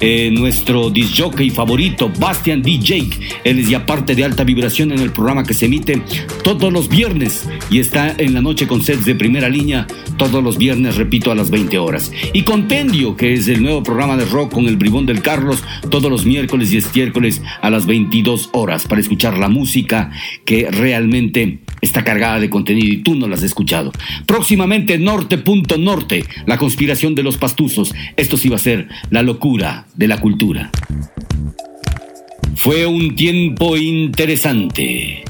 eh, 0.00 0.30
nuestro 0.30 0.90
disjockey 0.90 1.50
favorito, 1.50 2.10
Bastian 2.18 2.62
DJ. 2.62 3.08
Él 3.44 3.58
es 3.58 3.68
ya 3.68 3.86
parte 3.86 4.14
de 4.14 4.24
alta 4.24 4.44
vibración 4.44 4.92
en 4.92 5.00
el 5.00 5.12
programa 5.12 5.44
que 5.44 5.54
se 5.54 5.66
emite 5.66 6.02
todos 6.44 6.72
los 6.72 6.88
viernes 6.88 7.48
y 7.70 7.80
está 7.80 8.14
en 8.18 8.34
la 8.34 8.42
noche 8.42 8.66
con 8.66 8.82
sets 8.82 9.04
de 9.04 9.14
primera 9.14 9.48
línea 9.48 9.86
todos 10.16 10.42
los 10.42 10.58
viernes, 10.58 10.96
repito, 10.96 11.30
a 11.30 11.34
las 11.34 11.50
20 11.50 11.78
horas. 11.78 12.12
Y 12.32 12.42
Compendio, 12.42 13.16
que 13.16 13.34
es 13.34 13.48
el 13.48 13.62
nuevo 13.62 13.82
programa 13.82 14.16
de 14.16 14.24
rock 14.24 14.52
con 14.52 14.66
el 14.66 14.76
bribón 14.76 15.06
del 15.06 15.22
Carlos, 15.22 15.62
todos 15.90 16.10
los 16.10 16.24
miércoles 16.24 16.72
y 16.72 16.78
estiércoles 16.78 17.42
a 17.60 17.70
las 17.70 17.86
22 17.86 18.50
horas 18.52 18.86
para 18.86 19.00
escuchar 19.00 19.38
la 19.38 19.48
música 19.48 20.10
que 20.44 20.70
realmente 20.70 21.60
está 21.86 22.04
cargada 22.04 22.40
de 22.40 22.50
contenido 22.50 22.92
y 22.92 22.98
tú 22.98 23.14
no 23.14 23.28
la 23.28 23.36
has 23.36 23.42
escuchado. 23.42 23.92
Próximamente 24.26 24.98
Norte.norte, 24.98 25.78
Norte, 25.78 26.24
la 26.46 26.58
conspiración 26.58 27.14
de 27.14 27.22
los 27.22 27.38
pastuzos. 27.38 27.94
Esto 28.16 28.36
sí 28.36 28.48
va 28.48 28.56
a 28.56 28.60
ser 28.60 28.88
la 29.10 29.22
locura 29.22 29.86
de 29.94 30.08
la 30.08 30.18
cultura. 30.18 30.70
Fue 32.56 32.86
un 32.86 33.14
tiempo 33.16 33.76
interesante. 33.76 35.24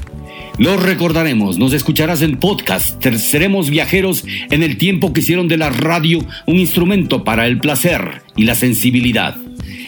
Lo 0.57 0.75
recordaremos, 0.75 1.59
nos 1.59 1.73
escucharás 1.73 2.23
en 2.23 2.37
podcast, 2.37 2.99
seremos 3.17 3.69
viajeros 3.69 4.25
en 4.49 4.63
el 4.63 4.77
tiempo 4.77 5.13
que 5.13 5.19
hicieron 5.19 5.47
de 5.47 5.57
la 5.57 5.69
radio 5.69 6.25
un 6.47 6.55
instrumento 6.55 7.23
para 7.23 7.45
el 7.45 7.59
placer 7.59 8.23
y 8.35 8.45
la 8.45 8.55
sensibilidad. 8.55 9.35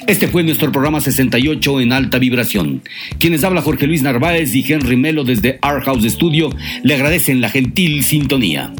Este 0.07 0.27
fue 0.27 0.43
nuestro 0.43 0.71
programa 0.71 1.01
68 1.01 1.81
en 1.81 1.91
alta 1.91 2.19
vibración. 2.19 2.81
Quienes 3.19 3.43
habla 3.43 3.61
Jorge 3.61 3.87
Luis 3.87 4.01
Narváez 4.01 4.53
y 4.55 4.71
Henry 4.71 4.95
Melo 4.95 5.23
desde 5.23 5.59
Art 5.61 5.83
House 5.85 6.03
Studio 6.03 6.49
le 6.83 6.95
agradecen 6.95 7.41
la 7.41 7.49
gentil 7.49 8.03
sintonía. 8.03 8.73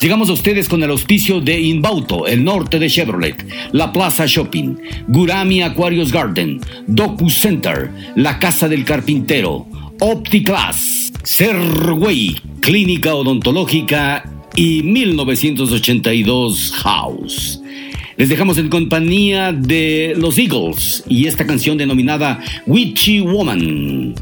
Llegamos 0.00 0.28
a 0.30 0.32
ustedes 0.32 0.68
con 0.68 0.82
el 0.82 0.90
auspicio 0.90 1.40
de 1.40 1.60
Inbauto, 1.60 2.26
el 2.26 2.44
norte 2.44 2.78
de 2.78 2.88
Chevrolet, 2.88 3.46
La 3.72 3.92
Plaza 3.92 4.26
Shopping, 4.26 4.76
Gurami 5.08 5.62
Aquarius 5.62 6.12
Garden, 6.12 6.60
Docu 6.86 7.28
Center, 7.30 7.90
La 8.16 8.38
Casa 8.38 8.68
del 8.68 8.84
Carpintero, 8.84 9.66
OptiClass, 10.00 11.12
Serway, 11.22 12.36
Clínica 12.60 13.14
Odontológica 13.14 14.24
y 14.56 14.82
1982 14.82 16.72
House. 16.82 17.60
Les 18.18 18.28
dejamos 18.28 18.58
en 18.58 18.68
compañía 18.68 19.52
de 19.52 20.12
los 20.16 20.38
Eagles 20.38 21.04
y 21.08 21.28
esta 21.28 21.46
canción 21.46 21.78
denominada 21.78 22.40
Witchy 22.66 23.20
Woman. 23.20 24.12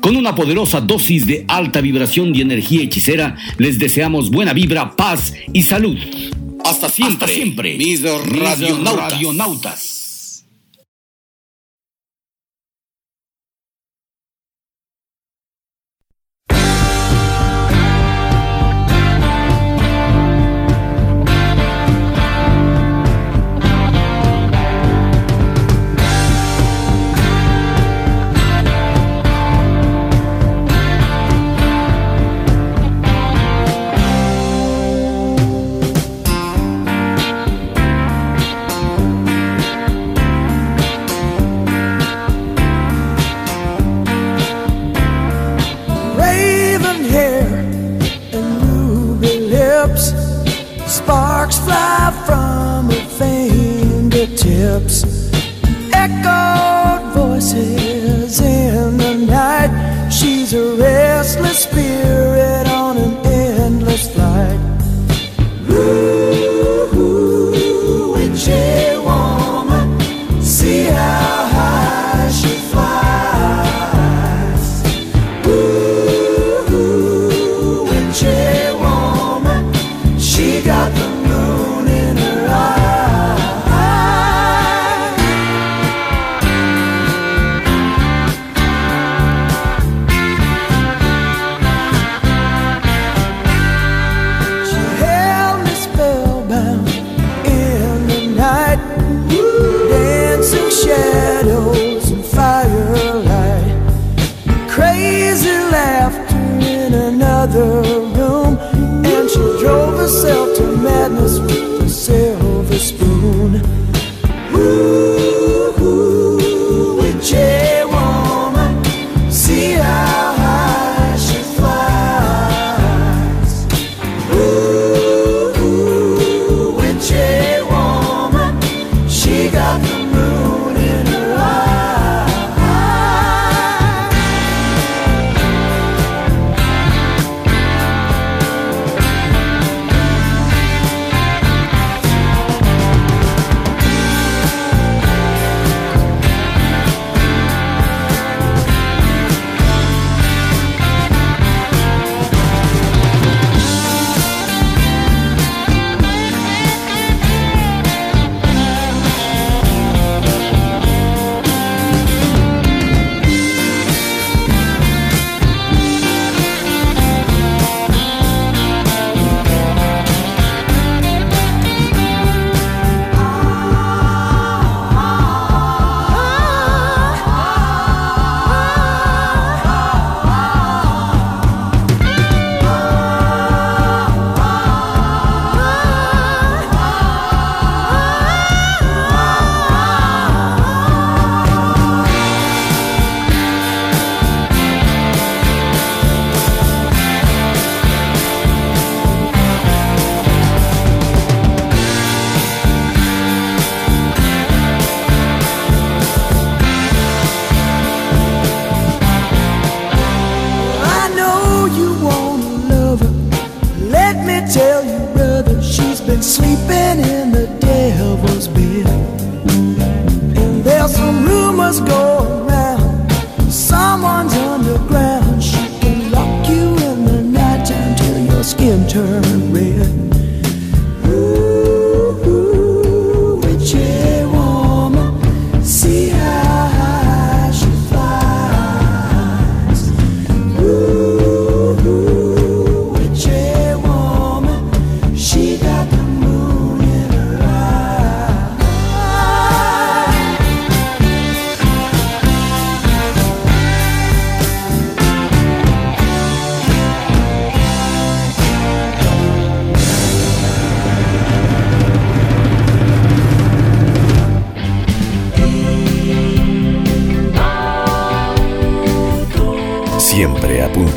Con 0.00 0.16
una 0.16 0.34
poderosa 0.34 0.80
dosis 0.80 1.24
de 1.24 1.44
alta 1.46 1.80
vibración 1.80 2.34
y 2.34 2.40
energía 2.40 2.82
hechicera, 2.82 3.36
les 3.58 3.78
deseamos 3.78 4.32
buena 4.32 4.52
vibra, 4.52 4.96
paz 4.96 5.34
y 5.52 5.62
salud. 5.62 5.96
Hasta 6.64 6.88
siempre, 6.88 7.14
Hasta 7.14 7.28
siempre, 7.28 7.78
mis 7.78 8.02
radionautas. 8.02 9.12
radionautas. 9.12 10.03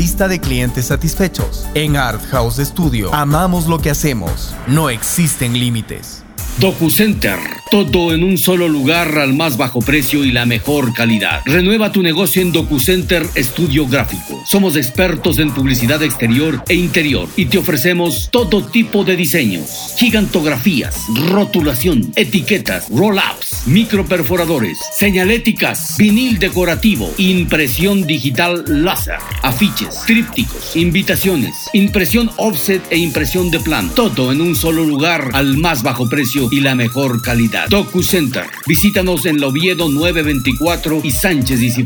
lista 0.00 0.28
de 0.28 0.40
clientes 0.40 0.86
satisfechos. 0.86 1.66
En 1.74 1.94
Art 1.94 2.22
House 2.30 2.56
Studio 2.56 3.12
amamos 3.12 3.66
lo 3.66 3.80
que 3.82 3.90
hacemos. 3.90 4.54
No 4.66 4.88
existen 4.88 5.52
límites. 5.52 6.24
DocuCenter. 6.58 7.38
Todo 7.70 8.12
en 8.12 8.24
un 8.24 8.36
solo 8.36 8.68
lugar 8.68 9.18
al 9.18 9.32
más 9.32 9.56
bajo 9.56 9.80
precio 9.80 10.24
y 10.24 10.32
la 10.32 10.44
mejor 10.44 10.92
calidad. 10.92 11.40
Renueva 11.46 11.92
tu 11.92 12.02
negocio 12.02 12.42
en 12.42 12.52
DocuCenter 12.52 13.26
Estudio 13.34 13.86
Gráfico. 13.86 14.42
Somos 14.44 14.76
expertos 14.76 15.38
en 15.38 15.52
publicidad 15.52 16.02
exterior 16.02 16.62
e 16.68 16.74
interior 16.74 17.28
y 17.36 17.46
te 17.46 17.58
ofrecemos 17.58 18.28
todo 18.30 18.66
tipo 18.66 19.04
de 19.04 19.16
diseños, 19.16 19.94
gigantografías, 19.96 20.96
rotulación, 21.30 22.12
etiquetas, 22.16 22.88
roll-ups, 22.90 23.49
microperforadores, 23.66 24.78
señaléticas, 24.92 25.96
vinil 25.98 26.38
decorativo, 26.38 27.12
impresión 27.18 28.06
digital 28.06 28.64
láser, 28.66 29.18
afiches, 29.42 30.00
trípticos, 30.06 30.76
invitaciones, 30.76 31.68
impresión 31.72 32.30
offset 32.36 32.82
e 32.90 32.96
impresión 32.96 33.50
de 33.50 33.58
plan. 33.60 33.90
Todo 33.94 34.32
en 34.32 34.40
un 34.40 34.56
solo 34.56 34.84
lugar 34.84 35.30
al 35.34 35.56
más 35.56 35.82
bajo 35.82 36.08
precio 36.08 36.48
y 36.50 36.60
la 36.60 36.74
mejor 36.74 37.20
calidad. 37.22 37.68
DocuCenter. 37.68 38.46
Visítanos 38.66 39.26
en 39.26 39.40
Loviedo 39.40 39.88
924 39.88 41.00
y 41.04 41.10
Sánchez 41.10 41.62
y. 41.62 41.84